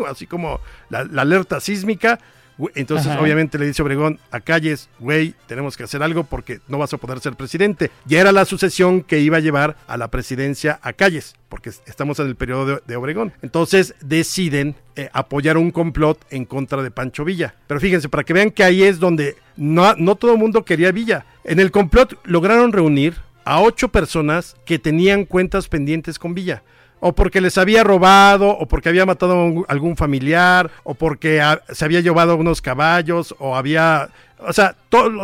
así 0.07 0.27
como 0.27 0.59
la 0.89 1.21
alerta 1.21 1.59
sísmica. 1.59 2.19
Entonces, 2.75 3.07
Ajá. 3.07 3.21
obviamente 3.21 3.57
le 3.57 3.65
dice 3.67 3.81
Obregón 3.81 4.19
a 4.31 4.39
Calles, 4.41 4.89
güey, 4.99 5.33
tenemos 5.47 5.77
que 5.77 5.83
hacer 5.83 6.03
algo 6.03 6.23
porque 6.25 6.59
no 6.67 6.77
vas 6.77 6.93
a 6.93 6.97
poder 6.97 7.19
ser 7.21 7.35
presidente. 7.35 7.89
Ya 8.05 8.19
era 8.19 8.31
la 8.31 8.45
sucesión 8.45 9.01
que 9.01 9.19
iba 9.19 9.37
a 9.37 9.39
llevar 9.39 9.77
a 9.87 9.95
la 9.97 10.09
presidencia 10.09 10.79
a 10.81 10.93
Calles, 10.93 11.35
porque 11.47 11.69
es- 11.69 11.81
estamos 11.85 12.19
en 12.19 12.27
el 12.27 12.35
periodo 12.35 12.65
de, 12.65 12.81
de 12.85 12.95
Obregón. 12.97 13.31
Entonces 13.41 13.95
deciden 14.01 14.75
eh, 14.95 15.09
apoyar 15.13 15.57
un 15.57 15.71
complot 15.71 16.19
en 16.31 16.43
contra 16.45 16.83
de 16.83 16.91
Pancho 16.91 17.23
Villa. 17.23 17.55
Pero 17.67 17.79
fíjense, 17.79 18.09
para 18.09 18.23
que 18.23 18.33
vean 18.33 18.51
que 18.51 18.63
ahí 18.63 18.83
es 18.83 18.99
donde 18.99 19.37
no, 19.55 19.93
no 19.95 20.15
todo 20.15 20.33
el 20.33 20.37
mundo 20.39 20.65
quería 20.65 20.91
Villa. 20.91 21.25
En 21.45 21.59
el 21.59 21.71
complot 21.71 22.19
lograron 22.25 22.73
reunir 22.73 23.15
a 23.45 23.61
ocho 23.61 23.87
personas 23.89 24.57
que 24.65 24.77
tenían 24.79 25.25
cuentas 25.25 25.67
pendientes 25.69 26.19
con 26.19 26.33
Villa 26.33 26.61
o 26.99 27.13
porque 27.13 27.41
les 27.41 27.57
había 27.57 27.83
robado, 27.83 28.49
o 28.49 28.67
porque 28.67 28.89
había 28.89 29.05
matado 29.05 29.65
a 29.67 29.71
algún 29.71 29.95
familiar, 29.95 30.71
o 30.83 30.93
porque 30.93 31.41
se 31.69 31.85
había 31.85 32.01
llevado 32.01 32.35
unos 32.35 32.61
caballos, 32.61 33.35
o 33.39 33.55
había... 33.55 34.09
O 34.39 34.53
sea, 34.53 34.75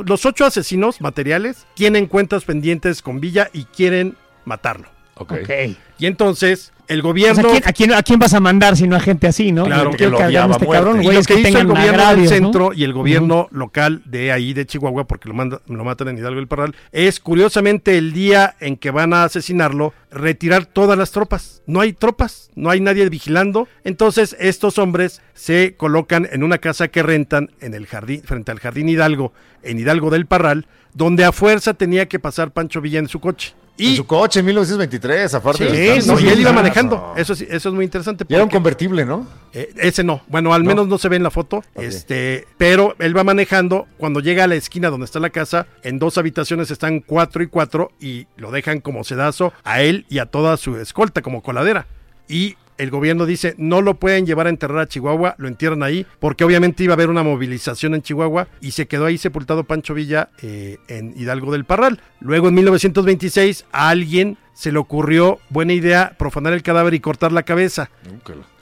los 0.05 0.25
ocho 0.25 0.45
asesinos 0.45 0.99
materiales 0.99 1.65
tienen 1.73 2.07
cuentas 2.07 2.43
pendientes 2.43 3.01
con 3.01 3.21
Villa 3.21 3.49
y 3.53 3.63
quieren 3.65 4.15
matarlo. 4.43 4.94
Ok. 5.17 5.31
Ok. 5.43 5.49
Y 5.97 6.05
entonces 6.07 6.73
el 6.87 7.01
gobierno... 7.01 7.47
¿a, 7.47 7.51
quién, 7.51 7.63
a 7.67 7.71
quién- 7.73 7.93
a 7.93 8.03
quién 8.03 8.19
vas 8.19 8.33
a 8.33 8.39
mandar 8.41 8.75
si 8.75 8.85
no 8.87 8.95
a 8.95 8.99
gente 8.99 9.27
así, 9.27 9.51
no? 9.51 9.63
Claro, 9.63 9.91
que 9.91 10.09
lo 10.09 10.17
odiaba 10.17 10.53
este 10.55 10.67
cabrón, 10.67 11.01
y 11.01 11.05
lo 11.05 11.21
que 11.23 11.35
que 11.41 11.49
hizo 11.49 11.57
el 11.59 11.67
gobierno 11.67 11.93
agravios, 12.03 12.29
del 12.29 12.41
¿no? 12.41 12.47
centro 12.47 12.73
y 12.73 12.83
el 12.83 12.93
gobierno 12.93 13.47
local 13.51 14.01
de 14.05 14.31
ahí, 14.33 14.53
de 14.53 14.65
Chihuahua, 14.65 15.05
porque 15.07 15.29
lo, 15.29 15.33
manda- 15.35 15.61
lo 15.67 15.83
matan 15.85 16.09
en 16.09 16.17
Hidalgo 16.17 16.35
del 16.39 16.47
Parral, 16.47 16.75
es 16.91 17.19
curiosamente 17.21 17.97
el 17.97 18.11
día 18.13 18.55
en 18.59 18.75
que 18.77 18.91
van 18.91 19.13
a 19.13 19.23
asesinarlo, 19.23 19.93
retirar 20.11 20.65
todas 20.65 20.97
las 20.97 21.11
tropas. 21.11 21.63
No 21.65 21.79
hay 21.79 21.93
tropas, 21.93 22.51
no 22.55 22.69
hay 22.69 22.81
nadie 22.81 23.07
vigilando. 23.09 23.67
Entonces 23.85 24.35
estos 24.39 24.77
hombres 24.77 25.21
se 25.33 25.75
colocan 25.77 26.27
en 26.31 26.43
una 26.43 26.57
casa 26.59 26.89
que 26.89 27.01
rentan 27.03 27.51
en 27.61 27.73
el 27.73 27.87
jardín, 27.87 28.21
frente 28.23 28.51
al 28.51 28.59
jardín 28.59 28.89
Hidalgo, 28.89 29.33
en 29.63 29.79
Hidalgo 29.79 30.09
del 30.11 30.25
Parral, 30.27 30.67
donde 30.93 31.23
a 31.25 31.31
fuerza 31.31 31.73
tenía 31.73 32.07
que 32.07 32.19
pasar 32.19 32.51
Pancho 32.51 32.81
Villa 32.81 32.99
en 32.99 33.07
su 33.07 33.19
coche. 33.19 33.53
En 33.77 33.85
Y 33.85 33.95
su 33.97 34.05
coche 34.05 34.39
en 34.39 34.45
1923, 34.45 35.33
aparte. 35.33 35.69
Sí, 35.69 35.75
de 35.75 36.01
no, 36.07 36.17
y 36.19 36.29
él 36.29 36.39
iba 36.39 36.53
manejando. 36.53 37.13
Eso, 37.17 37.35
sí- 37.35 37.45
eso 37.49 37.69
es 37.69 37.75
muy 37.75 37.83
interesante. 37.83 38.23
Y 38.27 38.33
era 38.33 38.43
un 38.43 38.49
convertible, 38.49 39.03
¿no? 39.05 39.27
eh, 39.53 39.73
ese 39.77 40.03
no, 40.03 40.21
bueno, 40.27 40.53
al 40.53 40.63
menos 40.63 40.87
no 40.87 40.97
se 40.97 41.09
ve 41.09 41.15
en 41.17 41.23
la 41.23 41.31
foto, 41.31 41.63
este, 41.75 42.45
pero 42.57 42.95
él 42.99 43.15
va 43.17 43.23
manejando, 43.23 43.87
cuando 43.97 44.19
llega 44.21 44.45
a 44.45 44.47
la 44.47 44.55
esquina 44.55 44.89
donde 44.89 45.05
está 45.05 45.19
la 45.19 45.29
casa, 45.29 45.67
en 45.83 45.99
dos 45.99 46.17
habitaciones 46.17 46.71
están 46.71 46.99
cuatro 47.01 47.43
y 47.43 47.47
cuatro 47.47 47.91
y 47.99 48.27
lo 48.37 48.51
dejan 48.51 48.79
como 48.81 49.03
sedazo 49.03 49.51
a 49.63 49.81
él 49.81 50.05
y 50.09 50.19
a 50.19 50.25
toda 50.25 50.57
su 50.57 50.77
escolta 50.77 51.21
como 51.21 51.41
coladera. 51.43 51.87
Y 52.27 52.55
el 52.77 52.89
gobierno 52.89 53.25
dice, 53.25 53.55
no 53.57 53.81
lo 53.81 53.95
pueden 53.95 54.25
llevar 54.25 54.47
a 54.47 54.49
enterrar 54.49 54.79
a 54.79 54.87
Chihuahua, 54.87 55.35
lo 55.37 55.47
entierran 55.47 55.83
ahí, 55.83 56.05
porque 56.19 56.43
obviamente 56.43 56.83
iba 56.83 56.93
a 56.93 56.95
haber 56.95 57.09
una 57.09 57.23
movilización 57.23 57.95
en 57.95 58.01
Chihuahua 58.01 58.47
y 58.61 58.71
se 58.71 58.87
quedó 58.87 59.05
ahí 59.05 59.17
sepultado 59.17 59.63
Pancho 59.63 59.93
Villa 59.93 60.29
eh, 60.41 60.77
en 60.87 61.13
Hidalgo 61.17 61.51
del 61.51 61.65
Parral. 61.65 62.01
Luego 62.19 62.49
en 62.49 62.55
1926 62.55 63.65
a 63.71 63.89
alguien 63.89 64.37
se 64.53 64.71
le 64.71 64.79
ocurrió, 64.79 65.39
buena 65.49 65.73
idea, 65.73 66.15
profanar 66.17 66.53
el 66.53 66.63
cadáver 66.63 66.93
y 66.93 66.99
cortar 66.99 67.31
la 67.31 67.43
cabeza. 67.43 67.89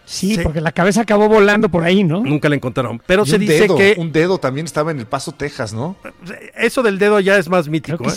Sí, 0.06 0.36
Sí. 0.36 0.42
porque 0.44 0.60
la 0.60 0.72
cabeza 0.74 1.02
acabó 1.02 1.30
volando 1.30 1.70
por 1.70 1.84
ahí, 1.84 2.04
¿no? 2.04 2.22
Nunca 2.24 2.50
la 2.50 2.56
encontraron. 2.56 3.02
Pero 3.06 3.24
Y 3.24 3.28
se 3.28 3.36
un 3.36 3.42
dice 3.42 3.62
dedo, 3.62 3.76
que 3.78 3.96
un 3.98 4.12
dedo 4.12 4.38
también 4.38 4.66
estaba 4.66 4.92
en 4.92 5.00
El 5.00 5.06
Paso, 5.06 5.32
Texas, 5.32 5.74
¿no? 5.74 5.96
eso 6.58 6.84
del 6.84 7.00
dedo 7.00 7.20
ya 7.22 7.38
es 7.38 7.48
más 7.50 7.70
mítico. 7.70 8.04
¿eh? 8.10 8.12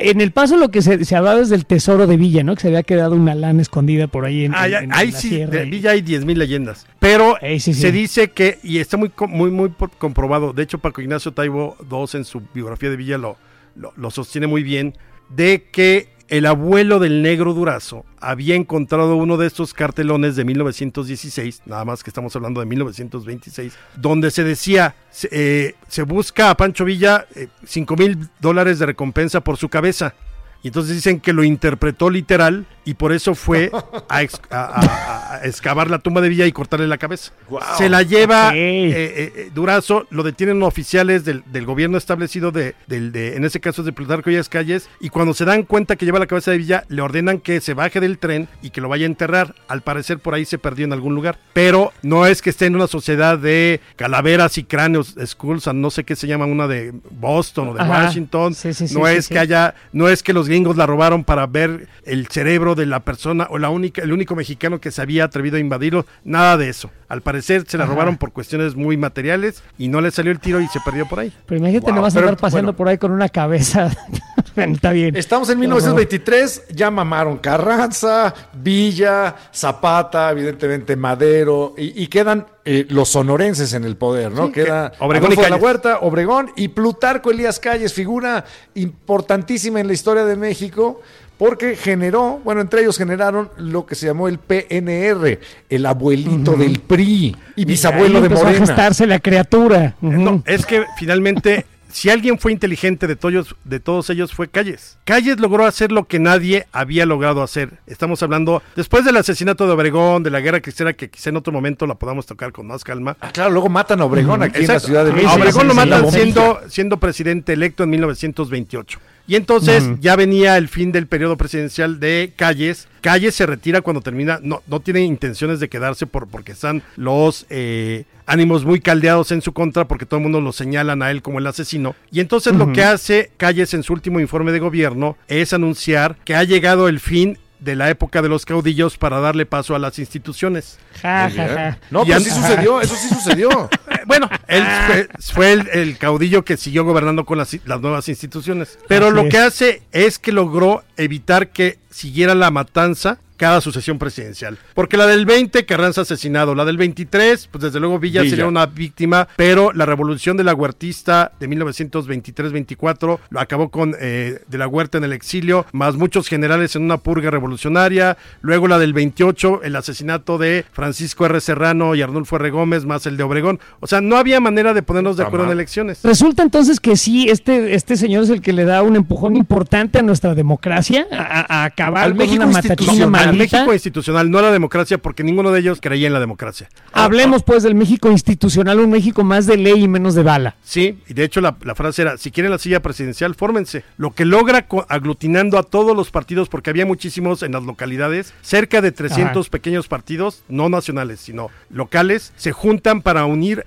en 0.00 0.20
el 0.20 0.30
paso 0.32 0.56
lo 0.56 0.70
que 0.70 0.82
se, 0.82 1.04
se 1.04 1.16
hablaba 1.16 1.40
es 1.40 1.48
del 1.48 1.66
tesoro 1.66 2.06
de 2.06 2.16
Villa, 2.16 2.42
¿no? 2.44 2.54
Que 2.54 2.62
se 2.62 2.68
había 2.68 2.82
quedado 2.84 3.14
una 3.16 3.34
lana 3.34 3.60
escondida 3.62 4.06
por 4.06 4.24
ahí 4.24 4.44
en, 4.44 4.54
Ah, 4.54 4.66
en- 4.68 4.84
en 4.84 4.92
ahí 4.94 5.10
la 5.10 5.18
sí, 5.18 5.28
sierra 5.30 5.58
de 5.60 5.66
y- 5.66 5.70
Villa 5.70 5.90
hay 5.90 6.02
10.000 6.02 6.38
leyendas. 6.38 6.86
Pero 7.00 7.36
Ahí 7.42 7.58
sí, 7.60 7.74
sí. 7.74 7.80
se 7.80 7.92
dice 7.92 8.30
que, 8.30 8.58
y 8.62 8.78
está 8.78 8.96
muy, 8.96 9.10
muy, 9.28 9.50
muy 9.50 9.68
por- 9.70 9.90
comprobado, 9.90 10.52
de 10.52 10.62
hecho 10.62 10.78
Paco 10.78 11.00
Ignacio 11.00 11.32
Taibo 11.32 11.76
II 11.90 12.06
en 12.18 12.24
su 12.24 12.42
biografía 12.54 12.88
de 12.90 12.96
Villa 12.96 13.18
lo, 13.18 13.36
lo, 13.74 13.92
lo 13.96 14.10
sostiene 14.10 14.46
muy 14.46 14.62
bien, 14.62 14.96
de 15.28 15.64
que 15.72 16.08
el 16.32 16.46
abuelo 16.46 16.98
del 16.98 17.20
negro 17.20 17.52
Durazo 17.52 18.06
había 18.18 18.54
encontrado 18.54 19.16
uno 19.16 19.36
de 19.36 19.46
estos 19.46 19.74
cartelones 19.74 20.34
de 20.34 20.46
1916, 20.46 21.60
nada 21.66 21.84
más 21.84 22.02
que 22.02 22.08
estamos 22.08 22.34
hablando 22.34 22.60
de 22.60 22.64
1926, 22.64 23.74
donde 23.96 24.30
se 24.30 24.42
decía, 24.42 24.94
se, 25.10 25.28
eh, 25.30 25.74
se 25.88 26.04
busca 26.04 26.48
a 26.48 26.56
Pancho 26.56 26.86
Villa 26.86 27.26
5 27.66 27.96
mil 27.96 28.30
dólares 28.40 28.78
de 28.78 28.86
recompensa 28.86 29.42
por 29.42 29.58
su 29.58 29.68
cabeza. 29.68 30.14
Y 30.62 30.68
entonces 30.68 30.94
dicen 30.94 31.20
que 31.20 31.34
lo 31.34 31.44
interpretó 31.44 32.08
literal 32.08 32.64
y 32.84 32.94
por 32.94 33.12
eso 33.12 33.34
fue 33.34 33.70
a, 34.08 34.22
ex- 34.22 34.40
a- 34.50 34.64
a- 34.64 35.34
a 35.36 35.46
excavar 35.46 35.90
la 35.90 35.98
tumba 35.98 36.20
de 36.20 36.28
Villa 36.28 36.46
y 36.46 36.52
cortarle 36.52 36.86
la 36.88 36.98
cabeza. 36.98 37.32
Se 37.78 37.88
la 37.88 38.02
lleva 38.02 38.52
eh, 38.54 38.90
eh, 39.36 39.50
Durazo, 39.54 40.06
lo 40.10 40.22
detienen 40.22 40.62
oficiales 40.62 41.24
del, 41.24 41.42
del 41.46 41.64
gobierno 41.66 41.98
establecido 41.98 42.50
de, 42.52 42.74
del, 42.86 43.12
de- 43.12 43.36
en 43.36 43.44
ese 43.44 43.60
caso 43.60 43.82
es 43.82 43.86
de 43.86 43.92
Plutarco 43.92 44.30
Elías 44.30 44.48
Calles, 44.48 44.88
y 45.00 45.08
cuando 45.10 45.34
se 45.34 45.44
dan 45.44 45.62
cuenta 45.62 45.96
que 45.96 46.04
lleva 46.04 46.18
la 46.18 46.26
cabeza 46.26 46.50
de 46.50 46.58
Villa, 46.58 46.84
le 46.88 47.02
ordenan 47.02 47.38
que 47.38 47.60
se 47.60 47.74
baje 47.74 48.00
del 48.00 48.18
tren 48.18 48.48
y 48.62 48.70
que 48.70 48.80
lo 48.80 48.88
vaya 48.88 49.04
a 49.06 49.08
enterrar. 49.10 49.54
Al 49.68 49.82
parecer 49.82 50.18
por 50.18 50.34
ahí 50.34 50.44
se 50.44 50.58
perdió 50.58 50.84
en 50.84 50.92
algún 50.92 51.14
lugar. 51.14 51.38
Pero 51.52 51.92
no 52.02 52.26
es 52.26 52.42
que 52.42 52.50
esté 52.50 52.66
en 52.66 52.74
una 52.76 52.86
sociedad 52.86 53.38
de 53.38 53.80
calaveras 53.96 54.58
y 54.58 54.64
cráneos, 54.64 55.14
skulls, 55.24 55.72
no 55.72 55.90
sé 55.90 56.04
qué 56.04 56.16
se 56.16 56.26
llama, 56.26 56.46
una 56.46 56.66
de 56.68 56.92
Boston 57.10 57.68
o 57.68 57.74
de 57.74 57.82
Ajá. 57.82 58.04
Washington. 58.04 58.54
Sí, 58.54 58.74
sí, 58.74 58.88
sí, 58.88 58.94
no 58.98 59.06
sí, 59.06 59.12
es 59.14 59.26
sí. 59.26 59.34
que 59.34 59.40
haya, 59.40 59.74
no 59.92 60.08
es 60.08 60.22
que 60.22 60.32
los 60.32 60.48
gringos 60.48 60.76
la 60.76 60.86
robaron 60.86 61.24
para 61.24 61.46
ver 61.46 61.88
el 62.04 62.26
cerebro 62.28 62.71
de 62.74 62.86
la 62.86 63.00
persona 63.00 63.46
o 63.50 63.58
la 63.58 63.70
única, 63.70 64.02
el 64.02 64.12
único 64.12 64.34
mexicano 64.34 64.80
que 64.80 64.90
se 64.90 65.02
había 65.02 65.24
atrevido 65.24 65.56
a 65.56 65.60
invadirlo, 65.60 66.06
nada 66.24 66.56
de 66.56 66.68
eso. 66.68 66.90
Al 67.08 67.20
parecer 67.22 67.64
se 67.68 67.76
la 67.78 67.84
Ajá. 67.84 67.92
robaron 67.92 68.16
por 68.16 68.32
cuestiones 68.32 68.74
muy 68.74 68.96
materiales 68.96 69.62
y 69.78 69.88
no 69.88 70.00
le 70.00 70.10
salió 70.10 70.32
el 70.32 70.40
tiro 70.40 70.60
y 70.60 70.66
se 70.68 70.80
perdió 70.80 71.06
por 71.08 71.20
ahí. 71.20 71.32
Pero 71.46 71.58
imagínate, 71.58 71.86
Wow, 71.86 71.94
no 71.96 72.02
vas 72.02 72.16
a 72.16 72.20
andar 72.20 72.36
paseando 72.36 72.72
bueno. 72.72 72.76
por 72.76 72.88
ahí 72.88 72.98
con 72.98 73.10
una 73.12 73.28
cabeza. 73.28 73.90
Está 74.56 74.92
bien. 74.92 75.16
Estamos 75.16 75.48
en 75.50 75.58
1923, 75.60 76.64
ya 76.74 76.90
mamaron 76.90 77.38
Carranza, 77.38 78.34
Villa, 78.52 79.34
Zapata, 79.54 80.30
evidentemente 80.30 80.94
Madero, 80.96 81.74
y, 81.78 82.02
y 82.02 82.06
quedan 82.08 82.46
eh, 82.64 82.86
los 82.90 83.08
sonorenses 83.08 83.72
en 83.72 83.84
el 83.84 83.96
poder, 83.96 84.30
¿no? 84.32 84.46
Sí, 84.46 84.52
Queda 84.52 84.90
que- 84.92 84.96
Obregón 85.04 85.30
y 85.30 85.34
Adolfo 85.34 85.42
de 85.42 85.50
la. 85.50 85.56
Huerta, 85.56 85.98
Obregón 86.00 86.50
y 86.56 86.68
Plutarco 86.68 87.30
Elías 87.30 87.58
Calles, 87.60 87.94
figura 87.94 88.44
importantísima 88.74 89.80
en 89.80 89.86
la 89.86 89.92
historia 89.94 90.24
de 90.24 90.36
México. 90.36 91.00
Porque 91.42 91.74
generó, 91.74 92.40
bueno, 92.44 92.60
entre 92.60 92.82
ellos 92.82 92.96
generaron 92.96 93.50
lo 93.56 93.84
que 93.84 93.96
se 93.96 94.06
llamó 94.06 94.28
el 94.28 94.38
PNR, 94.38 95.40
el 95.68 95.86
abuelito 95.86 96.52
del 96.52 96.78
PRI 96.78 97.36
y 97.56 97.64
bisabuelo 97.64 98.18
Ahí 98.18 98.20
de 98.20 98.26
empezó 98.28 98.42
a 98.42 98.44
Morena. 98.44 98.64
gestarse 98.64 99.08
la 99.08 99.18
criatura. 99.18 99.96
Ujú. 100.00 100.12
No, 100.20 100.42
es 100.46 100.64
que 100.64 100.84
finalmente, 100.96 101.66
si 101.90 102.10
alguien 102.10 102.38
fue 102.38 102.52
inteligente 102.52 103.08
de 103.08 103.16
todos, 103.16 103.56
de 103.64 103.80
todos 103.80 104.08
ellos 104.10 104.32
fue 104.32 104.46
Calles. 104.46 104.98
Calles 105.02 105.40
logró 105.40 105.66
hacer 105.66 105.90
lo 105.90 106.04
que 106.04 106.20
nadie 106.20 106.68
había 106.70 107.06
logrado 107.06 107.42
hacer. 107.42 107.80
Estamos 107.88 108.22
hablando, 108.22 108.62
después 108.76 109.04
del 109.04 109.16
asesinato 109.16 109.66
de 109.66 109.72
Obregón, 109.72 110.22
de 110.22 110.30
la 110.30 110.38
guerra 110.38 110.60
cristiana, 110.60 110.92
que 110.92 111.10
quizá 111.10 111.30
en 111.30 111.38
otro 111.38 111.52
momento 111.52 111.88
la 111.88 111.96
podamos 111.96 112.24
tocar 112.24 112.52
con 112.52 112.68
más 112.68 112.84
calma. 112.84 113.16
Ah, 113.20 113.32
claro, 113.32 113.50
luego 113.50 113.68
matan 113.68 114.00
a 114.00 114.04
Obregón 114.04 114.44
aquí 114.44 114.60
en 114.60 114.68
la. 114.68 114.78
Ciudad 114.78 115.04
de 115.04 115.12
México. 115.12 115.32
A 115.32 115.34
sí, 115.34 115.40
Obregón 115.40 115.62
sí, 115.62 115.66
lo 115.66 115.74
matan 115.74 116.08
siendo, 116.12 116.60
siendo 116.68 116.98
presidente 116.98 117.52
electo 117.52 117.82
en 117.82 117.90
1928. 117.90 119.00
Y 119.26 119.36
entonces 119.36 119.84
ya 120.00 120.16
venía 120.16 120.56
el 120.56 120.68
fin 120.68 120.92
del 120.92 121.06
periodo 121.06 121.36
presidencial 121.36 122.00
de 122.00 122.32
Calles. 122.36 122.88
Calles 123.00 123.34
se 123.34 123.46
retira 123.46 123.80
cuando 123.80 124.00
termina, 124.00 124.38
no, 124.42 124.62
no 124.66 124.80
tiene 124.80 125.02
intenciones 125.02 125.60
de 125.60 125.68
quedarse 125.68 126.06
por, 126.06 126.28
porque 126.28 126.52
están 126.52 126.82
los 126.96 127.46
eh, 127.50 128.04
ánimos 128.26 128.64
muy 128.64 128.80
caldeados 128.80 129.32
en 129.32 129.42
su 129.42 129.52
contra, 129.52 129.86
porque 129.86 130.06
todo 130.06 130.18
el 130.18 130.24
mundo 130.24 130.40
lo 130.40 130.52
señalan 130.52 131.02
a 131.02 131.10
él 131.10 131.22
como 131.22 131.38
el 131.38 131.46
asesino. 131.46 131.94
Y 132.10 132.20
entonces 132.20 132.54
lo 132.54 132.72
que 132.72 132.82
hace 132.82 133.30
Calles 133.36 133.74
en 133.74 133.82
su 133.82 133.92
último 133.92 134.20
informe 134.20 134.52
de 134.52 134.58
gobierno 134.58 135.16
es 135.28 135.52
anunciar 135.52 136.16
que 136.24 136.34
ha 136.34 136.44
llegado 136.44 136.88
el 136.88 137.00
fin 137.00 137.38
de 137.62 137.76
la 137.76 137.90
época 137.90 138.22
de 138.22 138.28
los 138.28 138.44
caudillos 138.44 138.98
para 138.98 139.20
darle 139.20 139.46
paso 139.46 139.76
a 139.76 139.78
las 139.78 139.98
instituciones. 139.98 140.78
Ja, 141.00 141.30
ja, 141.30 141.48
ja. 141.48 141.78
No, 141.90 142.04
pero 142.04 142.18
sí 142.18 142.30
sucedió, 142.30 142.80
eso 142.80 142.94
sí 142.96 143.08
sucedió. 143.08 143.70
Bueno, 144.06 144.28
él 144.48 144.64
fue, 144.86 145.08
fue 145.20 145.52
el, 145.52 145.68
el 145.72 145.98
caudillo 145.98 146.44
que 146.44 146.56
siguió 146.56 146.84
gobernando 146.84 147.24
con 147.24 147.38
las, 147.38 147.56
las 147.64 147.80
nuevas 147.80 148.08
instituciones. 148.08 148.78
Pero 148.88 149.06
Así 149.06 149.14
lo 149.16 149.22
es. 149.22 149.28
que 149.30 149.38
hace 149.38 149.82
es 149.92 150.18
que 150.18 150.32
logró 150.32 150.84
evitar 150.96 151.50
que 151.50 151.78
siguiera 151.92 152.34
la 152.34 152.50
matanza 152.50 153.18
cada 153.42 153.60
sucesión 153.60 153.98
presidencial. 153.98 154.56
Porque 154.72 154.96
la 154.96 155.04
del 155.08 155.26
20, 155.26 155.66
Carranza 155.66 156.02
asesinado. 156.02 156.54
La 156.54 156.64
del 156.64 156.76
23, 156.76 157.48
pues 157.50 157.64
desde 157.64 157.80
luego 157.80 157.98
Villa, 157.98 158.22
Villa. 158.22 158.30
sería 158.30 158.46
una 158.46 158.66
víctima. 158.66 159.26
Pero 159.34 159.72
la 159.72 159.84
revolución 159.84 160.36
de 160.36 160.44
la 160.44 160.54
huertista 160.54 161.32
de 161.40 161.48
1923-24 161.48 163.18
lo 163.30 163.40
acabó 163.40 163.68
con 163.68 163.96
eh, 163.98 164.38
de 164.46 164.58
la 164.58 164.68
huerta 164.68 164.98
en 164.98 165.02
el 165.02 165.12
exilio, 165.12 165.66
más 165.72 165.96
muchos 165.96 166.28
generales 166.28 166.76
en 166.76 166.82
una 166.82 166.98
purga 166.98 167.32
revolucionaria. 167.32 168.16
Luego 168.42 168.68
la 168.68 168.78
del 168.78 168.92
28, 168.92 169.62
el 169.64 169.74
asesinato 169.74 170.38
de 170.38 170.64
Francisco 170.70 171.26
R. 171.26 171.40
Serrano 171.40 171.96
y 171.96 172.02
Arnulfo 172.02 172.36
R. 172.36 172.48
Gómez, 172.50 172.84
más 172.84 173.06
el 173.06 173.16
de 173.16 173.24
Obregón. 173.24 173.58
O 173.80 173.88
sea, 173.88 174.00
no 174.00 174.18
había 174.18 174.38
manera 174.38 174.72
de 174.72 174.84
ponernos 174.84 175.16
de 175.16 175.24
acuerdo 175.24 175.46
en 175.46 175.52
elecciones. 175.52 175.98
Resulta 176.04 176.44
entonces 176.44 176.78
que 176.78 176.96
sí, 176.96 177.28
este, 177.28 177.74
este 177.74 177.96
señor 177.96 178.22
es 178.22 178.30
el 178.30 178.40
que 178.40 178.52
le 178.52 178.64
da 178.66 178.84
un 178.84 178.94
empujón 178.94 179.34
importante 179.34 179.98
a 179.98 180.02
nuestra 180.02 180.36
democracia, 180.36 181.08
a, 181.10 181.64
a 181.64 181.70
acabar 181.82 182.04
Al 182.04 182.10
con 182.10 182.18
México 182.18 182.44
una 182.44 182.52
institucional. 182.52 183.28
Al. 183.28 183.36
México 183.36 183.72
institucional, 183.72 184.30
no 184.30 184.38
a 184.38 184.42
la 184.42 184.52
democracia, 184.52 184.98
porque 184.98 185.24
ninguno 185.24 185.50
de 185.50 185.60
ellos 185.60 185.78
creía 185.80 186.06
en 186.06 186.12
la 186.12 186.20
democracia. 186.20 186.68
Hablemos 186.92 187.42
pues 187.42 187.62
del 187.62 187.74
México 187.74 188.10
institucional, 188.10 188.80
un 188.80 188.90
México 188.90 189.24
más 189.24 189.46
de 189.46 189.56
ley 189.56 189.84
y 189.84 189.88
menos 189.88 190.14
de 190.14 190.22
bala. 190.22 190.56
Sí, 190.62 190.98
y 191.08 191.14
de 191.14 191.24
hecho 191.24 191.40
la, 191.40 191.56
la 191.62 191.74
frase 191.74 192.02
era, 192.02 192.16
si 192.18 192.30
quieren 192.30 192.50
la 192.50 192.58
silla 192.58 192.80
presidencial, 192.80 193.34
fórmense. 193.34 193.84
Lo 193.96 194.12
que 194.12 194.24
logra 194.24 194.66
aglutinando 194.88 195.58
a 195.58 195.62
todos 195.62 195.96
los 195.96 196.10
partidos, 196.10 196.48
porque 196.48 196.70
había 196.70 196.86
muchísimos 196.86 197.42
en 197.42 197.52
las 197.52 197.62
localidades, 197.62 198.34
cerca 198.42 198.80
de 198.80 198.92
300 198.92 199.48
pequeños 199.48 199.88
partidos, 199.88 200.44
no 200.48 200.68
nacionales, 200.68 201.20
sino 201.20 201.50
locales, 201.70 202.32
se 202.36 202.52
juntan 202.52 203.02
para 203.02 203.24
unir 203.24 203.66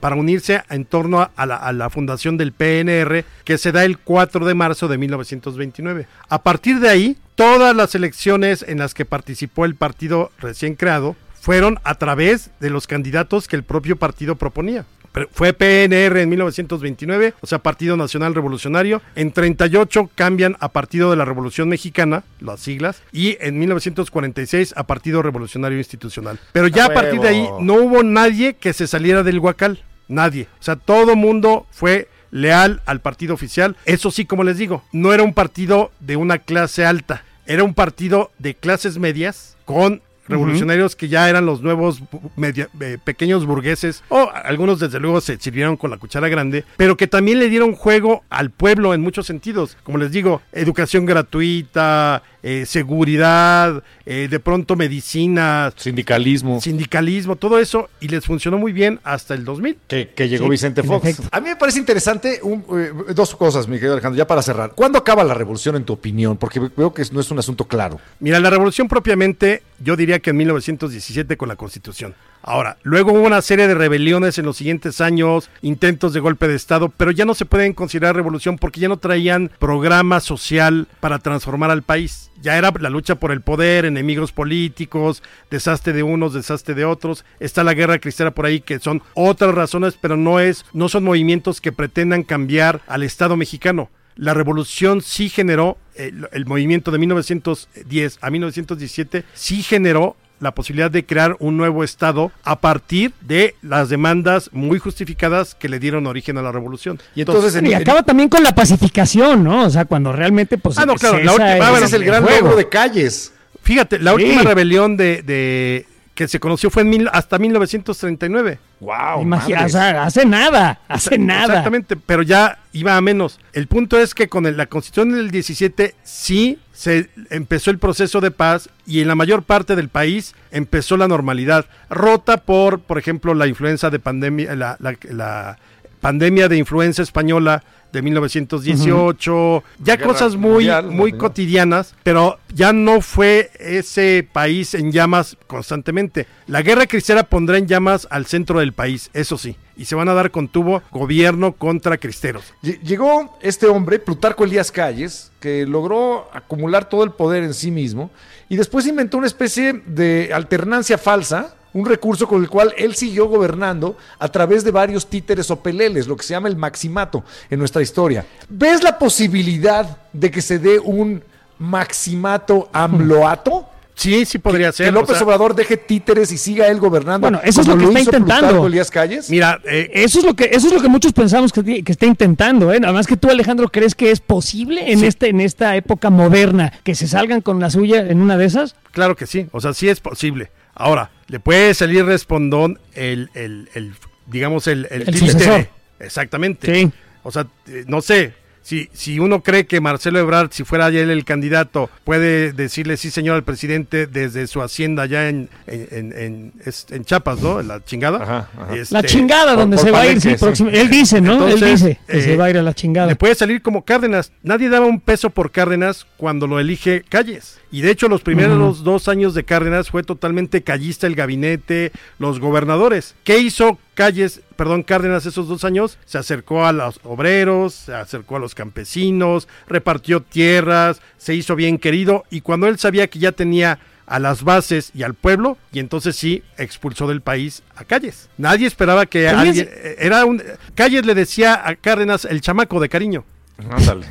para 0.00 0.16
unirse 0.16 0.62
en 0.70 0.84
torno 0.84 1.30
a, 1.34 1.72
la 1.72 1.90
fundación 1.90 2.36
del 2.36 2.52
PNR 2.52 3.24
que 3.44 3.58
se 3.58 3.72
da 3.72 3.84
el 3.84 3.98
4 3.98 4.44
de 4.44 4.54
marzo 4.54 4.88
de 4.88 4.98
1929. 4.98 6.06
A 6.28 6.42
partir 6.42 6.80
de 6.80 6.88
ahí, 6.88 7.16
todas 7.34 7.74
las 7.74 7.94
elecciones 7.94 8.64
en 8.66 8.78
las 8.78 8.94
que 8.94 9.04
participó 9.04 9.64
el 9.64 9.74
partido 9.74 10.30
recién 10.38 10.74
creado 10.74 11.16
fueron 11.40 11.78
a 11.84 11.94
través 11.94 12.50
de 12.58 12.70
los 12.70 12.86
candidatos 12.86 13.46
que 13.46 13.56
el 13.56 13.62
propio 13.62 13.96
partido 13.96 14.34
proponía. 14.34 14.84
Fue 15.32 15.52
PNR 15.52 16.20
en 16.20 16.28
1929, 16.28 17.34
o 17.40 17.46
sea, 17.46 17.58
Partido 17.58 17.96
Nacional 17.96 18.34
Revolucionario. 18.34 19.00
En 19.14 19.32
38 19.32 20.10
cambian 20.14 20.56
a 20.60 20.68
Partido 20.68 21.10
de 21.10 21.16
la 21.16 21.24
Revolución 21.24 21.68
Mexicana, 21.68 22.24
las 22.40 22.60
siglas, 22.60 23.02
y 23.12 23.38
en 23.40 23.58
1946 23.58 24.74
a 24.76 24.86
Partido 24.86 25.22
Revolucionario 25.22 25.78
Institucional. 25.78 26.38
Pero 26.52 26.68
ya 26.68 26.84
¡A 26.84 26.86
a 26.86 26.94
partir 26.94 27.20
de 27.20 27.28
ahí 27.28 27.48
no 27.60 27.74
hubo 27.74 28.02
nadie 28.02 28.54
que 28.54 28.72
se 28.72 28.86
saliera 28.86 29.22
del 29.22 29.38
Huacal, 29.38 29.82
nadie. 30.08 30.48
O 30.60 30.62
sea, 30.62 30.76
todo 30.76 31.16
mundo 31.16 31.66
fue 31.70 32.08
leal 32.30 32.82
al 32.86 33.00
partido 33.00 33.34
oficial. 33.34 33.76
Eso 33.84 34.10
sí, 34.10 34.24
como 34.26 34.44
les 34.44 34.58
digo, 34.58 34.82
no 34.92 35.12
era 35.12 35.22
un 35.22 35.34
partido 35.34 35.90
de 36.00 36.16
una 36.16 36.38
clase 36.38 36.84
alta, 36.84 37.24
era 37.46 37.64
un 37.64 37.74
partido 37.74 38.30
de 38.38 38.54
clases 38.54 38.98
medias 38.98 39.56
con 39.64 40.02
revolucionarios 40.28 40.96
que 40.96 41.08
ya 41.08 41.28
eran 41.28 41.46
los 41.46 41.62
nuevos 41.62 42.00
media- 42.36 42.68
eh, 42.80 42.98
pequeños 43.02 43.46
burgueses, 43.46 44.02
o 44.08 44.30
algunos 44.44 44.80
desde 44.80 45.00
luego 45.00 45.20
se 45.20 45.36
sirvieron 45.38 45.76
con 45.76 45.90
la 45.90 45.98
cuchara 45.98 46.28
grande, 46.28 46.64
pero 46.76 46.96
que 46.96 47.06
también 47.06 47.38
le 47.38 47.48
dieron 47.48 47.74
juego 47.74 48.24
al 48.30 48.50
pueblo 48.50 48.94
en 48.94 49.00
muchos 49.00 49.26
sentidos. 49.26 49.76
Como 49.82 49.98
les 49.98 50.10
digo, 50.10 50.42
educación 50.52 51.06
gratuita, 51.06 52.22
eh, 52.42 52.64
seguridad, 52.66 53.82
eh, 54.04 54.28
de 54.30 54.40
pronto 54.40 54.76
medicina, 54.76 55.72
Sindicalismo. 55.76 56.60
sindicalismo, 56.60 57.36
todo 57.36 57.58
eso, 57.58 57.88
y 58.00 58.08
les 58.08 58.24
funcionó 58.24 58.58
muy 58.58 58.72
bien 58.72 59.00
hasta 59.04 59.34
el 59.34 59.44
2000. 59.44 59.76
Que, 59.88 60.08
que 60.14 60.28
llegó 60.28 60.44
Sí, 60.44 60.50
Vicente 60.50 60.80
en 60.82 60.86
Fox. 60.86 61.22
A 61.30 61.40
mí 61.40 61.48
me 61.48 61.56
parece 61.56 61.78
interesante 61.78 62.40
un, 62.42 62.64
eh, 62.78 62.92
dos 63.14 63.34
cosas, 63.34 63.66
mi 63.68 63.76
querido 63.76 63.94
Alejandro, 63.94 64.16
ya 64.18 64.26
para 64.26 64.42
cerrar. 64.42 64.72
¿Cuándo 64.74 64.98
acaba 64.98 65.24
la 65.24 65.34
revolución 65.34 65.76
en 65.76 65.84
tu 65.84 65.92
opinión? 65.92 66.36
Porque 66.36 66.60
veo 66.76 66.92
que 66.94 67.02
no 67.12 67.20
es 67.20 67.30
un 67.30 67.38
asunto 67.38 67.66
claro. 67.66 68.00
Mira, 68.20 68.38
la 68.40 68.50
revolución 68.50 68.88
propiamente, 68.88 69.62
yo 69.78 69.96
diría 69.96 70.20
que 70.20 70.30
en 70.30 70.36
1917 70.38 71.36
con 71.36 71.48
la 71.48 71.56
Constitución. 71.56 72.14
Ahora, 72.42 72.76
luego 72.84 73.12
hubo 73.12 73.26
una 73.26 73.42
serie 73.42 73.66
de 73.66 73.74
rebeliones 73.74 74.38
en 74.38 74.44
los 74.44 74.56
siguientes 74.56 75.00
años, 75.00 75.50
intentos 75.62 76.12
de 76.12 76.20
golpe 76.20 76.46
de 76.46 76.54
Estado, 76.54 76.92
pero 76.96 77.10
ya 77.10 77.24
no 77.24 77.34
se 77.34 77.44
pueden 77.44 77.72
considerar 77.72 78.14
revolución 78.14 78.56
porque 78.56 78.78
ya 78.78 78.88
no 78.88 78.98
traían 78.98 79.50
programa 79.58 80.20
social 80.20 80.86
para 81.00 81.18
transformar 81.18 81.72
al 81.72 81.82
país. 81.82 82.30
Ya 82.40 82.56
era 82.56 82.72
la 82.78 82.90
lucha 82.90 83.16
por 83.16 83.32
el 83.32 83.40
poder, 83.40 83.84
enemigos 83.84 84.30
políticos, 84.30 85.24
desastre 85.50 85.92
de 85.92 86.04
unos, 86.04 86.34
desastre 86.34 86.74
de 86.74 86.84
otros. 86.84 87.24
Está 87.40 87.64
la 87.64 87.74
guerra 87.74 87.98
cristiana 87.98 88.30
por 88.30 88.46
ahí, 88.46 88.60
que 88.60 88.78
son 88.78 89.02
otras 89.14 89.52
razones, 89.52 89.98
pero 90.00 90.16
no 90.16 90.38
es, 90.38 90.64
no 90.72 90.88
son 90.88 91.02
movimientos 91.02 91.60
que 91.60 91.72
pretendan 91.72 92.22
cambiar 92.22 92.80
al 92.86 93.02
Estado 93.02 93.36
mexicano 93.36 93.90
la 94.16 94.32
revolución 94.32 95.02
sí 95.02 95.28
generó, 95.28 95.76
el, 95.98 96.28
el 96.32 96.46
movimiento 96.46 96.90
de 96.90 96.98
1910 96.98 98.18
a 98.20 98.30
1917 98.30 99.24
sí 99.34 99.62
generó 99.62 100.16
la 100.38 100.52
posibilidad 100.54 100.90
de 100.90 101.06
crear 101.06 101.34
un 101.38 101.56
nuevo 101.56 101.82
Estado 101.82 102.30
a 102.44 102.60
partir 102.60 103.12
de 103.22 103.54
las 103.62 103.88
demandas 103.88 104.50
muy 104.52 104.78
justificadas 104.78 105.54
que 105.54 105.68
le 105.70 105.78
dieron 105.78 106.06
origen 106.06 106.36
a 106.36 106.42
la 106.42 106.52
revolución. 106.52 107.00
Y 107.14 107.20
entonces, 107.22 107.54
en- 107.56 107.64
Y 107.66 107.72
en- 107.72 107.80
acaba 107.80 108.02
también 108.02 108.28
con 108.28 108.42
la 108.42 108.54
pacificación, 108.54 109.42
¿no? 109.42 109.64
O 109.64 109.70
sea, 109.70 109.86
cuando 109.86 110.12
realmente 110.12 110.58
pues 110.58 110.76
Ah, 110.76 110.84
no, 110.84 110.94
claro, 110.96 111.18
la 111.22 111.32
última- 111.32 111.56
ese 111.56 111.70
bueno, 111.70 111.86
es 111.86 111.92
el 111.94 112.04
gran 112.04 112.22
juego. 112.22 112.40
logro 112.42 112.56
de 112.58 112.68
calles. 112.68 113.32
Fíjate, 113.62 113.98
la 113.98 114.14
Sí. 114.14 114.22
última 114.24 114.42
rebelión 114.42 114.96
de, 114.98 115.22
de- 115.22 115.86
que 116.16 116.26
se 116.26 116.40
conoció 116.40 116.68
fue 116.70 116.82
en 116.82 116.88
mil- 116.90 117.10
hasta 117.12 117.38
1939. 117.38 118.58
Wow, 118.80 119.22
Imagina, 119.22 119.64
o 119.64 119.68
sea, 119.68 120.02
hace 120.04 120.26
nada, 120.26 120.80
hace 120.88 121.16
nada. 121.18 121.44
Exactamente, 121.44 121.94
pero 121.96 122.22
ya 122.22 122.58
iba 122.72 122.96
a 122.96 123.00
menos. 123.00 123.38
El 123.52 123.68
punto 123.68 123.98
es 123.98 124.14
que 124.14 124.26
con 124.28 124.46
el- 124.46 124.56
la 124.56 124.66
constitución 124.66 125.12
del 125.12 125.30
17 125.30 125.94
sí 126.02 126.58
se 126.72 127.08
empezó 127.30 127.70
el 127.70 127.78
proceso 127.78 128.20
de 128.20 128.30
paz 128.32 128.68
y 128.86 129.00
en 129.00 129.08
la 129.08 129.14
mayor 129.14 129.44
parte 129.44 129.76
del 129.76 129.88
país 129.88 130.34
empezó 130.50 130.96
la 130.96 131.06
normalidad, 131.06 131.66
rota 131.88 132.38
por, 132.38 132.80
por 132.80 132.98
ejemplo, 132.98 133.32
la 133.34 133.46
influencia 133.46 133.90
de 133.90 133.98
pandemia, 133.98 134.56
la, 134.56 134.76
la- 134.80 134.96
la 135.10 135.58
pandemia 136.00 136.48
de 136.48 136.56
influenza 136.58 137.02
española 137.02 137.62
de 137.96 138.02
1918, 138.02 139.64
ya 139.78 139.96
Guerra 139.96 140.06
cosas 140.12 140.36
muy, 140.36 140.50
mundial, 140.50 140.90
muy 140.90 141.12
cotidianas, 141.12 141.94
pero 142.02 142.38
ya 142.54 142.72
no 142.72 143.00
fue 143.00 143.50
ese 143.58 144.26
país 144.32 144.74
en 144.74 144.92
llamas 144.92 145.36
constantemente. 145.46 146.26
La 146.46 146.62
guerra 146.62 146.86
cristiana 146.86 147.24
pondrá 147.24 147.58
en 147.58 147.66
llamas 147.66 148.06
al 148.10 148.26
centro 148.26 148.60
del 148.60 148.72
país, 148.72 149.10
eso 149.14 149.38
sí, 149.38 149.56
y 149.76 149.86
se 149.86 149.94
van 149.94 150.08
a 150.08 150.14
dar 150.14 150.30
con 150.30 150.48
tubo 150.48 150.82
gobierno 150.90 151.52
contra 151.52 151.96
cristeros. 151.98 152.44
Lle- 152.62 152.80
Llegó 152.82 153.36
este 153.42 153.66
hombre, 153.66 153.98
Plutarco 153.98 154.44
Elías 154.44 154.70
Calles, 154.70 155.32
que 155.40 155.66
logró 155.66 156.28
acumular 156.32 156.88
todo 156.88 157.04
el 157.04 157.10
poder 157.12 157.42
en 157.44 157.54
sí 157.54 157.70
mismo 157.70 158.10
y 158.48 158.56
después 158.56 158.86
inventó 158.86 159.18
una 159.18 159.26
especie 159.26 159.72
de 159.86 160.30
alternancia 160.32 160.98
falsa, 160.98 161.54
un 161.76 161.84
recurso 161.84 162.26
con 162.26 162.42
el 162.42 162.48
cual 162.48 162.72
él 162.78 162.94
siguió 162.94 163.26
gobernando 163.28 163.98
a 164.18 164.28
través 164.28 164.64
de 164.64 164.70
varios 164.70 165.06
títeres 165.06 165.50
o 165.50 165.56
peleles, 165.56 166.06
lo 166.06 166.16
que 166.16 166.22
se 166.22 166.32
llama 166.32 166.48
el 166.48 166.56
maximato 166.56 167.22
en 167.50 167.58
nuestra 167.58 167.82
historia. 167.82 168.24
¿Ves 168.48 168.82
la 168.82 168.98
posibilidad 168.98 169.98
de 170.12 170.30
que 170.30 170.40
se 170.40 170.58
dé 170.58 170.78
un 170.78 171.22
maximato 171.58 172.70
amloato? 172.72 173.66
Sí, 173.94 174.24
sí 174.24 174.38
podría 174.38 174.72
ser. 174.72 174.86
Que 174.86 174.92
López 174.92 175.10
o 175.10 175.14
sea, 175.14 175.26
Obrador 175.26 175.54
deje 175.54 175.76
títeres 175.76 176.32
y 176.32 176.38
siga 176.38 176.68
él 176.68 176.78
gobernando. 176.80 177.26
Bueno, 177.26 177.40
eso 177.44 177.60
es 177.60 177.66
lo 177.66 177.76
que 177.76 177.84
está 177.84 178.00
intentando. 178.00 178.68
Calles. 178.90 179.28
Mira, 179.30 179.60
eh, 179.64 179.90
Eso 179.92 180.18
es 180.18 180.24
lo 180.24 180.34
que 180.34 180.50
eso 180.52 180.68
es 180.68 180.72
lo 180.72 180.80
que 180.80 180.88
muchos 180.88 181.12
pensamos 181.12 181.52
que 181.52 181.82
está 181.86 182.06
intentando, 182.06 182.72
¿eh? 182.72 182.80
Nada 182.80 182.92
más 182.92 183.06
que 183.06 183.16
tú, 183.16 183.30
Alejandro, 183.30 183.68
crees 183.68 183.94
que 183.94 184.10
es 184.10 184.20
posible 184.20 184.92
en 184.92 185.02
este 185.02 185.28
en 185.28 185.40
esta 185.40 185.76
época 185.76 186.10
moderna 186.10 186.72
que 186.84 186.94
se 186.94 187.06
salgan 187.06 187.40
con 187.40 187.58
la 187.58 187.70
suya 187.70 188.00
en 188.00 188.20
una 188.20 188.36
de 188.36 188.44
esas. 188.46 188.76
Claro 188.92 189.16
que 189.16 189.26
sí, 189.26 189.48
o 189.52 189.60
sea, 189.62 189.72
sí 189.72 189.88
es 189.88 190.00
posible. 190.00 190.50
Ahora, 190.74 191.10
le 191.28 191.40
puede 191.40 191.74
salir 191.74 192.04
respondón 192.04 192.78
el, 192.94 193.30
el, 193.34 193.68
el, 193.74 193.92
digamos, 194.26 194.66
el, 194.66 194.86
el, 194.90 195.08
El 195.08 195.16
sucesor. 195.16 195.68
Exactamente. 196.00 196.74
Sí. 196.74 196.90
O 197.22 197.32
sea, 197.32 197.46
eh, 197.68 197.84
no 197.88 198.00
sé, 198.00 198.34
si, 198.62 198.88
si 198.92 199.18
uno 199.20 199.42
cree 199.42 199.66
que 199.66 199.80
Marcelo 199.80 200.18
Ebrard, 200.18 200.50
si 200.52 200.64
fuera 200.64 200.88
él 200.88 201.10
el 201.10 201.24
candidato, 201.24 201.88
puede 202.04 202.52
decirle 202.52 202.96
sí, 202.96 203.10
señor, 203.10 203.36
al 203.36 203.44
presidente 203.44 204.06
desde 204.08 204.46
su 204.48 204.60
hacienda 204.60 205.04
allá 205.04 205.28
en, 205.28 205.48
en, 205.68 205.88
en, 205.90 206.12
en- 206.18 206.52
es- 206.64 206.86
en 206.90 207.04
Chiapas, 207.04 207.40
¿no? 207.40 207.62
La 207.62 207.84
chingada. 207.84 208.22
Ajá, 208.22 208.48
ajá. 208.56 208.74
La 208.90 209.00
Este, 209.00 209.02
chingada 209.04 209.54
donde 209.54 209.76
por 209.76 209.84
se 209.86 209.90
va 209.92 210.00
a 210.00 210.06
ir, 210.08 210.20
sí, 210.20 210.34
próximo- 210.34 210.70
Él 210.70 210.90
dice, 210.90 211.20
¿no? 211.20 211.34
Entonces, 211.34 211.62
Él 211.62 211.70
dice 211.74 212.00
que 212.08 212.18
eh, 212.18 212.22
se 212.22 212.36
va 212.36 212.46
a 212.46 212.50
ir 212.50 212.58
a 212.58 212.62
la 212.62 212.74
chingada. 212.74 213.06
Le 213.06 213.16
puede 213.16 213.34
salir 213.36 213.62
como 213.62 213.84
Cárdenas. 213.84 214.32
Nadie 214.42 214.68
daba 214.68 214.86
un 214.86 215.00
peso 215.00 215.30
por 215.30 215.52
Cárdenas 215.52 216.06
cuando 216.16 216.46
lo 216.48 216.58
elige 216.60 217.04
Calles. 217.08 217.58
Y 217.76 217.82
de 217.82 217.90
hecho, 217.90 218.08
los 218.08 218.22
primeros 218.22 218.84
dos 218.84 219.06
años 219.06 219.34
de 219.34 219.44
Cárdenas 219.44 219.90
fue 219.90 220.02
totalmente 220.02 220.62
callista 220.62 221.06
el 221.06 221.14
gabinete, 221.14 221.92
los 222.18 222.40
gobernadores. 222.40 223.14
¿Qué 223.22 223.36
hizo 223.38 223.78
Calles, 223.92 224.40
perdón, 224.56 224.82
Cárdenas 224.82 225.26
esos 225.26 225.46
dos 225.46 225.62
años? 225.62 225.98
Se 226.06 226.16
acercó 226.16 226.64
a 226.64 226.72
los 226.72 226.98
obreros, 227.04 227.74
se 227.74 227.92
acercó 227.92 228.36
a 228.36 228.38
los 228.38 228.54
campesinos, 228.54 229.46
repartió 229.68 230.22
tierras, 230.22 231.02
se 231.18 231.34
hizo 231.34 231.54
bien 231.54 231.76
querido. 231.76 232.24
Y 232.30 232.40
cuando 232.40 232.66
él 232.66 232.78
sabía 232.78 233.08
que 233.08 233.18
ya 233.18 233.32
tenía 233.32 233.78
a 234.06 234.20
las 234.20 234.42
bases 234.42 234.90
y 234.94 235.02
al 235.02 235.12
pueblo, 235.12 235.58
y 235.70 235.78
entonces 235.78 236.16
sí 236.16 236.42
expulsó 236.56 237.06
del 237.06 237.20
país 237.20 237.62
a 237.76 237.84
Calles. 237.84 238.30
Nadie 238.38 238.68
esperaba 238.68 239.04
que 239.04 239.28
alguien. 239.28 239.68
Era 239.98 240.24
un. 240.24 240.42
Calles 240.74 241.04
le 241.04 241.14
decía 241.14 241.60
a 241.62 241.74
Cárdenas 241.74 242.24
el 242.24 242.40
chamaco 242.40 242.80
de 242.80 242.88
cariño. 242.88 243.26
Ándale. 243.68 244.06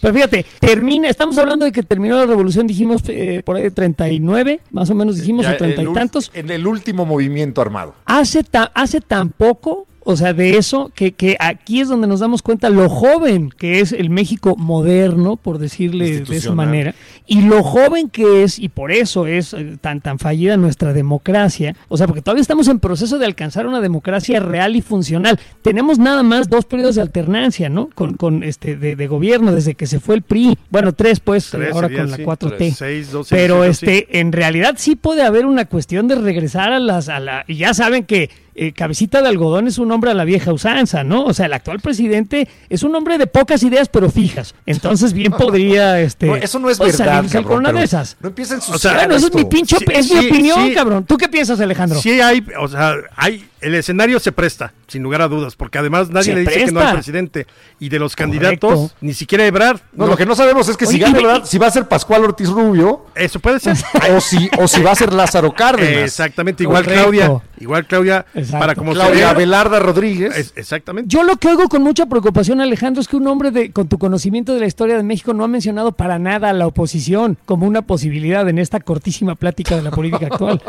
Pero 0.00 0.14
fíjate, 0.14 0.46
termina, 0.60 1.08
estamos 1.08 1.36
hablando 1.38 1.64
de 1.64 1.72
que 1.72 1.82
terminó 1.82 2.16
la 2.16 2.26
revolución, 2.26 2.66
dijimos 2.66 3.02
eh, 3.08 3.42
por 3.44 3.56
ahí 3.56 3.64
de 3.64 3.70
39, 3.70 4.60
más 4.70 4.90
o 4.90 4.94
menos 4.94 5.16
dijimos, 5.16 5.44
Ya 5.46 5.52
o 5.52 5.56
treinta 5.56 5.82
y 5.82 5.92
tantos. 5.92 6.30
En 6.34 6.50
el 6.50 6.66
último 6.66 7.04
movimiento 7.06 7.60
armado. 7.60 7.94
Hace, 8.04 8.42
ta- 8.44 8.70
hace 8.74 9.00
tan 9.00 9.30
poco, 9.30 9.86
o 10.08 10.16
sea, 10.16 10.32
de 10.32 10.56
eso, 10.56 10.92
que, 10.94 11.10
que 11.12 11.36
aquí 11.40 11.80
es 11.80 11.88
donde 11.88 12.06
nos 12.06 12.20
damos 12.20 12.40
cuenta 12.40 12.70
lo 12.70 12.88
joven 12.88 13.50
que 13.50 13.80
es 13.80 13.90
el 13.90 14.08
México 14.08 14.54
moderno, 14.56 15.34
por 15.36 15.58
decirle 15.58 16.20
de 16.20 16.36
esa 16.36 16.54
manera, 16.54 16.94
y 17.26 17.42
lo 17.42 17.64
joven 17.64 18.08
que 18.08 18.44
es, 18.44 18.60
y 18.60 18.68
por 18.68 18.92
eso 18.92 19.26
es 19.26 19.52
eh, 19.52 19.76
tan, 19.80 20.00
tan 20.00 20.20
fallida 20.20 20.56
nuestra 20.56 20.92
democracia, 20.92 21.74
o 21.88 21.96
sea, 21.96 22.06
porque 22.06 22.22
todavía 22.22 22.42
estamos 22.42 22.68
en 22.68 22.78
proceso 22.78 23.18
de 23.18 23.26
alcanzar 23.26 23.66
una 23.66 23.80
democracia 23.80 24.38
real 24.38 24.76
y 24.76 24.80
funcional. 24.80 25.40
Tenemos 25.62 25.98
nada 25.98 26.22
más 26.22 26.48
dos 26.48 26.66
periodos 26.66 26.94
de 26.94 27.02
alternancia, 27.02 27.68
¿no? 27.68 27.88
Con, 27.92 28.14
con 28.14 28.44
este 28.44 28.76
de, 28.76 28.94
de 28.94 29.06
gobierno, 29.08 29.50
desde 29.50 29.74
que 29.74 29.88
se 29.88 29.98
fue 29.98 30.14
el 30.14 30.22
PRI, 30.22 30.56
bueno, 30.70 30.92
tres 30.92 31.18
pues, 31.18 31.50
Tres 31.50 31.72
ahora 31.74 31.88
con 31.88 32.12
la 32.12 32.16
sí, 32.16 32.22
4T. 32.22 32.56
tres, 32.56 32.76
seis, 32.76 33.10
doce, 33.10 33.34
Pero 33.34 33.64
este, 33.64 34.20
en 34.20 34.30
realidad 34.30 34.74
sí 34.78 34.94
puede 34.94 35.22
haber 35.22 35.46
una 35.46 35.64
cuestión 35.64 36.06
de 36.06 36.14
regresar 36.14 36.72
a 36.72 36.78
las, 36.78 37.08
a 37.08 37.18
la, 37.18 37.44
y 37.48 37.56
ya 37.56 37.74
saben 37.74 38.04
que 38.04 38.30
eh, 38.56 38.72
Cabecita 38.72 39.22
de 39.22 39.28
Algodón 39.28 39.66
es 39.68 39.78
un 39.78 39.92
hombre 39.92 40.10
a 40.10 40.14
la 40.14 40.24
vieja 40.24 40.52
usanza, 40.52 41.04
¿no? 41.04 41.24
O 41.24 41.34
sea, 41.34 41.46
el 41.46 41.52
actual 41.52 41.80
presidente 41.80 42.48
es 42.68 42.82
un 42.82 42.94
hombre 42.94 43.18
de 43.18 43.26
pocas 43.26 43.62
ideas 43.62 43.88
pero 43.88 44.10
fijas. 44.10 44.54
Entonces 44.64 45.12
bien 45.12 45.32
podría, 45.38 46.00
este, 46.00 46.26
No, 46.26 46.36
eso 46.36 46.58
no 46.58 46.70
es 46.70 46.78
verdad, 46.78 46.94
salirse 46.96 47.38
cabrón, 47.42 47.58
una 47.60 47.72
de 47.72 47.84
esas. 47.84 48.16
No 48.20 48.28
empiecen 48.28 48.60
sus 48.60 48.76
O 48.76 48.78
sea, 48.78 48.94
Bueno, 48.94 49.14
eso 49.14 49.26
es 49.28 49.34
mi 49.34 49.44
pinche, 49.44 49.76
Sí, 49.78 49.84
es 49.92 50.10
mi 50.10 50.26
opinión, 50.26 50.68
sí. 50.68 50.74
cabrón. 50.74 51.04
¿Tú 51.04 51.16
qué 51.16 51.28
piensas, 51.28 51.60
Alejandro? 51.60 52.00
Sí 52.00 52.20
hay, 52.20 52.44
o 52.58 52.68
sea, 52.68 52.94
hay, 53.14 53.44
el 53.60 53.74
escenario 53.74 54.20
se 54.20 54.32
presta, 54.32 54.72
sin 54.86 55.02
lugar 55.02 55.22
a 55.22 55.28
dudas, 55.28 55.56
porque 55.56 55.78
además 55.78 56.10
nadie 56.10 56.24
Se 56.26 56.34
le 56.34 56.40
dice 56.40 56.64
que 56.66 56.72
no 56.72 56.80
al 56.80 56.94
presidente. 56.94 57.46
Y 57.80 57.88
de 57.88 57.98
los 57.98 58.14
candidatos, 58.16 58.74
Correcto. 58.74 58.96
ni 59.00 59.14
siquiera 59.14 59.46
Ebrard. 59.46 59.80
No, 59.92 60.06
lo 60.06 60.16
que 60.16 60.26
no 60.26 60.34
sabemos 60.34 60.68
es 60.68 60.76
que 60.76 60.86
si 60.86 60.96
Oye, 60.96 61.04
gana, 61.04 61.20
y- 61.20 61.24
¿verdad? 61.24 61.44
si 61.44 61.58
va 61.58 61.66
a 61.66 61.70
ser 61.70 61.88
Pascual 61.88 62.24
Ortiz 62.24 62.48
Rubio 62.48 63.06
Eso 63.14 63.40
puede 63.40 63.60
ser. 63.60 63.76
o 64.16 64.20
si, 64.20 64.50
o 64.58 64.68
si 64.68 64.82
va 64.82 64.92
a 64.92 64.94
ser 64.94 65.12
Lázaro 65.12 65.52
Cárdenas. 65.54 66.02
Exactamente, 66.04 66.62
igual 66.62 66.84
Correcto. 66.84 67.02
Claudia. 67.10 67.42
Igual 67.58 67.86
Claudia, 67.86 68.26
Exacto. 68.34 68.58
para 68.58 68.74
como 68.74 68.92
se 68.92 68.98
Claudia 69.00 69.30
Abelarda 69.30 69.78
Rodríguez. 69.78 70.36
es- 70.36 70.52
exactamente. 70.56 71.08
Yo 71.08 71.22
lo 71.22 71.36
que 71.36 71.48
oigo 71.48 71.68
con 71.68 71.82
mucha 71.82 72.06
preocupación, 72.06 72.60
Alejandro, 72.60 73.00
es 73.00 73.08
que 73.08 73.16
un 73.16 73.26
hombre 73.26 73.50
de, 73.50 73.72
con 73.72 73.88
tu 73.88 73.98
conocimiento 73.98 74.52
de 74.54 74.60
la 74.60 74.66
historia 74.66 74.96
de 74.96 75.02
México 75.02 75.32
no 75.32 75.44
ha 75.44 75.48
mencionado 75.48 75.92
para 75.92 76.18
nada 76.18 76.50
a 76.50 76.52
la 76.52 76.66
oposición 76.66 77.38
como 77.46 77.66
una 77.66 77.82
posibilidad 77.82 78.46
en 78.48 78.58
esta 78.58 78.80
cortísima 78.80 79.34
plática 79.34 79.74
de 79.76 79.82
la 79.82 79.90
política 79.90 80.26
actual. 80.26 80.60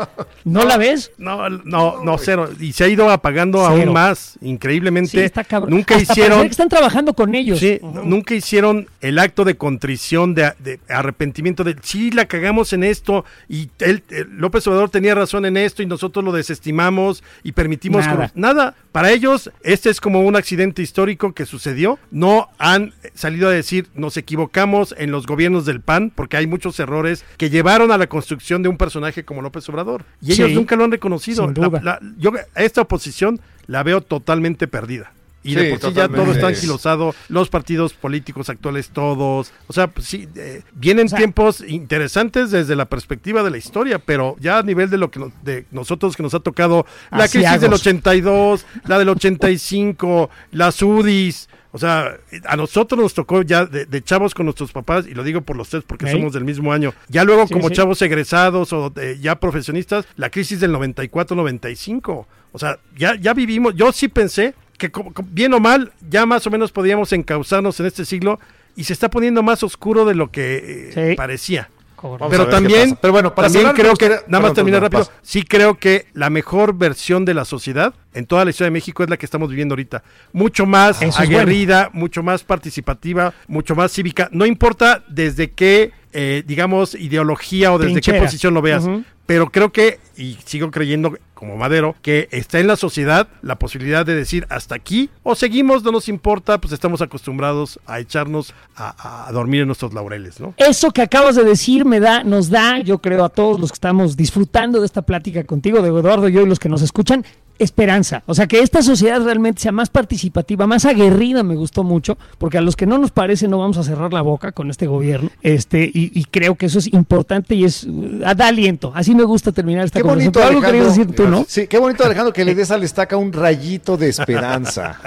¿No 0.44 0.64
la 0.64 0.76
ves? 0.78 1.12
No, 1.18 1.48
no, 1.50 2.02
no, 2.02 2.16
cero. 2.18 2.48
Y 2.58 2.72
se 2.78 2.84
ha 2.84 2.88
ido 2.88 3.10
apagando 3.10 3.58
Cero. 3.58 3.82
aún 3.86 3.92
más, 3.92 4.38
increíblemente. 4.40 5.10
Sí, 5.10 5.18
está 5.18 5.42
cabrón. 5.42 5.74
Nunca 5.74 5.96
Hasta 5.96 6.12
hicieron. 6.12 6.42
que 6.42 6.46
están 6.46 6.68
trabajando 6.68 7.12
con 7.12 7.34
ellos. 7.34 7.58
Sí, 7.58 7.80
nunca 7.82 8.36
hicieron 8.36 8.86
el 9.00 9.18
acto 9.18 9.44
de 9.44 9.56
contrición, 9.56 10.32
de, 10.32 10.52
de 10.60 10.78
arrepentimiento, 10.88 11.64
de 11.64 11.74
sí, 11.82 12.12
la 12.12 12.26
cagamos 12.26 12.72
en 12.72 12.84
esto 12.84 13.24
y 13.48 13.68
él, 13.80 14.04
eh, 14.10 14.24
López 14.30 14.64
Obrador 14.68 14.90
tenía 14.90 15.16
razón 15.16 15.44
en 15.44 15.56
esto 15.56 15.82
y 15.82 15.86
nosotros 15.86 16.24
lo 16.24 16.30
desestimamos 16.30 17.24
y 17.42 17.50
permitimos... 17.50 18.06
Nada. 18.36 18.76
Para 18.98 19.12
ellos, 19.12 19.48
este 19.62 19.90
es 19.90 20.00
como 20.00 20.22
un 20.22 20.34
accidente 20.34 20.82
histórico 20.82 21.32
que 21.32 21.46
sucedió. 21.46 22.00
No 22.10 22.48
han 22.58 22.92
salido 23.14 23.46
a 23.48 23.52
decir, 23.52 23.86
nos 23.94 24.16
equivocamos 24.16 24.92
en 24.98 25.12
los 25.12 25.24
gobiernos 25.24 25.64
del 25.66 25.80
PAN, 25.80 26.10
porque 26.12 26.36
hay 26.36 26.48
muchos 26.48 26.80
errores 26.80 27.24
que 27.36 27.48
llevaron 27.48 27.92
a 27.92 27.96
la 27.96 28.08
construcción 28.08 28.64
de 28.64 28.68
un 28.68 28.76
personaje 28.76 29.24
como 29.24 29.40
López 29.40 29.68
Obrador. 29.68 30.04
Y 30.20 30.32
ellos 30.32 30.48
Sí, 30.48 30.54
nunca 30.56 30.74
lo 30.74 30.82
han 30.82 30.90
reconocido. 30.90 31.44
sin 31.44 31.54
duda. 31.54 31.80
la- 31.80 32.00
yo 32.18 32.32
a 32.56 32.62
esta 32.64 32.80
oposición 32.80 33.40
la 33.68 33.84
veo 33.84 34.00
totalmente 34.00 34.66
perdida. 34.66 35.12
Y 35.44 35.54
de 35.54 35.66
Sí, 35.66 35.78
por 35.78 35.90
sí 35.90 35.96
ya 35.96 36.08
todo 36.08 36.32
está 36.32 36.48
anquilosado, 36.48 37.14
los 37.28 37.48
partidos 37.48 37.94
políticos 37.94 38.48
actuales 38.50 38.90
todos. 38.90 39.52
O 39.68 39.72
sea, 39.72 39.86
pues 39.86 40.06
sí, 40.06 40.28
eh, 40.34 40.62
vienen 40.74 41.06
O 41.06 41.08
sea- 41.10 41.18
tiempos 41.18 41.60
interesantes 41.66 42.50
desde 42.50 42.74
la 42.76 42.86
perspectiva 42.86 43.42
de 43.42 43.50
la 43.50 43.56
historia, 43.58 43.98
pero 44.00 44.36
ya 44.40 44.58
a 44.58 44.62
nivel 44.62 44.90
de 44.90 44.98
lo 44.98 45.10
que 45.10 45.20
nos- 45.20 45.32
de 45.44 45.64
nosotros 45.70 46.16
que 46.16 46.22
nos 46.24 46.34
ha 46.34 46.40
tocado 46.40 46.86
la 47.10 47.28
crisis 47.28 47.46
Asiagos. 47.46 47.60
del 47.62 47.72
82, 47.74 48.66
la 48.86 48.98
del 48.98 49.08
85, 49.10 50.28
las 50.50 50.82
UDIs. 50.82 51.48
O 51.70 51.78
sea, 51.78 52.16
a 52.46 52.56
nosotros 52.56 52.98
nos 53.00 53.12
tocó 53.14 53.42
ya 53.42 53.66
de, 53.66 53.84
de 53.84 54.02
chavos 54.02 54.34
con 54.34 54.46
nuestros 54.46 54.72
papás, 54.72 55.06
y 55.06 55.12
lo 55.14 55.22
digo 55.22 55.42
por 55.42 55.54
los 55.54 55.68
tres 55.68 55.84
porque 55.86 56.10
somos 56.10 56.32
del 56.32 56.44
mismo 56.44 56.72
año. 56.72 56.94
Ya 57.08 57.24
luego 57.24 57.46
Sí, 57.46 57.52
como 57.54 57.68
sí. 57.68 57.74
chavos 57.74 58.00
egresados 58.02 58.72
o 58.72 58.90
eh, 58.96 59.18
ya 59.20 59.38
profesionistas, 59.38 60.06
la 60.16 60.30
crisis 60.30 60.60
del 60.60 60.72
94-95. 60.72 62.26
O 62.52 62.58
sea, 62.58 62.78
ya, 62.96 63.14
ya 63.16 63.34
vivimos, 63.34 63.74
yo 63.74 63.92
sí 63.92 64.08
pensé 64.08 64.54
que 64.78 64.90
bien 65.30 65.52
o 65.52 65.60
mal, 65.60 65.92
ya 66.08 66.24
más 66.24 66.46
o 66.46 66.50
menos 66.50 66.72
podíamos 66.72 67.12
encauzarnos 67.12 67.78
en 67.80 67.86
este 67.86 68.04
siglo 68.04 68.38
y 68.76 68.84
se 68.84 68.92
está 68.92 69.10
poniendo 69.10 69.42
más 69.42 69.62
oscuro 69.62 70.04
de 70.04 70.14
lo 70.14 70.30
que 70.30 70.90
eh, 70.94 71.10
Sí. 71.10 71.16
parecía. 71.16 71.68
Vamos 72.00 72.28
Pero 72.30 72.48
también. 72.48 72.96
Pero 73.00 73.12
bueno, 73.12 73.34
para 73.34 73.48
también 73.48 73.74
creo 73.74 73.94
que, 73.94 74.08
nada 74.28 74.40
más 74.40 74.54
terminar 74.54 74.82
rápido, 74.82 75.10
sí 75.20 75.42
creo 75.42 75.74
que 75.78 76.06
la 76.14 76.30
mejor 76.30 76.74
versión 76.76 77.24
de 77.24 77.34
la 77.34 77.44
sociedad 77.44 77.92
en 78.14 78.26
toda 78.26 78.44
la 78.44 78.50
historia 78.50 78.66
de 78.66 78.72
México 78.72 79.02
es 79.02 79.10
la 79.10 79.16
que 79.16 79.26
estamos 79.26 79.48
viviendo 79.50 79.72
ahorita. 79.72 80.04
Mucho 80.32 80.64
más 80.64 81.02
Eso 81.02 81.08
es 81.08 81.18
aguerrida, 81.18 81.90
mucho 81.92 82.22
más 82.22 82.44
participativa, 82.44 83.34
mucho 83.48 83.74
más 83.74 83.92
cívica. 83.92 84.28
No 84.30 84.46
importa 84.46 85.02
desde 85.08 85.50
qué, 85.50 85.90
eh, 86.12 86.44
digamos, 86.46 86.94
ideología 86.94 87.72
o 87.72 87.78
desde 87.78 87.94
Trinchera. 87.94 88.18
qué 88.18 88.24
posición 88.24 88.54
lo 88.54 88.62
veas. 88.62 88.88
Pero 89.28 89.50
creo 89.50 89.72
que, 89.72 90.00
y 90.16 90.38
sigo 90.46 90.70
creyendo 90.70 91.18
como 91.34 91.58
Madero, 91.58 91.94
que 92.00 92.28
está 92.30 92.60
en 92.60 92.66
la 92.66 92.76
sociedad 92.76 93.28
la 93.42 93.58
posibilidad 93.58 94.06
de 94.06 94.14
decir 94.14 94.46
hasta 94.48 94.74
aquí 94.74 95.10
o 95.22 95.34
seguimos, 95.34 95.84
no 95.84 95.92
nos 95.92 96.08
importa, 96.08 96.58
pues 96.58 96.72
estamos 96.72 97.02
acostumbrados 97.02 97.78
a 97.84 98.00
echarnos 98.00 98.54
a, 98.74 99.28
a 99.28 99.30
dormir 99.32 99.60
en 99.60 99.66
nuestros 99.66 99.92
laureles, 99.92 100.40
¿no? 100.40 100.54
Eso 100.56 100.92
que 100.92 101.02
acabas 101.02 101.36
de 101.36 101.44
decir 101.44 101.84
me 101.84 102.00
da, 102.00 102.24
nos 102.24 102.48
da, 102.48 102.78
yo 102.78 103.00
creo, 103.00 103.22
a 103.22 103.28
todos 103.28 103.60
los 103.60 103.70
que 103.70 103.74
estamos 103.74 104.16
disfrutando 104.16 104.80
de 104.80 104.86
esta 104.86 105.02
plática 105.02 105.44
contigo, 105.44 105.82
de 105.82 105.90
Eduardo, 105.90 106.30
yo 106.30 106.40
y 106.40 106.46
los 106.46 106.58
que 106.58 106.70
nos 106.70 106.80
escuchan, 106.80 107.22
esperanza. 107.58 108.22
O 108.26 108.34
sea, 108.34 108.46
que 108.46 108.60
esta 108.60 108.82
sociedad 108.82 109.22
realmente 109.22 109.60
sea 109.62 109.72
más 109.72 109.90
participativa, 109.90 110.66
más 110.66 110.84
aguerrida, 110.84 111.42
me 111.42 111.54
gustó 111.56 111.84
mucho, 111.84 112.16
porque 112.38 112.58
a 112.58 112.60
los 112.60 112.76
que 112.76 112.86
no 112.86 112.98
nos 112.98 113.10
parece 113.10 113.48
no 113.48 113.58
vamos 113.58 113.78
a 113.78 113.82
cerrar 113.84 114.12
la 114.12 114.22
boca 114.22 114.52
con 114.52 114.70
este 114.70 114.86
gobierno. 114.86 115.30
Este, 115.42 115.84
y, 115.84 116.10
y 116.18 116.24
creo 116.24 116.54
que 116.54 116.66
eso 116.66 116.78
es 116.78 116.92
importante 116.92 117.54
y 117.54 117.64
es 117.64 117.84
uh, 117.84 118.20
da 118.36 118.48
aliento. 118.48 118.92
Así 118.94 119.14
me 119.14 119.24
gusta 119.24 119.52
terminar 119.52 119.84
esta 119.84 119.98
Qué 119.98 120.02
conversación. 120.02 120.32
bonito, 120.32 120.38
Pero 120.40 120.48
algo 120.48 120.58
Alejandro. 120.60 120.94
querías 120.94 121.08
decir 121.08 121.16
tú, 121.16 121.28
¿no? 121.30 121.44
Sí, 121.48 121.66
qué 121.66 121.78
bonito, 121.78 122.04
Alejandro, 122.04 122.32
que 122.32 122.44
le 122.44 122.54
des 122.54 122.70
al 122.70 122.82
estaca 122.88 123.16
un 123.16 123.32
rayito 123.32 123.96
de 123.96 124.08
esperanza. 124.08 125.00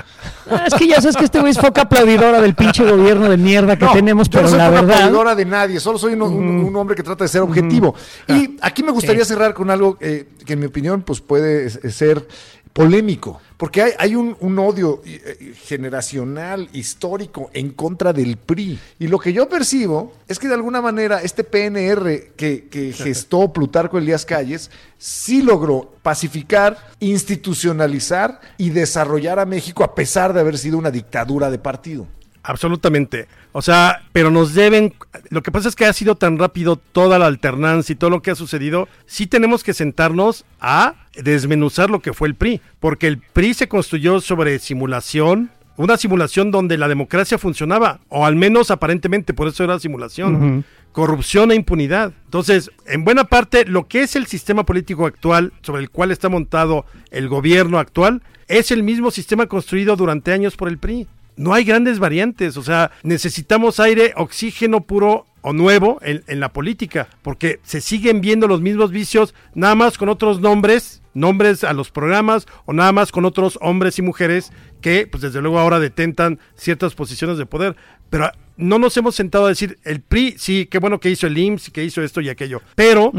Ah, 0.50 0.66
es 0.68 0.74
que 0.74 0.88
ya 0.88 1.02
sabes 1.02 1.16
que 1.18 1.26
este 1.26 1.40
güey 1.40 1.52
es 1.52 1.58
foca 1.60 1.82
aplaudidora 1.84 2.42
del 2.42 2.56
pinche 2.56 2.84
gobierno 2.90 3.30
de 3.30 3.38
mierda 3.38 3.78
que 3.78 3.86
No, 3.86 3.94
tenemos, 3.94 4.28
yo 4.28 4.32
pero 4.40 4.44
no 4.44 4.50
soy 4.50 4.58
la 4.58 4.70
verdad. 4.70 4.92
aplaudidora 4.96 5.36
de 5.36 5.46
nadie, 5.46 5.80
solo 5.80 5.98
soy 5.98 6.14
un, 6.14 6.22
un- 6.24 6.62
un 6.66 6.76
hombre 6.76 6.96
que 6.96 7.04
trata 7.04 7.24
de 7.24 7.28
ser 7.28 7.42
objetivo. 7.42 7.96
Y 8.28 8.58
aquí 8.62 8.84
me 8.84 8.92
gustaría 8.92 9.24
cerrar 9.26 9.54
con 9.54 9.70
algo 9.70 9.98
eh, 10.02 10.28
que 10.46 10.54
en 10.54 10.60
mi 10.60 10.66
opinión 10.66 11.02
pues 11.04 11.22
puede 11.22 11.68
eh, 11.68 11.70
ser 11.92 12.28
polémico, 12.74 13.42
porque 13.58 13.82
hay, 13.82 13.92
hay 13.98 14.16
un, 14.16 14.36
un 14.40 14.58
odio 14.60 15.02
eh, 15.06 15.54
generacional, 15.56 16.70
histórico, 16.74 17.50
en 17.54 17.72
contra 17.72 18.14
del 18.14 18.38
PRI. 18.38 18.80
Y 19.00 19.08
lo 19.08 19.20
que 19.20 19.34
yo 19.34 19.50
percibo 19.50 20.14
es 20.28 20.40
que 20.40 20.48
de 20.48 20.56
alguna 20.56 20.82
manera 20.82 21.22
este 21.22 21.44
PNR 21.44 22.32
que, 22.36 22.68
que 22.70 22.94
gestó 22.94 23.52
Plutarco 23.52 23.98
Elías 23.98 24.26
Calles 24.26 24.72
sí 24.98 25.42
logró 25.42 25.94
pacificar, 26.02 26.78
institucionalizar 27.00 28.40
y 28.58 28.70
desarrollar 28.70 29.40
a 29.40 29.46
México 29.46 29.84
a 29.84 29.96
pesar 29.96 30.34
de 30.34 30.40
haber 30.40 30.58
sido 30.58 30.78
una 30.78 30.92
dictadura 30.92 31.50
de 31.50 31.60
partido. 31.60 32.08
Absolutamente. 32.44 33.28
O 33.52 33.62
sea, 33.62 34.04
pero 34.14 34.32
nos 34.32 34.54
deben. 34.54 34.94
Lo 35.30 35.44
que 35.44 35.52
pasa 35.52 35.70
es 35.70 35.76
que 35.76 35.86
ha 35.86 35.94
sido 35.94 36.16
tan 36.16 36.40
rápido 36.40 36.76
toda 36.76 37.20
la 37.20 37.28
alternancia 37.28 37.94
y 37.94 37.96
todo 37.96 38.10
lo 38.10 38.22
que 38.22 38.32
ha 38.32 38.36
sucedido. 38.36 38.88
Sí 39.06 39.28
tenemos 39.28 39.64
que 39.64 39.74
sentarnos 39.74 40.46
a 40.60 40.96
desmenuzar 41.14 41.90
lo 41.90 42.00
que 42.00 42.14
fue 42.14 42.28
el 42.28 42.36
PRI. 42.36 42.62
Porque 42.80 43.08
el 43.08 43.20
PRI 43.20 43.54
se 43.54 43.68
construyó 43.68 44.22
sobre 44.22 44.58
simulación. 44.60 45.52
Una 45.78 45.98
simulación 45.98 46.52
donde 46.52 46.78
la 46.78 46.88
democracia 46.88 47.38
funcionaba. 47.38 48.00
O 48.10 48.26
al 48.26 48.36
menos 48.36 48.72
aparentemente, 48.72 49.34
por 49.34 49.48
eso 49.48 49.64
era 49.64 49.80
simulación. 49.80 50.66
Corrupción 50.92 51.52
e 51.52 51.56
impunidad. 51.56 52.12
Entonces, 52.26 52.72
en 52.86 53.06
buena 53.06 53.26
parte, 53.26 53.66
lo 53.66 53.88
que 53.88 54.02
es 54.02 54.16
el 54.16 54.26
sistema 54.26 54.66
político 54.66 55.06
actual, 55.06 55.54
sobre 55.62 55.82
el 55.82 55.90
cual 55.90 56.12
está 56.12 56.28
montado 56.28 56.86
el 57.12 57.30
gobierno 57.30 57.80
actual, 57.80 58.22
es 58.48 58.72
el 58.72 58.84
mismo 58.84 59.12
sistema 59.12 59.46
construido 59.46 59.96
durante 59.96 60.34
años 60.34 60.58
por 60.58 60.68
el 60.68 60.78
PRI 60.78 61.08
no 61.36 61.54
hay 61.54 61.64
grandes 61.64 62.00
variantes, 62.00 62.58
o 62.58 62.64
sea, 62.64 62.92
necesitamos 63.04 63.80
aire, 63.80 64.14
oxígeno 64.16 64.82
puro 64.82 65.26
o 65.42 65.54
nuevo 65.54 66.00
en, 66.02 66.24
en, 66.28 66.40
la 66.40 66.54
política, 66.54 67.08
porque 67.22 67.60
se 67.64 67.82
siguen 67.82 68.22
viendo 68.22 68.48
los 68.48 68.62
mismos 68.62 68.92
vicios, 68.92 69.34
nada 69.56 69.76
más 69.76 69.98
con 69.98 70.10
otros 70.10 70.40
nombres, 70.40 71.02
nombres 71.14 71.64
a 71.64 71.74
los 71.74 71.92
programas, 71.92 72.46
o 72.66 72.74
nada 72.74 72.92
más 72.92 73.12
con 73.12 73.26
otros 73.26 73.58
hombres 73.62 73.98
y 73.98 74.02
mujeres 74.02 74.52
que, 74.82 75.08
pues 75.08 75.22
desde 75.22 75.42
luego 75.42 75.60
ahora 75.60 75.80
detentan 75.80 76.40
ciertas 76.56 76.94
posiciones 76.94 77.38
de 77.38 77.46
poder, 77.46 77.76
pero 78.10 78.30
no 78.58 78.78
nos 78.78 78.96
hemos 78.98 79.16
sentado 79.16 79.46
a 79.46 79.50
decir, 79.50 79.80
el 79.84 80.02
PRI, 80.02 80.36
sí, 80.38 80.68
qué 80.68 80.78
bueno 80.78 81.00
que 81.00 81.10
hizo 81.10 81.28
el 81.28 81.38
IMSS, 81.38 81.72
que 81.72 81.84
hizo 81.84 82.02
esto 82.04 82.22
y 82.22 82.30
aquello, 82.30 82.62
pero... 82.76 83.12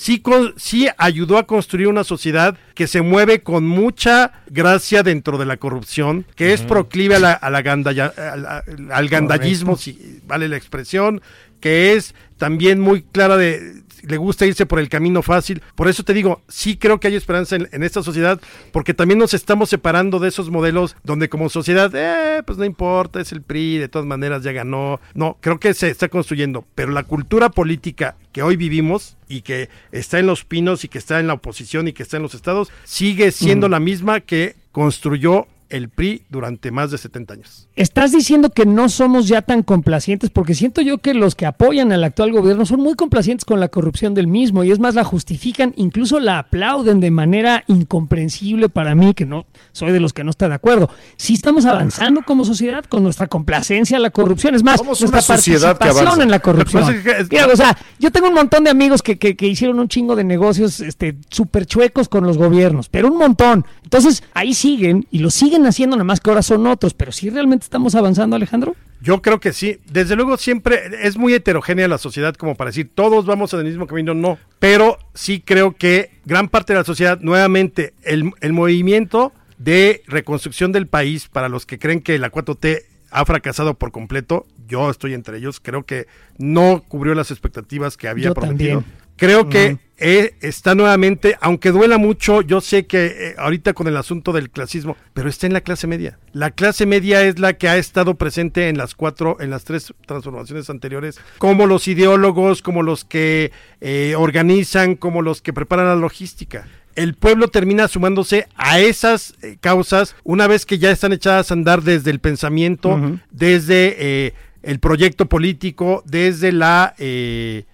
sí, 0.00 0.20
con, 0.20 0.54
sí 0.56 0.88
ayudó 0.96 1.36
a 1.36 1.46
construir 1.46 1.86
una 1.86 2.04
sociedad 2.04 2.56
que 2.74 2.86
se 2.86 3.02
mueve 3.02 3.42
con 3.42 3.66
mucha 3.66 4.32
gracia 4.48 5.02
dentro 5.02 5.36
de 5.36 5.44
la 5.44 5.58
corrupción, 5.58 6.24
que 6.36 6.46
uh 6.46 6.48
-huh. 6.48 6.54
es 6.54 6.62
proclive 6.62 7.16
a 7.16 7.18
la, 7.18 7.32
a 7.34 7.50
la 7.50 7.60
gandalla, 7.60 8.06
al, 8.16 8.90
al 8.90 9.08
gandallismo, 9.10 9.76
si 9.76 10.20
vale 10.26 10.48
la 10.48 10.56
expresión, 10.56 11.20
que 11.60 11.92
es 11.92 12.14
también 12.38 12.80
muy 12.80 13.02
clara 13.02 13.36
de 13.36 13.82
le 14.02 14.16
gusta 14.16 14.46
irse 14.46 14.66
por 14.66 14.78
el 14.78 14.88
camino 14.88 15.22
fácil. 15.22 15.62
Por 15.74 15.88
eso 15.88 16.02
te 16.02 16.14
digo, 16.14 16.42
sí 16.48 16.76
creo 16.76 17.00
que 17.00 17.08
hay 17.08 17.16
esperanza 17.16 17.56
en, 17.56 17.68
en, 17.72 17.82
esta 17.82 18.02
sociedad, 18.02 18.40
porque 18.72 18.94
también 18.94 19.18
nos 19.18 19.34
estamos 19.34 19.70
separando 19.70 20.18
de 20.18 20.28
esos 20.28 20.50
modelos 20.50 20.96
donde 21.02 21.28
como 21.28 21.48
sociedad, 21.48 21.90
eh, 21.94 22.42
pues 22.44 22.58
no 22.58 22.64
importa, 22.64 23.20
es 23.20 23.32
el 23.32 23.42
PRI, 23.42 23.78
de 23.78 23.88
todas 23.88 24.06
maneras 24.06 24.42
ya 24.42 24.52
ganó. 24.52 25.00
No, 25.14 25.36
creo 25.40 25.58
que 25.58 25.74
se 25.74 25.88
está 25.88 26.08
construyendo, 26.08 26.64
pero 26.74 26.92
la 26.92 27.04
cultura 27.04 27.50
política 27.50 28.16
que 28.32 28.42
hoy 28.42 28.56
vivimos 28.56 29.16
y 29.28 29.42
que 29.42 29.68
está 29.92 30.18
en 30.18 30.26
los 30.26 30.44
pinos 30.44 30.84
y 30.84 30.88
que 30.88 30.98
está 30.98 31.20
en 31.20 31.26
la 31.26 31.34
oposición 31.34 31.88
y 31.88 31.92
que 31.92 32.02
está 32.02 32.16
en 32.16 32.22
los 32.22 32.34
estados, 32.34 32.70
sigue 32.84 33.32
siendo 33.32 33.68
mm. 33.68 33.70
la 33.70 33.80
misma 33.80 34.20
que 34.20 34.56
construyó 34.72 35.46
el 35.70 35.88
PRI 35.88 36.24
durante 36.28 36.70
más 36.70 36.90
de 36.90 36.98
70 36.98 37.34
años. 37.34 37.68
Estás 37.76 38.12
diciendo 38.12 38.50
que 38.50 38.66
no 38.66 38.88
somos 38.88 39.28
ya 39.28 39.42
tan 39.42 39.62
complacientes, 39.62 40.30
porque 40.30 40.54
siento 40.54 40.80
yo 40.82 40.98
que 40.98 41.14
los 41.14 41.34
que 41.34 41.46
apoyan 41.46 41.92
al 41.92 42.04
actual 42.04 42.32
gobierno 42.32 42.66
son 42.66 42.80
muy 42.80 42.94
complacientes 42.94 43.44
con 43.44 43.60
la 43.60 43.68
corrupción 43.68 44.14
del 44.14 44.26
mismo, 44.26 44.64
y 44.64 44.70
es 44.70 44.78
más, 44.78 44.94
la 44.94 45.04
justifican, 45.04 45.72
incluso 45.76 46.20
la 46.20 46.38
aplauden 46.38 47.00
de 47.00 47.10
manera 47.10 47.64
incomprensible 47.68 48.68
para 48.68 48.94
mí, 48.94 49.14
que 49.14 49.24
no 49.24 49.46
soy 49.72 49.92
de 49.92 50.00
los 50.00 50.12
que 50.12 50.24
no 50.24 50.30
está 50.30 50.48
de 50.48 50.54
acuerdo. 50.54 50.90
Sí 51.16 51.34
estamos 51.34 51.64
avanzando 51.64 52.22
como 52.22 52.44
sociedad 52.44 52.84
con 52.84 53.02
nuestra 53.02 53.28
complacencia 53.28 53.96
a 53.96 54.00
la 54.00 54.10
corrupción, 54.10 54.54
es 54.54 54.62
más, 54.62 54.78
somos 54.78 55.00
nuestra 55.00 55.18
una 55.18 55.36
sociedad 55.36 55.78
participación 55.78 56.18
que 56.18 56.22
en 56.24 56.30
la 56.30 56.40
corrupción. 56.40 57.02
Mira, 57.30 57.46
o 57.46 57.56
sea, 57.56 57.76
yo 57.98 58.10
tengo 58.10 58.28
un 58.28 58.34
montón 58.34 58.64
de 58.64 58.70
amigos 58.70 59.02
que, 59.02 59.18
que, 59.18 59.36
que 59.36 59.46
hicieron 59.46 59.78
un 59.78 59.88
chingo 59.88 60.16
de 60.16 60.24
negocios 60.24 60.80
este, 60.80 61.16
súper 61.30 61.66
chuecos 61.66 62.08
con 62.08 62.26
los 62.26 62.36
gobiernos, 62.36 62.88
pero 62.88 63.08
un 63.08 63.18
montón. 63.18 63.64
Entonces, 63.84 64.22
ahí 64.34 64.54
siguen 64.54 65.06
y 65.10 65.20
lo 65.20 65.30
siguen 65.30 65.59
haciendo, 65.66 65.96
nada 65.96 66.04
más 66.04 66.20
que 66.20 66.30
ahora 66.30 66.42
son 66.42 66.66
otros, 66.66 66.94
pero 66.94 67.12
sí 67.12 67.30
realmente 67.30 67.64
estamos 67.64 67.94
avanzando, 67.94 68.36
Alejandro. 68.36 68.76
Yo 69.00 69.22
creo 69.22 69.40
que 69.40 69.52
sí. 69.52 69.78
Desde 69.90 70.16
luego 70.16 70.36
siempre 70.36 70.80
es 71.02 71.16
muy 71.16 71.32
heterogénea 71.32 71.88
la 71.88 71.98
sociedad 71.98 72.34
como 72.34 72.54
para 72.54 72.70
decir 72.70 72.90
todos 72.94 73.24
vamos 73.26 73.52
en 73.54 73.60
el 73.60 73.66
mismo 73.66 73.86
camino, 73.86 74.14
no. 74.14 74.38
Pero 74.58 74.98
sí 75.14 75.40
creo 75.40 75.74
que 75.74 76.10
gran 76.24 76.48
parte 76.48 76.72
de 76.72 76.80
la 76.80 76.84
sociedad, 76.84 77.18
nuevamente, 77.20 77.94
el, 78.02 78.32
el 78.40 78.52
movimiento 78.52 79.32
de 79.58 80.02
reconstrucción 80.06 80.72
del 80.72 80.86
país, 80.86 81.28
para 81.28 81.48
los 81.48 81.66
que 81.66 81.78
creen 81.78 82.00
que 82.00 82.18
la 82.18 82.30
4T 82.30 82.82
ha 83.10 83.24
fracasado 83.24 83.74
por 83.74 83.90
completo, 83.90 84.46
yo 84.68 84.88
estoy 84.90 85.14
entre 85.14 85.38
ellos, 85.38 85.60
creo 85.60 85.84
que 85.84 86.06
no 86.38 86.84
cubrió 86.86 87.14
las 87.14 87.30
expectativas 87.30 87.96
que 87.96 88.08
había 88.08 88.26
yo 88.26 88.34
prometido. 88.34 88.80
También. 88.80 88.99
Creo 89.20 89.50
que 89.50 89.76
eh, 89.98 90.34
está 90.40 90.74
nuevamente, 90.74 91.36
aunque 91.42 91.72
duela 91.72 91.98
mucho, 91.98 92.40
yo 92.40 92.62
sé 92.62 92.86
que 92.86 93.04
eh, 93.06 93.34
ahorita 93.36 93.74
con 93.74 93.86
el 93.86 93.98
asunto 93.98 94.32
del 94.32 94.48
clasismo, 94.48 94.96
pero 95.12 95.28
está 95.28 95.46
en 95.46 95.52
la 95.52 95.60
clase 95.60 95.86
media. 95.86 96.18
La 96.32 96.50
clase 96.50 96.86
media 96.86 97.22
es 97.22 97.38
la 97.38 97.52
que 97.52 97.68
ha 97.68 97.76
estado 97.76 98.14
presente 98.14 98.68
en 98.68 98.78
las 98.78 98.94
cuatro, 98.94 99.36
en 99.40 99.50
las 99.50 99.64
tres 99.64 99.92
transformaciones 100.06 100.70
anteriores, 100.70 101.20
como 101.36 101.66
los 101.66 101.86
ideólogos, 101.86 102.62
como 102.62 102.82
los 102.82 103.04
que 103.04 103.52
eh, 103.82 104.14
organizan, 104.16 104.96
como 104.96 105.20
los 105.20 105.42
que 105.42 105.52
preparan 105.52 105.86
la 105.86 105.96
logística 105.96 106.66
el 106.96 107.14
pueblo 107.14 107.48
termina 107.48 107.88
sumándose 107.88 108.46
a 108.56 108.80
esas 108.80 109.34
eh, 109.42 109.56
causas 109.60 110.16
una 110.24 110.46
vez 110.46 110.66
que 110.66 110.78
ya 110.78 110.90
están 110.90 111.12
echadas 111.12 111.50
a 111.50 111.54
andar 111.54 111.82
desde 111.82 112.10
el 112.10 112.20
pensamiento, 112.20 112.90
uh 112.90 112.98
-huh. 112.98 113.20
desde 113.30 113.96
eh, 113.98 114.34
el 114.62 114.80
proyecto 114.80 115.26
político, 115.26 116.02
desde 116.06 116.52
la... 116.52 116.94
Eh, 116.98 117.64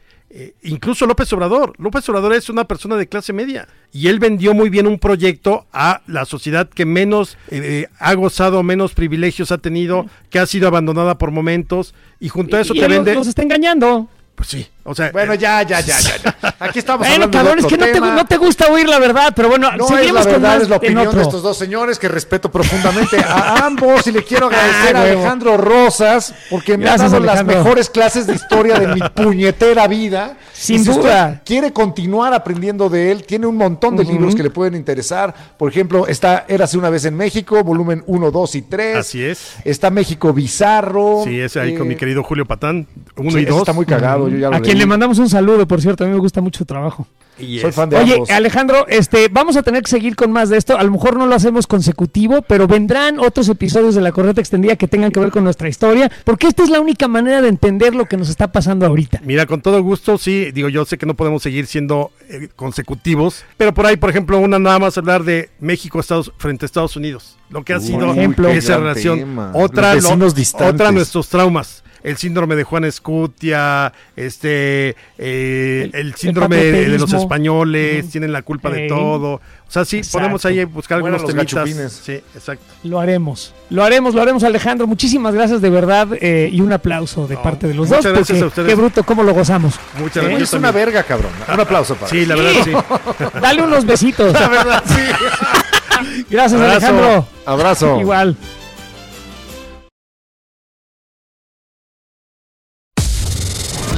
incluso 0.62 1.06
López 1.06 1.32
Obrador. 1.32 1.74
López 1.78 2.08
Obrador 2.08 2.34
es 2.34 2.48
una 2.48 2.64
persona 2.64 2.96
de 2.96 3.08
clase 3.08 3.32
media 3.32 3.68
y 3.92 4.08
él 4.08 4.18
vendió 4.18 4.54
muy 4.54 4.68
bien 4.68 4.86
un 4.86 4.98
proyecto 4.98 5.66
a 5.72 6.02
la 6.06 6.24
sociedad 6.24 6.68
que 6.68 6.84
menos 6.84 7.38
eh, 7.50 7.86
ha 7.98 8.14
gozado, 8.14 8.62
menos 8.62 8.94
privilegios 8.94 9.52
ha 9.52 9.58
tenido, 9.58 10.06
que 10.30 10.38
ha 10.38 10.46
sido 10.46 10.68
abandonada 10.68 11.18
por 11.18 11.30
momentos 11.30 11.94
y 12.20 12.28
junto 12.28 12.56
a 12.56 12.60
eso 12.60 12.74
y 12.74 12.80
te 12.80 12.88
vende... 12.88 13.14
Nos 13.14 13.26
está 13.26 13.42
engañando. 13.42 14.08
Pues 14.34 14.48
sí, 14.48 14.66
o 14.86 14.94
sea... 14.94 15.10
Bueno, 15.12 15.34
ya, 15.34 15.62
ya, 15.62 15.80
ya, 15.80 15.98
ya. 16.00 16.16
ya. 16.22 16.54
Aquí 16.60 16.78
estamos 16.78 17.06
bueno, 17.06 17.30
cabrón, 17.30 17.56
de 17.56 17.60
es 17.62 17.66
que 17.66 17.76
no 17.76 17.84
te, 17.86 18.00
no 18.00 18.24
te, 18.26 18.36
gusta 18.36 18.66
oír 18.70 18.88
la 18.88 18.98
verdad, 18.98 19.32
pero 19.36 19.48
bueno, 19.48 19.70
no 19.76 19.86
seguimos 19.88 20.20
es 20.20 20.26
la 20.26 20.32
con 20.32 20.42
verdad, 20.42 20.54
más 20.54 20.62
es 20.62 20.68
la 20.68 20.76
opinión 20.76 21.14
de 21.14 21.22
estos 21.22 21.42
dos 21.42 21.56
señores 21.58 21.98
que 21.98 22.08
respeto 22.08 22.50
profundamente 22.50 23.18
a 23.18 23.66
ambos 23.66 24.06
y 24.06 24.12
le 24.12 24.22
quiero 24.22 24.46
agradecer 24.46 24.96
Ah, 24.96 25.00
a. 25.00 25.02
Alejandro 25.02 25.56
Rosas 25.56 26.34
porque 26.50 26.76
me 26.78 26.84
Gracias, 26.84 27.12
ha 27.12 27.16
dado 27.16 27.22
Alejandro. 27.22 27.54
las 27.54 27.64
mejores 27.64 27.90
clases 27.90 28.26
de 28.26 28.34
historia 28.34 28.78
de 28.78 28.88
mi 28.94 29.00
puñetera 29.14 29.86
vida. 29.88 30.36
Sin 30.52 30.82
si 30.84 30.90
duda. 30.90 31.42
quiere 31.44 31.72
continuar 31.72 32.32
aprendiendo 32.32 32.88
de 32.88 33.12
él, 33.12 33.24
tiene 33.24 33.46
un 33.46 33.56
montón 33.56 33.94
de 33.96 34.04
Ujú. 34.04 34.12
libros 34.12 34.34
que 34.34 34.42
le 34.42 34.50
pueden 34.50 34.74
interesar. 34.74 35.34
Por 35.58 35.70
ejemplo, 35.70 36.06
está 36.06 36.44
Érase 36.48 36.78
una 36.78 36.88
vez 36.88 37.04
en 37.04 37.14
México, 37.16 37.62
volumen 37.62 38.02
1, 38.06 38.30
2 38.30 38.54
y 38.54 38.62
3. 38.62 38.96
Así 38.96 39.22
es. 39.22 39.56
Está 39.64 39.90
México 39.90 40.32
Bizarro. 40.32 41.22
Sí, 41.24 41.38
ese 41.40 41.60
ahí 41.60 41.74
con 41.74 41.86
Eh, 41.86 41.90
mi 41.90 41.96
querido 41.96 42.22
Julio 42.22 42.46
Patán, 42.46 42.86
uno 43.16 43.30
sí, 43.32 43.38
y 43.38 43.42
ese 43.42 43.50
dos. 43.50 43.58
está 43.60 43.72
muy 43.74 43.84
cagado, 43.84 44.28
yo 44.28 44.38
ya 44.38 44.48
lo 44.50 44.56
quien 44.76 44.80
le 44.80 44.86
mandamos 44.86 45.18
un 45.18 45.28
saludo, 45.28 45.66
por 45.66 45.80
cierto, 45.80 46.04
a 46.04 46.06
mí 46.06 46.12
me 46.12 46.18
gusta 46.18 46.40
mucho 46.40 46.58
su 46.58 46.64
trabajo. 46.64 47.06
Y 47.38 47.58
Soy 47.58 47.70
fan 47.70 47.90
de 47.90 47.96
Oye, 47.98 48.14
ambos. 48.14 48.30
Alejandro, 48.30 48.86
este, 48.88 49.28
vamos 49.30 49.56
a 49.58 49.62
tener 49.62 49.82
que 49.82 49.90
seguir 49.90 50.16
con 50.16 50.32
más 50.32 50.48
de 50.48 50.56
esto. 50.56 50.78
A 50.78 50.82
lo 50.82 50.90
mejor 50.90 51.18
no 51.18 51.26
lo 51.26 51.34
hacemos 51.34 51.66
consecutivo, 51.66 52.40
pero 52.40 52.66
vendrán 52.66 53.18
otros 53.18 53.46
episodios 53.50 53.94
de 53.94 54.00
la 54.00 54.10
correcta 54.10 54.40
extendida 54.40 54.76
que 54.76 54.88
tengan 54.88 55.10
que 55.12 55.20
ver 55.20 55.30
con 55.30 55.44
nuestra 55.44 55.68
historia, 55.68 56.10
porque 56.24 56.46
esta 56.46 56.62
es 56.62 56.70
la 56.70 56.80
única 56.80 57.08
manera 57.08 57.42
de 57.42 57.48
entender 57.48 57.94
lo 57.94 58.06
que 58.06 58.16
nos 58.16 58.30
está 58.30 58.50
pasando 58.52 58.86
ahorita. 58.86 59.20
Mira, 59.22 59.44
con 59.44 59.60
todo 59.60 59.82
gusto, 59.82 60.16
sí, 60.16 60.50
digo, 60.52 60.70
yo 60.70 60.86
sé 60.86 60.96
que 60.96 61.04
no 61.04 61.12
podemos 61.12 61.42
seguir 61.42 61.66
siendo 61.66 62.10
eh, 62.30 62.48
consecutivos, 62.56 63.44
pero 63.58 63.74
por 63.74 63.84
ahí, 63.84 63.98
por 63.98 64.08
ejemplo, 64.08 64.38
una 64.38 64.58
nada 64.58 64.78
más 64.78 64.96
hablar 64.96 65.22
de 65.24 65.50
México 65.60 66.00
Estados, 66.00 66.32
frente 66.38 66.64
a 66.64 66.66
Estados 66.66 66.96
Unidos, 66.96 67.36
lo 67.50 67.64
que 67.64 67.74
ha 67.74 67.78
Uy, 67.78 67.86
sido 67.86 68.12
ejemplo. 68.12 68.48
esa 68.48 68.78
relación. 68.78 69.18
tema. 69.18 69.50
Otra, 69.54 69.94
Los 69.94 70.04
lo- 70.04 70.66
otra 70.66 70.90
nuestros 70.90 71.28
traumas. 71.28 71.82
El 72.06 72.16
síndrome 72.16 72.54
de 72.56 72.62
Juan 72.64 72.84
Escutia, 72.84 73.92
este, 74.14 74.96
eh, 75.18 75.90
el, 75.92 75.94
El- 75.94 76.14
síndrome 76.14 76.56
el 76.68 76.72
de, 76.72 76.88
de 76.90 76.98
los 76.98 77.12
españoles, 77.12 78.08
tienen 78.10 78.32
la 78.32 78.42
culpa 78.42 78.70
de 78.70 78.86
todo. 78.88 79.34
O 79.68 79.70
sea, 79.72 79.84
sí, 79.84 79.98
Exacto. 79.98 80.18
podemos 80.18 80.44
ahí 80.44 80.64
buscar 80.64 81.00
Bueno, 81.00 81.16
algunos 81.16 81.34
temitas. 81.34 81.54
gachupines. 81.64 81.92
Sí, 82.04 82.12
exacto. 82.36 82.64
Lo 82.84 83.00
haremos. 83.00 83.52
Lo 83.70 83.82
haremos, 83.82 84.14
lo 84.14 84.22
haremos, 84.22 84.44
Alejandro. 84.44 84.86
Muchísimas 84.86 85.34
gracias 85.34 85.60
de 85.60 85.68
verdad 85.70 86.06
eh, 86.20 86.48
y 86.52 86.60
un 86.60 86.72
aplauso 86.72 87.26
de 87.26 87.34
No, 87.34 87.42
parte 87.42 87.66
de 87.66 87.74
los 87.74 87.88
muchas 87.88 88.04
dos. 88.04 88.12
gracias 88.12 88.28
porque 88.38 88.44
a 88.44 88.46
ustedes. 88.46 88.68
Qué 88.68 88.74
bruto, 88.76 89.02
cómo 89.02 89.24
lo 89.24 89.34
gozamos. 89.34 89.74
Muchas 89.98 90.22
¿Eh? 90.24 90.28
gracias. 90.28 90.48
Es 90.50 90.54
una 90.54 90.70
verga, 90.70 91.02
cabrón. 91.02 91.32
Un 91.52 91.60
aplauso 91.60 91.96
para 91.96 92.08
Sí, 92.08 92.24
la 92.24 92.36
verdad, 92.36 92.52
sí. 92.64 92.72
Dale 93.42 93.62
unos 93.62 93.84
besitos. 93.84 94.32
La 94.32 94.48
verdad, 94.48 94.84
sí. 94.86 96.24
Gracias, 96.30 96.60
Abrazo. 96.60 96.76
Alejandro. 96.86 97.28
Abrazo. 97.44 98.00
Igual. 98.00 98.36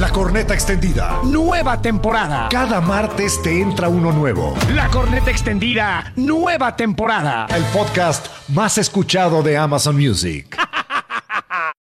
La 0.09 0.15
corneta 0.15 0.55
extendida. 0.55 1.19
Nueva 1.23 1.79
temporada. 1.79 2.49
Cada 2.49 2.81
martes 2.81 3.39
te 3.43 3.61
entra 3.61 3.89
uno 3.89 4.11
nuevo. 4.11 4.55
La 4.73 4.87
corneta 4.87 5.29
extendida. 5.29 6.11
Nueva 6.15 6.75
temporada. 6.75 7.45
El 7.55 7.61
podcast 7.65 8.25
más 8.47 8.79
escuchado 8.79 9.43
de 9.43 9.55
Amazon 9.55 9.95
Music. 9.95 10.57